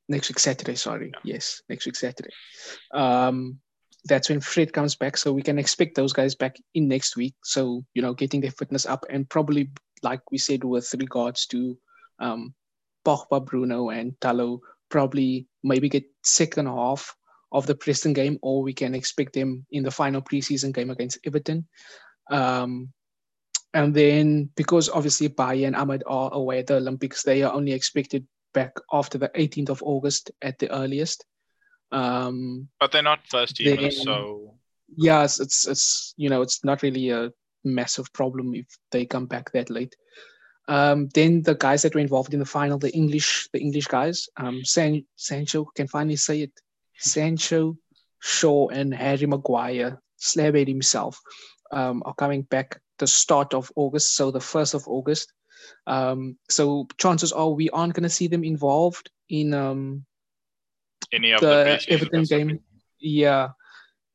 next 0.10 0.30
week 0.30 0.40
Saturday, 0.40 0.76
sorry. 0.76 1.12
Yes, 1.24 1.62
next 1.70 1.86
week 1.86 1.96
Saturday. 1.96 2.32
Um, 2.94 3.60
that's 4.06 4.30
when 4.30 4.42
Fred 4.42 4.74
comes 4.74 4.96
back, 4.96 5.16
so 5.16 5.32
we 5.32 5.44
can 5.44 5.60
expect 5.60 5.96
those 5.96 6.12
guys 6.12 6.34
back 6.34 6.58
in 6.74 6.88
next 6.88 7.16
week. 7.16 7.36
So 7.44 7.86
you 7.94 8.02
know, 8.02 8.14
getting 8.14 8.42
their 8.42 8.52
fitness 8.52 8.86
up, 8.86 9.06
and 9.10 9.30
probably 9.30 9.72
like 10.04 10.22
we 10.32 10.38
said 10.40 10.64
with 10.64 10.92
regards 10.98 11.46
to 11.48 11.78
um, 12.20 12.54
Pogba, 13.06 13.46
Bruno, 13.46 13.90
and 13.90 14.14
Dalot, 14.20 14.60
probably 14.90 15.48
maybe 15.64 15.88
get 15.90 16.04
second 16.24 16.66
half 16.66 17.16
of 17.52 17.68
the 17.68 17.76
Preston 17.76 18.14
game, 18.14 18.40
or 18.42 18.64
we 18.64 18.74
can 18.74 18.96
expect 18.96 19.34
them 19.34 19.66
in 19.72 19.84
the 19.84 19.92
final 19.92 20.22
preseason 20.22 20.74
game 20.74 20.90
against 20.90 21.20
Everton. 21.26 21.68
Um, 22.32 22.92
and 23.74 23.94
then 23.94 24.50
because 24.56 24.90
obviously 24.90 25.28
Bailly 25.28 25.66
and 25.66 25.76
Amad 25.76 26.02
are 26.06 26.34
away 26.34 26.60
at 26.60 26.68
the 26.68 26.76
Olympics, 26.76 27.24
they 27.24 27.44
are 27.44 27.54
only 27.54 27.72
expected 27.72 28.26
back 28.54 28.74
after 28.92 29.18
the 29.18 29.30
18th 29.30 29.70
of 29.70 29.84
August 29.84 30.32
at 30.42 30.60
the 30.60 30.70
earliest. 30.72 31.26
Um, 31.92 32.68
but 32.80 32.92
they're 32.92 33.02
not 33.02 33.28
first 33.28 33.58
teamers, 33.58 33.94
so 33.94 34.56
yes, 34.96 35.40
it's 35.40 35.68
it's 35.68 36.14
you 36.18 36.30
know 36.30 36.42
it's 36.42 36.64
not 36.64 36.82
really 36.82 37.10
a 37.10 37.32
massive 37.64 38.12
problem 38.14 38.54
if 38.54 38.66
they 38.92 39.06
come 39.06 39.26
back 39.26 39.52
that 39.52 39.70
late. 39.70 39.96
Um, 40.68 41.10
then 41.14 41.42
the 41.42 41.56
guys 41.56 41.82
that 41.82 41.96
were 41.96 42.02
involved 42.02 42.34
in 42.34 42.40
the 42.40 42.46
final, 42.46 42.78
the 42.78 42.94
English 42.94 43.50
the 43.52 43.60
English 43.60 43.88
guys, 43.88 44.30
um, 44.38 44.64
San, 44.64 45.06
Sancho 45.16 45.66
can 45.76 45.88
finally 45.88 46.16
say 46.16 46.42
it, 46.42 46.52
Sancho, 46.98 47.78
Shaw, 48.20 48.70
and 48.70 48.94
Harry 48.94 49.26
Maguire, 49.26 50.02
Slabhead 50.18 50.68
himself, 50.68 51.20
um, 51.72 52.04
are 52.06 52.14
coming 52.14 52.44
back 52.44 52.80
the 53.02 53.08
start 53.08 53.54
of 53.54 53.70
August, 53.76 54.16
so 54.16 54.32
the 54.32 54.40
first 54.40 54.74
of 54.74 54.88
August. 54.88 55.34
Um, 55.86 56.38
so 56.50 56.88
chances 56.98 57.34
are 57.34 57.50
we 57.50 57.70
aren't 57.70 57.94
going 57.94 58.04
to 58.04 58.10
see 58.10 58.28
them 58.28 58.44
involved 58.44 59.10
in 59.30 59.54
um, 59.54 60.06
any 61.12 61.32
of 61.32 61.42
the, 61.42 61.80
the 61.86 61.94
Everton 61.94 62.24
game, 62.24 62.60
yeah, 63.00 63.50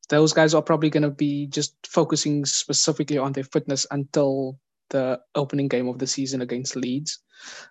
those 0.09 0.33
guys 0.33 0.55
are 0.55 0.63
probably 0.63 0.91
going 0.91 1.03
to 1.03 1.11
be 1.11 1.47
just 1.47 1.75
focusing 1.87 2.45
specifically 2.45 3.19
on 3.19 3.33
their 3.33 3.45
fitness 3.45 3.87
until 3.91 4.59
the 4.91 5.21
opening 5.35 5.69
game 5.69 5.89
of 5.89 5.99
the 5.99 6.07
season 6.07 6.43
against 6.43 6.77
Leeds. 6.77 7.19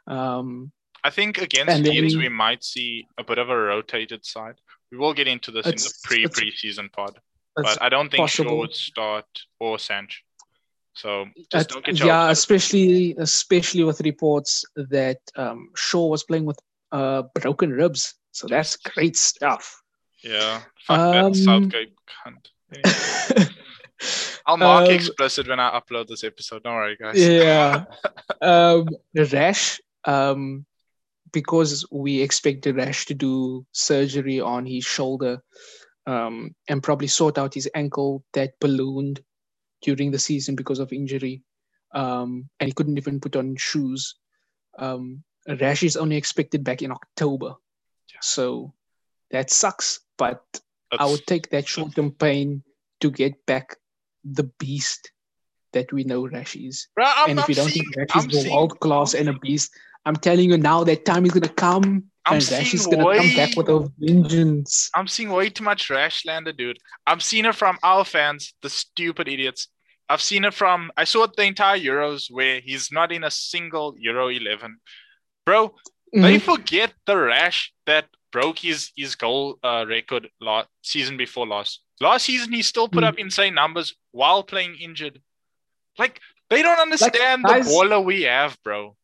Um, 0.08 0.72
I 1.04 1.10
think 1.12 1.38
against 1.38 1.80
Leeds 1.80 2.18
we 2.18 2.30
might 2.30 2.64
see 2.64 3.08
a 3.18 3.24
bit 3.24 3.38
of 3.38 3.50
a 3.50 3.58
rotated 3.58 4.26
side. 4.26 4.56
We 4.92 4.98
will 4.98 5.14
get 5.14 5.28
into 5.28 5.52
this 5.52 5.66
in 5.66 5.76
the 5.76 5.94
pre 6.04 6.26
preseason 6.26 6.92
pod, 6.92 7.20
but 7.56 7.82
I 7.82 7.90
don't 7.90 8.10
think 8.10 8.28
Shaw 8.30 8.56
would 8.56 8.74
start 8.74 9.26
or 9.60 9.78
Sanch. 9.78 10.25
So 10.96 11.26
just 11.52 11.70
don't 11.70 11.86
get 11.86 12.00
yeah, 12.00 12.30
especially 12.32 13.16
especially 13.18 13.84
with 13.84 14.00
reports 14.02 14.64
that 14.76 15.20
um, 15.36 15.70
Shaw 15.76 16.08
was 16.08 16.24
playing 16.24 16.46
with 16.46 16.58
uh, 16.92 17.24
broken 17.34 17.72
ribs. 17.72 18.16
So 18.32 18.48
that's 18.48 18.78
great 18.78 19.18
stuff. 19.18 19.82
Yeah. 20.24 20.62
Fuck 20.88 21.00
Um, 21.00 21.34
that 21.34 21.36
Southgate 21.36 21.94
cunt. 22.08 22.48
Anyway, 22.74 23.50
I'll 24.46 24.58
mark 24.58 24.88
Um, 24.88 24.92
explicit 24.96 25.48
when 25.48 25.60
I 25.60 25.80
upload 25.80 26.08
this 26.08 26.24
episode. 26.24 26.64
Don't 26.64 26.76
worry, 26.76 26.98
guys. 27.00 27.18
yeah. 27.18 27.86
um, 28.42 28.88
Rash, 29.14 29.80
um, 30.06 30.66
because 31.32 31.86
we 31.92 32.22
expected 32.22 32.76
Rash 32.76 33.06
to 33.08 33.14
do 33.14 33.66
surgery 33.72 34.40
on 34.40 34.66
his 34.66 34.86
shoulder 34.86 35.42
um, 36.08 36.56
and 36.68 36.82
probably 36.84 37.08
sort 37.08 37.38
out 37.38 37.54
his 37.54 37.70
ankle 37.76 38.24
that 38.34 38.60
ballooned 38.60 39.22
during 39.86 40.10
the 40.12 40.20
season 40.20 40.56
because 40.56 40.80
of 40.80 40.92
injury. 40.92 41.44
Um, 41.94 42.50
and 42.60 42.68
he 42.68 42.74
couldn't 42.74 42.98
even 42.98 43.20
put 43.20 43.36
on 43.36 43.56
shoes. 43.56 44.16
Um, 44.78 45.24
Rash 45.48 45.84
is 45.84 45.96
only 45.96 46.18
expected 46.18 46.64
back 46.64 46.82
in 46.82 46.92
October. 46.92 47.54
Yeah. 48.12 48.20
So 48.22 48.74
that 49.30 49.52
sucks, 49.52 50.02
but 50.18 50.44
I 50.92 50.98
That's- 50.98 51.12
would 51.12 51.28
take 51.28 51.50
that 51.52 51.68
short 51.68 51.96
term 51.96 52.12
pain 52.12 52.64
to 53.02 53.12
get 53.12 53.46
back 53.46 53.78
the 54.24 54.44
beast 54.60 55.12
that 55.74 55.94
we 55.94 56.04
know 56.04 56.28
Rash 56.28 56.56
is. 56.56 56.88
Bro, 56.96 57.06
and 57.28 57.40
if 57.40 57.48
you 57.48 57.56
don't 57.56 57.70
seeing, 57.70 57.86
think 57.86 58.12
Rash 58.14 58.26
is 58.26 58.44
the 58.44 58.50
world 58.52 58.80
class 58.80 59.14
and 59.14 59.30
a 59.30 59.34
beast, 59.34 59.72
I'm 60.06 60.16
telling 60.16 60.50
you 60.50 60.58
now 60.58 60.84
that 60.84 61.06
time 61.06 61.26
is 61.26 61.32
gonna 61.32 61.50
come 61.50 62.10
I'm 62.26 62.38
and 62.38 62.52
Rash 62.52 62.74
is 62.74 62.88
gonna 62.88 63.04
come 63.04 63.36
back 63.36 63.56
with 63.56 63.70
a 63.70 63.92
vengeance. 64.00 64.90
I'm 64.96 65.08
seeing 65.08 65.30
way 65.30 65.50
too 65.50 65.64
much 65.64 65.90
Rashlander, 65.90 66.56
dude. 66.58 66.80
I'm 67.06 67.20
seeing 67.20 67.46
it 67.46 67.56
from 67.56 67.78
our 67.84 68.04
fans, 68.04 68.54
the 68.62 68.70
stupid 68.70 69.28
idiots. 69.28 69.68
I've 70.10 70.22
seen 70.22 70.46
it 70.46 70.54
from 70.54 70.92
I 70.96 71.04
saw 71.06 71.24
it 71.24 71.36
the 71.36 71.44
entire 71.44 71.78
Euros 71.80 72.30
where 72.30 72.60
he's 72.60 72.92
not 72.92 73.12
in 73.12 73.24
a 73.24 73.32
single 73.32 73.96
Euro 74.00 74.28
11. 74.30 74.78
Bro, 75.46 75.76
they 76.14 76.38
Mhm. 76.38 76.42
forget 76.42 76.94
the 77.06 77.18
rash 77.18 77.74
that 77.86 78.06
broke 78.32 78.60
his 78.60 78.92
his 78.96 79.16
goal 79.16 79.58
uh, 79.64 79.86
record 79.88 80.30
last 80.40 80.68
season 80.84 81.18
before 81.18 81.48
last. 81.48 81.82
Last 82.02 82.26
season 82.26 82.52
he 82.54 82.62
still 82.62 82.88
put 82.90 83.04
Mm. 83.04 83.08
up 83.08 83.18
insane 83.20 83.54
numbers 83.56 83.96
while 84.12 84.44
playing 84.44 84.76
injured. 84.80 85.22
Like 85.98 86.20
they 86.50 86.62
don't 86.62 86.80
understand 86.80 87.44
guys- 87.44 87.66
the 87.66 87.72
baller 87.72 88.04
we 88.04 88.24
have, 88.24 88.58
bro. 88.64 88.96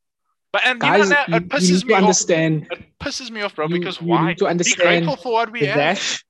But 0.52 0.66
and 0.66 0.82
Guys, 0.82 0.92
you 0.92 1.04
know 1.04 1.10
that 1.16 1.30
it 1.30 1.48
pisses 1.48 1.84
me 1.86 1.90
to 1.90 1.94
off. 1.96 2.02
understand 2.04 2.68
It 2.72 3.00
pisses 3.00 3.32
me 3.32 3.42
off, 3.42 3.56
bro. 3.56 3.68
You- 3.68 3.80
because 3.80 4.02
you 4.02 4.08
why? 4.08 4.28
need 4.28 4.38
to 4.40 4.44
Be 4.46 4.50
understand 4.52 5.06
grateful 5.06 5.16
for 5.16 5.32
what 5.32 5.50
we 5.52 5.62
have. 5.62 5.78
Rash 5.78 6.24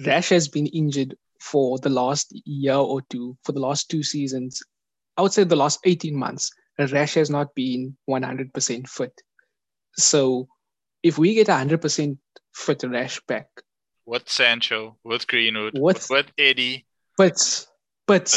Rash 0.00 0.30
has 0.30 0.48
been 0.48 0.66
injured 0.68 1.16
for 1.42 1.78
the 1.78 1.88
last 1.90 2.32
year 2.44 2.76
or 2.76 3.02
two, 3.10 3.36
for 3.44 3.52
the 3.52 3.60
last 3.60 3.90
two 3.90 4.02
seasons. 4.02 4.62
I 5.16 5.22
would 5.22 5.32
say 5.32 5.44
the 5.44 5.56
last 5.56 5.80
18 5.84 6.14
months. 6.16 6.50
Rash 6.78 7.14
has 7.14 7.28
not 7.30 7.54
been 7.54 7.96
100% 8.08 8.88
fit. 8.88 9.12
So 9.96 10.48
if 11.02 11.18
we 11.18 11.34
get 11.34 11.48
100% 11.48 12.16
fit 12.54 12.82
Rash 12.84 13.20
back, 13.26 13.48
with 14.06 14.28
Sancho, 14.28 14.96
with 15.04 15.26
Greenwood, 15.26 15.78
With- 15.78 16.08
with 16.10 16.26
Eddie. 16.38 16.86
but 17.16 17.66
but 18.06 18.28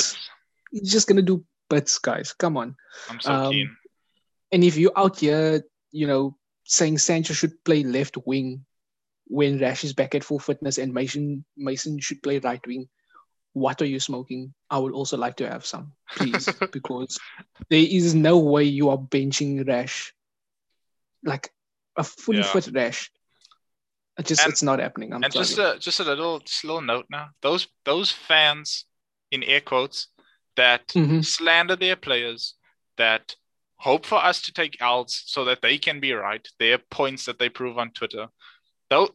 he's 0.72 0.92
just 0.92 1.08
gonna 1.08 1.22
do 1.24 1.44
bits, 1.70 1.98
guys. 2.00 2.34
Come 2.34 2.58
on. 2.58 2.76
I'm 3.10 3.20
so 3.20 3.32
Um, 3.32 3.52
keen. 3.52 3.78
And 4.52 4.64
if 4.64 4.78
you're 4.78 4.98
out 4.98 5.20
here, 5.20 5.64
you 5.92 6.06
know, 6.08 6.38
saying 6.66 6.98
Sancho 7.00 7.34
should 7.34 7.64
play 7.64 7.84
left 7.84 8.18
wing 8.28 8.66
when 9.28 9.60
Rash 9.60 9.84
is 9.84 9.94
back 9.94 10.16
at 10.16 10.24
full 10.24 10.40
fitness 10.40 10.78
and 10.78 10.94
Mason 10.94 11.44
Mason 11.58 12.00
should 12.00 12.22
play 12.22 12.40
right 12.40 12.66
wing, 12.68 12.88
what 13.54 13.82
are 13.82 13.86
you 13.86 14.00
smoking? 14.00 14.54
I 14.70 14.78
would 14.78 14.94
also 14.94 15.18
like 15.18 15.36
to 15.38 15.50
have 15.50 15.66
some, 15.66 15.94
please, 16.16 16.48
because 16.72 17.18
there 17.70 17.86
is 17.90 18.14
no 18.14 18.38
way 18.38 18.64
you 18.64 18.90
are 18.90 18.98
benching 18.98 19.68
Rash 19.68 20.14
like 21.24 21.52
a 21.98 22.04
fully 22.04 22.40
Yeah. 22.40 22.52
fit 22.52 22.70
Rash. 22.74 23.12
It 24.18 24.26
just 24.28 24.44
And- 24.44 24.52
it's 24.52 24.64
not 24.64 24.80
happening. 24.80 25.14
I'm 25.14 25.24
And 25.24 25.34
sorry. 25.34 25.46
just 25.46 25.58
a 25.58 25.78
just 25.80 26.00
a 26.00 26.04
little 26.04 26.40
just 26.40 26.64
a 26.64 26.68
little 26.68 26.82
note 26.82 27.08
now. 27.10 27.30
Those 27.42 27.68
those 27.84 28.12
fans 28.12 28.86
in 29.32 29.44
air 29.44 29.62
quotes 29.62 30.08
that 30.56 30.88
Mhm. 30.90 31.26
slander 31.26 31.76
their 31.76 31.96
players, 31.98 32.54
that 32.98 33.36
hope 33.78 34.06
for 34.06 34.24
us 34.24 34.42
to 34.44 34.54
take 34.54 34.82
L's 34.82 35.22
so 35.26 35.44
that 35.46 35.62
they 35.62 35.78
can 35.78 36.00
be 36.00 36.14
right, 36.14 36.48
their 36.60 36.78
points 36.78 37.26
that 37.26 37.40
they 37.40 37.50
prove 37.50 37.78
on 37.78 37.92
Twitter. 37.92 38.30
Though 38.96 39.10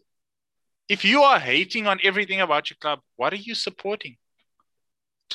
if 0.91 1.05
you 1.05 1.23
are 1.23 1.39
hating 1.39 1.87
on 1.87 2.01
everything 2.03 2.41
about 2.41 2.69
your 2.69 2.77
club, 2.81 3.01
what 3.17 3.33
are 3.33 3.43
you 3.49 3.55
supporting? 3.55 4.17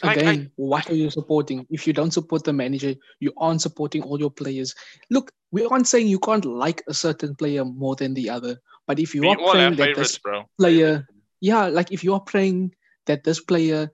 Like, 0.03 0.17
I- 0.17 0.21
Again, 0.21 0.51
what 0.55 0.89
are 0.89 0.95
you 0.95 1.09
supporting? 1.09 1.65
If 1.69 1.87
you 1.87 1.93
don't 1.93 2.11
support 2.11 2.43
the 2.43 2.53
manager, 2.53 2.95
you 3.19 3.33
aren't 3.37 3.61
supporting 3.61 4.03
all 4.03 4.19
your 4.19 4.29
players. 4.29 4.75
Look, 5.09 5.31
we 5.51 5.65
aren't 5.65 5.87
saying 5.87 6.09
you 6.09 6.19
can't 6.19 6.45
like 6.45 6.83
a 6.87 6.93
certain 6.93 7.35
player 7.35 7.63
more 7.65 7.95
than 7.95 8.13
the 8.13 8.29
other, 8.29 8.59
but 8.85 8.99
if 8.99 9.15
you 9.15 9.27
are 9.27 9.37
praying 9.51 9.77
that 9.77 9.95
this 9.95 10.19
bro. 10.19 10.43
player, 10.59 11.07
yeah, 11.39 11.65
like 11.67 11.91
if 11.91 12.03
you 12.03 12.13
are 12.13 12.19
praying 12.19 12.75
that 13.05 13.23
this 13.23 13.39
player 13.39 13.89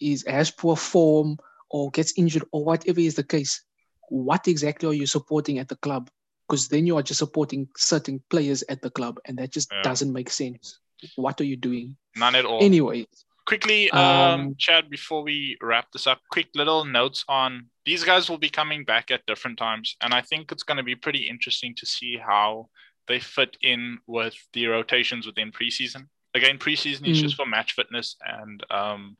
is 0.00 0.24
has 0.26 0.50
poor 0.50 0.76
form 0.76 1.36
or 1.68 1.90
gets 1.90 2.16
injured 2.16 2.44
or 2.52 2.64
whatever 2.64 3.00
is 3.00 3.16
the 3.16 3.24
case, 3.24 3.62
what 4.08 4.48
exactly 4.48 4.88
are 4.88 4.94
you 5.02 5.06
supporting 5.06 5.58
at 5.58 5.68
the 5.68 5.76
club? 5.76 6.08
Because 6.50 6.66
then 6.66 6.84
you 6.84 6.96
are 6.96 7.02
just 7.02 7.20
supporting 7.20 7.68
certain 7.76 8.20
players 8.28 8.64
at 8.68 8.82
the 8.82 8.90
club, 8.90 9.20
and 9.26 9.38
that 9.38 9.52
just 9.52 9.70
Yeah. 9.70 9.82
doesn't 9.82 10.12
make 10.12 10.28
sense. 10.30 10.80
What 11.14 11.40
are 11.40 11.44
you 11.44 11.56
doing? 11.56 11.96
None 12.16 12.34
at 12.34 12.44
all. 12.44 12.60
Anyway, 12.60 13.06
quickly, 13.46 13.88
um, 13.92 14.00
Um, 14.00 14.56
Chad, 14.58 14.90
before 14.90 15.22
we 15.22 15.56
wrap 15.60 15.92
this 15.92 16.08
up, 16.08 16.20
quick 16.28 16.48
little 16.56 16.84
notes 16.84 17.24
on 17.28 17.70
these 17.84 18.02
guys 18.02 18.28
will 18.28 18.36
be 18.36 18.50
coming 18.50 18.84
back 18.84 19.12
at 19.12 19.24
different 19.26 19.58
times, 19.58 19.96
and 20.00 20.12
I 20.12 20.22
think 20.22 20.50
it's 20.50 20.64
going 20.64 20.78
to 20.78 20.82
be 20.82 20.96
pretty 20.96 21.28
interesting 21.28 21.72
to 21.76 21.86
see 21.86 22.16
how 22.16 22.68
they 23.06 23.20
fit 23.20 23.56
in 23.62 24.00
with 24.08 24.34
the 24.52 24.66
rotations 24.66 25.26
within 25.26 25.52
preseason. 25.52 26.08
Again, 26.34 26.58
preseason 26.58 27.06
is 27.06 27.18
Mm. 27.18 27.22
just 27.22 27.36
for 27.36 27.46
match 27.46 27.74
fitness 27.74 28.16
and 28.26 28.64
um, 28.70 29.16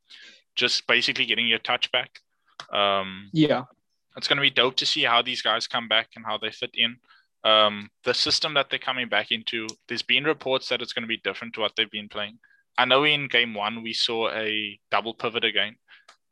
just 0.56 0.84
basically 0.88 1.26
getting 1.26 1.46
your 1.46 1.60
touch 1.60 1.92
back. 1.92 2.20
Um, 2.72 3.30
yeah, 3.32 3.64
it's 4.16 4.26
going 4.26 4.36
to 4.36 4.42
be 4.42 4.50
dope 4.50 4.76
to 4.78 4.86
see 4.86 5.02
how 5.04 5.22
these 5.22 5.42
guys 5.42 5.68
come 5.68 5.86
back 5.86 6.08
and 6.16 6.26
how 6.26 6.36
they 6.36 6.50
fit 6.50 6.72
in. 6.74 6.98
Um, 7.42 7.88
the 8.04 8.14
system 8.14 8.54
that 8.54 8.68
they're 8.70 8.78
coming 8.78 9.08
back 9.08 9.30
into, 9.30 9.66
there's 9.88 10.02
been 10.02 10.24
reports 10.24 10.68
that 10.68 10.82
it's 10.82 10.92
going 10.92 11.04
to 11.04 11.08
be 11.08 11.20
different 11.24 11.54
to 11.54 11.60
what 11.60 11.72
they've 11.76 11.90
been 11.90 12.08
playing. 12.08 12.38
I 12.76 12.84
know 12.84 13.04
in 13.04 13.28
game 13.28 13.54
one 13.54 13.82
we 13.82 13.92
saw 13.92 14.30
a 14.30 14.78
double 14.90 15.14
pivot 15.14 15.44
again. 15.44 15.76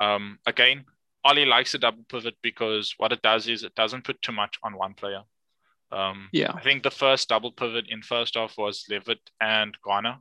Um, 0.01 0.39
again, 0.47 0.85
Ole 1.25 1.47
likes 1.47 1.75
a 1.75 1.79
double 1.79 2.05
pivot 2.09 2.37
because 2.43 2.95
what 2.99 3.13
it 3.13 3.23
does 3.23 3.49
is 3.49 3.65
it 3.65 3.75
doesn't 3.75 4.05
put 4.05 4.21
too 4.23 4.33
much 4.33 4.59
on 4.63 4.77
one 4.77 4.95
player. 4.95 5.23
Um, 5.91 6.29
yeah, 6.33 6.53
I 6.55 6.61
think 6.61 6.83
the 6.83 6.91
first 6.91 7.29
double 7.29 7.53
pivot 7.53 7.87
in 7.89 8.03
first 8.03 8.37
off 8.37 8.57
was 8.59 8.85
Levitt 8.91 9.21
and 9.41 9.77
Garner. 9.85 10.19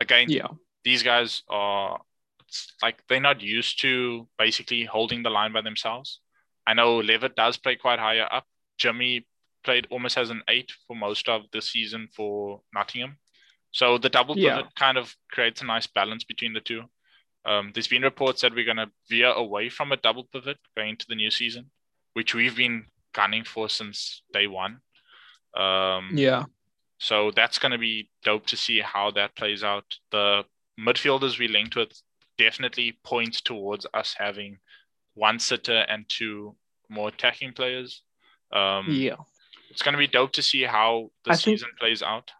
Again, 0.00 0.30
yeah. 0.30 0.48
these 0.84 1.02
guys 1.02 1.42
are 1.48 2.00
it's 2.48 2.72
like 2.82 3.02
they're 3.08 3.20
not 3.20 3.40
used 3.40 3.80
to 3.82 4.28
basically 4.38 4.84
holding 4.84 5.22
the 5.22 5.30
line 5.30 5.52
by 5.52 5.62
themselves. 5.62 6.20
I 6.66 6.74
know 6.74 6.98
Levitt 6.98 7.34
does 7.34 7.56
play 7.56 7.76
quite 7.76 7.98
higher 7.98 8.28
up. 8.30 8.44
Jimmy 8.78 9.26
played 9.64 9.86
almost 9.90 10.18
as 10.18 10.30
an 10.30 10.42
eight 10.48 10.72
for 10.86 10.96
most 10.96 11.28
of 11.28 11.42
the 11.52 11.62
season 11.62 12.08
for 12.14 12.60
Nottingham. 12.74 13.18
So 13.70 13.98
the 13.98 14.08
double 14.10 14.36
Yeah. 14.36 14.56
pivot 14.56 14.74
kind 14.74 14.98
of 14.98 15.14
creates 15.30 15.62
a 15.62 15.64
nice 15.64 15.86
balance 15.86 16.24
between 16.24 16.52
the 16.52 16.60
two. 16.60 16.84
Um, 17.44 17.72
there's 17.72 17.88
been 17.88 18.02
reports 18.02 18.42
that 18.42 18.54
we're 18.54 18.64
going 18.64 18.76
to 18.76 18.90
veer 19.08 19.32
away 19.32 19.68
from 19.68 19.92
a 19.92 19.96
double 19.96 20.24
pivot 20.24 20.58
going 20.76 20.90
into 20.90 21.06
the 21.08 21.14
new 21.16 21.30
season, 21.30 21.70
which 22.12 22.34
we've 22.34 22.56
been 22.56 22.86
gunning 23.14 23.44
for 23.44 23.68
since 23.68 24.22
day 24.32 24.46
one. 24.46 24.80
Um, 25.54 26.10
Yeah, 26.14 26.44
so 26.98 27.30
that's 27.30 27.58
going 27.58 27.72
to 27.72 27.78
be 27.78 28.10
dope 28.22 28.46
to 28.46 28.56
see 28.56 28.80
how 28.80 29.10
that 29.12 29.34
plays 29.34 29.64
out. 29.64 29.84
The 30.10 30.44
midfielders 30.78 31.38
we 31.38 31.48
linked 31.48 31.76
with 31.76 31.92
definitely 32.38 32.98
points 33.04 33.40
towards 33.40 33.86
us 33.92 34.14
having 34.18 34.58
one 35.14 35.38
sitter 35.38 35.78
and 35.88 36.08
two 36.08 36.56
more 36.88 37.08
attacking 37.08 37.52
players. 37.54 38.02
Um, 38.52 38.86
yeah. 38.90 39.16
It's 39.72 39.82
going 39.82 39.92
to 39.94 39.98
be 39.98 40.06
dope 40.06 40.32
to 40.32 40.42
see 40.42 40.62
how 40.62 41.10
the 41.24 41.32
I 41.32 41.36
think- 41.36 41.58
season 41.58 41.70
plays 41.78 42.02
out. 42.02 42.30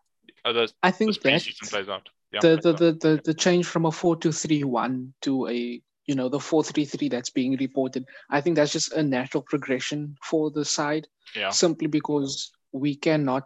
Uh, 0.44 0.52
the, 0.52 0.72
I 0.82 0.90
the 0.90 0.96
think 0.96 1.14
that 1.14 1.22
preseason 1.22 1.70
plays 1.70 1.88
out. 1.88 2.08
Yeah, 2.32 2.40
the, 2.40 2.56
the, 2.56 2.72
the, 2.72 2.92
the, 2.92 3.20
the 3.24 3.34
change 3.34 3.66
from 3.66 3.84
a 3.84 3.92
4 3.92 4.16
2 4.16 4.32
3 4.32 4.64
1 4.64 5.14
to 5.22 5.48
a 5.48 5.82
you 6.06 6.14
know 6.14 6.28
the 6.28 6.40
4 6.40 6.64
3 6.64 6.84
3 6.84 7.08
that's 7.10 7.30
being 7.30 7.56
reported 7.58 8.04
i 8.30 8.40
think 8.40 8.56
that's 8.56 8.72
just 8.72 8.92
a 8.94 9.02
natural 9.02 9.42
progression 9.42 10.16
for 10.24 10.50
the 10.50 10.64
side 10.64 11.06
yeah, 11.36 11.50
simply 11.50 11.86
because 11.86 12.50
we 12.72 12.96
cannot 12.96 13.44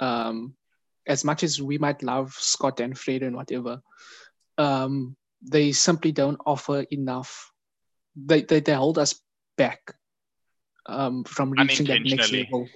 um 0.00 0.54
as 1.06 1.24
much 1.24 1.42
as 1.44 1.62
we 1.62 1.78
might 1.78 2.02
love 2.02 2.32
scott 2.32 2.80
and 2.80 2.98
fred 2.98 3.22
and 3.22 3.34
whatever 3.34 3.80
um 4.58 5.16
they 5.46 5.72
simply 5.72 6.10
don't 6.12 6.40
offer 6.46 6.80
enough. 6.90 7.52
They 8.16 8.42
they, 8.42 8.60
they 8.60 8.74
hold 8.74 8.98
us 8.98 9.20
back 9.56 9.94
um 10.86 11.24
from 11.24 11.50
reaching 11.52 11.86
that 11.86 12.02
next 12.02 12.32
level 12.32 12.68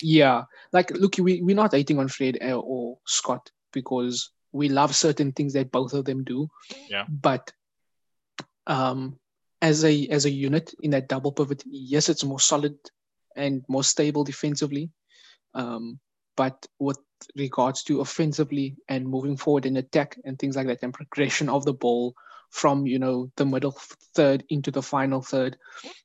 yeah 0.00 0.44
like 0.72 0.90
look 0.92 1.16
we, 1.18 1.40
we're 1.42 1.56
not 1.56 1.72
hating 1.72 1.98
on 1.98 2.08
fred 2.08 2.38
or 2.42 2.98
scott 3.06 3.50
because 3.72 4.30
we 4.52 4.68
love 4.68 4.94
certain 4.94 5.32
things 5.32 5.52
that 5.52 5.70
both 5.70 5.92
of 5.92 6.04
them 6.04 6.24
do 6.24 6.48
Yeah. 6.88 7.04
but 7.08 7.52
um 8.66 9.18
as 9.62 9.84
a 9.84 10.06
as 10.08 10.24
a 10.24 10.30
unit 10.30 10.74
in 10.82 10.90
that 10.90 11.08
double 11.08 11.32
pivot, 11.32 11.62
yes, 11.66 12.08
it's 12.08 12.24
more 12.24 12.40
solid 12.40 12.76
and 13.36 13.64
more 13.68 13.84
stable 13.84 14.24
defensively. 14.24 14.90
Um, 15.54 15.98
but 16.36 16.66
with 16.78 16.98
regards 17.36 17.82
to 17.84 18.00
offensively 18.00 18.76
and 18.88 19.08
moving 19.08 19.36
forward 19.36 19.66
in 19.66 19.78
attack 19.78 20.18
and 20.24 20.38
things 20.38 20.56
like 20.56 20.66
that, 20.66 20.82
and 20.82 20.92
progression 20.92 21.48
of 21.48 21.64
the 21.64 21.72
ball 21.72 22.14
from 22.50 22.86
you 22.86 22.98
know 22.98 23.30
the 23.36 23.44
middle 23.44 23.76
third 24.14 24.44
into 24.48 24.70
the 24.70 24.82
final 24.82 25.22
third, 25.22 25.56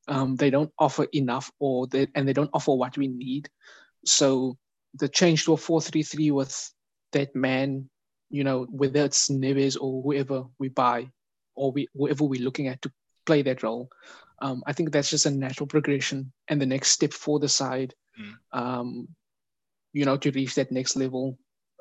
um, 0.07 0.35
they 0.35 0.49
don't 0.49 0.71
offer 0.77 1.07
enough, 1.13 1.51
or 1.59 1.87
they, 1.87 2.07
and 2.15 2.27
they 2.27 2.33
don't 2.33 2.49
offer 2.53 2.73
what 2.73 2.97
we 2.97 3.07
need. 3.07 3.49
So 4.05 4.57
the 4.95 5.07
change 5.07 5.45
to 5.45 5.53
a 5.53 5.57
four-three-three 5.57 6.31
with 6.31 6.71
that 7.13 7.35
man, 7.35 7.89
you 8.29 8.43
know, 8.43 8.65
whether 8.69 9.05
it's 9.05 9.29
Neves 9.29 9.77
or 9.79 10.01
whoever 10.01 10.43
we 10.59 10.69
buy, 10.69 11.09
or 11.55 11.71
we 11.71 11.87
whoever 11.93 12.23
we're 12.25 12.43
looking 12.43 12.67
at 12.67 12.81
to 12.81 12.91
play 13.25 13.41
that 13.43 13.63
role, 13.63 13.89
um, 14.41 14.63
I 14.65 14.73
think 14.73 14.91
that's 14.91 15.09
just 15.09 15.25
a 15.25 15.31
natural 15.31 15.67
progression 15.67 16.31
and 16.47 16.61
the 16.61 16.65
next 16.65 16.89
step 16.89 17.13
for 17.13 17.39
the 17.39 17.49
side. 17.49 17.93
Mm. 18.19 18.59
Um, 18.59 19.07
you 19.93 20.05
know, 20.05 20.17
to 20.17 20.31
reach 20.31 20.55
that 20.55 20.71
next 20.71 20.95
level. 20.95 21.37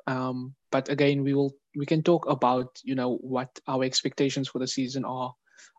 Um, 0.07 0.53
but 0.71 0.89
again, 0.89 1.23
we 1.23 1.33
will 1.33 1.55
we 1.75 1.85
can 1.85 2.03
talk 2.03 2.27
about 2.27 2.79
you 2.83 2.95
know 2.95 3.17
what 3.17 3.49
our 3.67 3.83
expectations 3.83 4.47
for 4.47 4.59
the 4.59 4.67
season 4.67 5.05
are. 5.05 5.33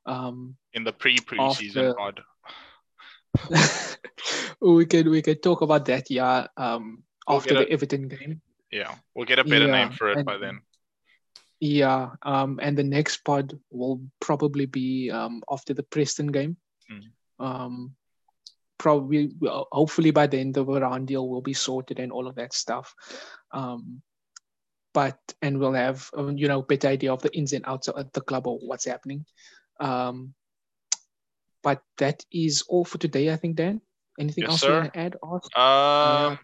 Um, 0.07 0.57
in 0.73 0.85
the 0.85 0.93
pre 0.93 1.17
preseason 1.19 1.97
pod. 1.97 2.23
we 4.61 4.87
can 4.87 5.11
we 5.11 5.23
can 5.23 5.37
talk 5.37 5.63
about 5.63 5.85
that, 5.87 6.11
yeah. 6.11 6.47
Um, 6.57 7.03
we'll 7.29 7.39
after 7.39 7.55
the 7.55 7.69
a, 7.69 7.73
Everton 7.73 8.09
game. 8.09 8.41
Yeah, 8.71 8.95
we'll 9.15 9.27
get 9.27 9.39
a 9.39 9.45
better 9.45 9.67
yeah, 9.67 9.73
name 9.73 9.91
for 9.93 10.11
it 10.11 10.19
and, 10.19 10.27
by 10.27 10.39
then. 10.39 10.61
Yeah, 11.61 12.11
um, 12.23 12.59
and 12.63 12.77
the 12.77 12.85
next 12.85 13.19
pod 13.19 13.59
will 13.71 14.03
probably 14.21 14.67
be 14.67 15.11
um, 15.11 15.43
after 15.51 15.75
the 15.75 15.83
Preston 15.83 16.29
game. 16.29 16.57
Mm. 16.91 17.45
Um, 17.45 17.95
probably 18.83 19.31
hopefully 19.71 20.11
by 20.11 20.27
the 20.27 20.39
end 20.39 20.57
of 20.57 20.67
the 20.67 20.81
round 20.81 21.07
deal 21.07 21.29
will 21.29 21.41
be 21.41 21.55
sorted 21.55 22.01
and 22.01 22.11
all 22.11 22.27
of 22.27 22.35
that 22.35 22.53
stuff 22.53 22.93
um, 23.53 24.03
but 24.95 25.19
and 25.41 25.59
we'll 25.59 25.73
have 25.73 26.09
um, 26.17 26.37
you 26.37 26.49
know 26.49 26.63
better 26.63 26.89
idea 26.89 27.13
of 27.13 27.23
the 27.23 27.35
ins 27.37 27.53
and 27.53 27.65
outs 27.67 27.89
of 27.89 28.13
the 28.13 28.21
club 28.21 28.47
or 28.47 28.59
what's 28.59 28.85
happening 28.85 29.25
um, 29.81 30.35
but 31.63 31.83
that 31.99 32.25
is 32.33 32.63
all 32.69 32.85
for 32.85 32.99
today 32.99 33.33
i 33.33 33.37
think 33.37 33.57
dan 33.57 33.81
anything 34.19 34.43
yes, 34.43 34.53
else 34.53 34.61
sir. 34.61 34.69
you 34.69 34.75
want 34.75 34.93
to 34.93 34.99
add 34.99 35.17
uh, 35.57 36.37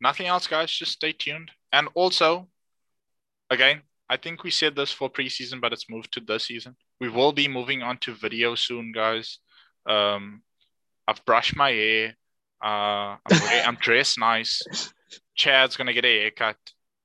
nothing 0.00 0.26
else 0.26 0.46
guys 0.46 0.70
just 0.70 0.92
stay 0.92 1.12
tuned 1.12 1.50
and 1.72 1.88
also 1.94 2.48
again 3.50 3.82
i 4.08 4.16
think 4.16 4.44
we 4.44 4.50
said 4.50 4.76
this 4.76 4.92
for 4.92 5.10
preseason 5.10 5.60
but 5.60 5.72
it's 5.72 5.90
moved 5.90 6.12
to 6.12 6.20
this 6.20 6.44
season 6.44 6.76
we 7.00 7.08
will 7.08 7.32
be 7.32 7.48
moving 7.48 7.82
on 7.82 7.98
to 7.98 8.14
video 8.14 8.54
soon 8.54 8.92
guys 8.92 9.38
um, 9.88 10.42
I've 11.08 11.24
brushed 11.24 11.56
my 11.56 11.70
hair. 11.70 12.16
Uh, 12.62 13.16
I'm, 13.16 13.18
I'm 13.66 13.74
dressed 13.76 14.18
nice. 14.18 14.62
Chad's 15.34 15.76
gonna 15.76 15.94
get 15.94 16.04
a 16.04 16.20
haircut. 16.20 16.56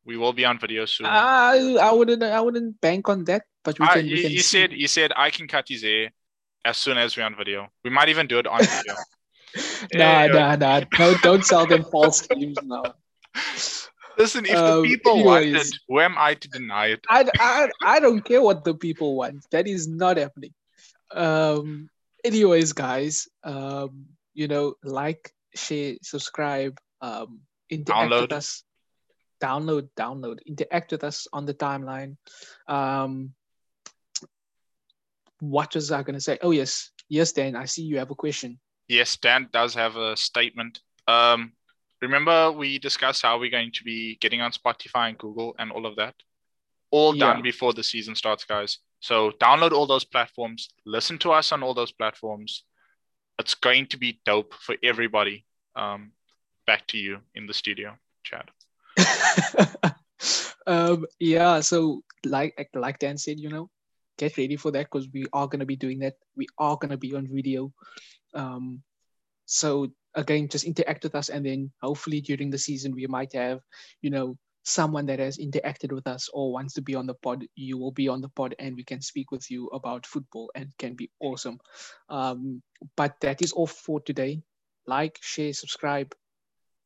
We 0.06 0.18
will 0.18 0.34
be 0.34 0.45
on 0.45 0.60
video 0.60 0.86
soon. 0.86 1.06
Uh, 1.08 1.10
I 1.10 1.91
wouldn't. 1.91 2.24
I 2.24 2.41
wouldn't 2.41 2.82
bank 2.82 3.10
on 3.10 3.24
that. 3.26 3.43
But 3.64 3.80
we 3.80 3.86
uh, 3.86 3.93
can. 3.93 4.06
You, 4.06 4.16
we 4.16 4.22
can 4.22 4.32
you 4.32 4.41
said 4.41 4.74
you 4.74 4.88
said 4.88 5.12
I 5.16 5.30
can 5.30 5.47
cut 5.47 5.68
his 5.68 5.84
hair 5.84 6.12
as 6.66 6.78
soon 6.78 6.97
as 6.97 7.16
we're 7.16 7.24
on 7.24 7.36
video. 7.36 7.70
We 7.84 7.89
might 7.89 8.10
even 8.10 8.28
do 8.28 8.39
it 8.39 8.47
on 8.47 8.60
video. 8.64 8.95
nah, 9.93 10.28
nah, 10.28 10.56
nah. 10.56 10.82
No, 10.99 11.16
don't 11.22 11.45
sell 11.45 11.66
them 11.66 11.86
false 11.91 12.28
dreams 12.28 12.58
now. 12.64 12.84
Listen, 14.18 14.45
if 14.45 14.56
um, 14.56 14.84
the 14.84 14.89
people 14.89 15.14
anyways, 15.14 15.54
want 15.54 15.68
it, 15.68 15.74
who 15.88 15.99
am 15.99 16.16
I 16.18 16.36
to 16.36 16.47
deny 16.47 16.88
it? 16.88 17.04
I, 17.10 17.28
I, 17.39 17.70
I 17.82 17.99
don't 17.99 18.22
care 18.22 18.41
what 18.41 18.64
the 18.64 18.76
people 18.76 19.16
want. 19.16 19.45
That 19.51 19.68
is 19.68 19.88
not 19.88 20.18
happening. 20.18 20.54
Um, 21.12 21.89
anyways, 22.24 22.74
guys, 22.74 23.28
um, 23.43 24.06
you 24.34 24.47
know, 24.47 24.76
like, 24.84 25.32
share, 25.56 25.95
subscribe, 26.04 26.78
um, 27.01 27.41
interact 27.70 28.12
download. 28.12 28.22
with 28.22 28.34
us. 28.34 28.64
Download, 29.43 29.89
download, 29.97 30.39
interact 30.45 30.91
with 30.91 31.03
us 31.03 31.27
on 31.33 31.45
the 31.45 31.53
timeline. 31.53 32.15
Um, 32.67 33.33
what 35.39 35.75
was 35.75 35.91
I 35.91 36.01
going 36.03 36.15
to 36.15 36.21
say? 36.21 36.37
Oh, 36.41 36.51
yes. 36.51 36.91
Yes, 37.09 37.33
Dan, 37.33 37.55
I 37.55 37.65
see 37.65 37.83
you 37.83 37.99
have 37.99 38.11
a 38.11 38.15
question. 38.15 38.59
Yes, 38.87 39.17
Dan 39.17 39.49
does 39.51 39.73
have 39.75 39.97
a 39.97 40.15
statement. 40.15 40.79
Um, 41.07 41.51
remember, 42.01 42.51
we 42.51 42.79
discussed 42.79 43.21
how 43.21 43.37
we're 43.37 43.51
going 43.51 43.71
to 43.73 43.83
be 43.83 44.17
getting 44.21 44.41
on 44.41 44.51
Spotify 44.51 45.09
and 45.09 45.17
Google 45.17 45.55
and 45.59 45.71
all 45.71 45.85
of 45.85 45.97
that? 45.97 46.15
All 46.91 47.13
yeah. 47.15 47.33
done 47.33 47.41
before 47.41 47.73
the 47.73 47.83
season 47.83 48.15
starts, 48.15 48.45
guys. 48.45 48.79
So 48.99 49.31
download 49.31 49.73
all 49.73 49.85
those 49.85 50.05
platforms, 50.05 50.69
listen 50.85 51.17
to 51.19 51.31
us 51.33 51.51
on 51.51 51.61
all 51.61 51.73
those 51.73 51.91
platforms. 51.91 52.63
It's 53.37 53.55
going 53.55 53.87
to 53.87 53.97
be 53.97 54.21
dope 54.25 54.53
for 54.53 54.75
everybody. 54.81 55.45
Um, 55.75 56.11
back 56.65 56.87
to 56.87 56.97
you 56.97 57.19
in 57.35 57.45
the 57.47 57.53
studio, 57.53 57.97
Chad. 58.23 58.49
um, 60.68 61.06
yeah, 61.20 61.60
so 61.60 62.01
like 62.26 62.70
like 62.74 62.99
Dan 62.99 63.18
said, 63.18 63.39
you 63.39 63.49
know, 63.49 63.70
get 64.18 64.38
ready 64.38 64.56
for 64.56 64.72
that 64.72 64.88
because 64.91 65.08
we 65.14 65.26
are 65.34 65.47
gonna 65.47 65.66
be 65.66 65.76
doing 65.76 65.99
that. 65.99 66.16
We 66.36 66.47
are 66.58 66.78
gonna 66.78 66.97
be 66.97 67.16
on 67.16 67.28
video. 67.30 67.72
Um, 68.34 68.82
so 69.45 69.89
again, 70.16 70.47
just 70.47 70.66
interact 70.66 71.04
with 71.04 71.16
us, 71.16 71.30
and 71.30 71.45
then 71.45 71.72
hopefully 71.82 72.22
during 72.22 72.49
the 72.49 72.58
season 72.58 72.93
we 72.93 73.08
might 73.08 73.34
have, 73.34 73.60
you 74.01 74.10
know, 74.10 74.38
someone 74.64 75.06
that 75.06 75.20
has 75.20 75.38
interacted 75.38 75.91
with 75.91 76.08
us 76.08 76.30
or 76.34 76.51
wants 76.51 76.74
to 76.74 76.82
be 76.82 76.95
on 76.95 77.06
the 77.06 77.14
pod, 77.14 77.45
you 77.56 77.78
will 77.78 77.91
be 77.91 78.08
on 78.08 78.22
the 78.22 78.30
pod 78.30 78.56
and 78.60 78.76
we 78.76 78.84
can 78.84 79.01
speak 79.01 79.32
with 79.32 79.49
you 79.51 79.68
about 79.68 80.06
football 80.06 80.49
and 80.56 80.72
can 80.78 80.95
be 80.95 81.10
awesome. 81.20 81.60
Um, 82.10 82.62
but 82.95 83.20
that 83.22 83.41
is 83.41 83.51
all 83.51 83.68
for 83.68 83.99
today. 83.99 84.41
Like, 84.88 85.20
share, 85.22 85.54
subscribe, 85.54 86.14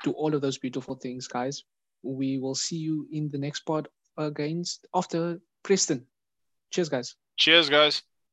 do 0.04 0.12
all 0.12 0.34
of 0.34 0.42
those 0.42 0.58
beautiful 0.58 0.96
things, 0.96 1.28
guys. 1.28 1.64
We 2.04 2.38
will 2.38 2.56
see 2.56 2.78
you 2.78 3.08
in 3.12 3.30
the 3.30 3.38
next 3.38 3.62
part 3.62 3.88
against 4.18 4.88
after 4.94 5.40
Preston. 5.64 6.06
Cheers, 6.72 6.90
guys. 6.90 7.16
Cheers, 7.38 7.70
guys. 7.70 8.04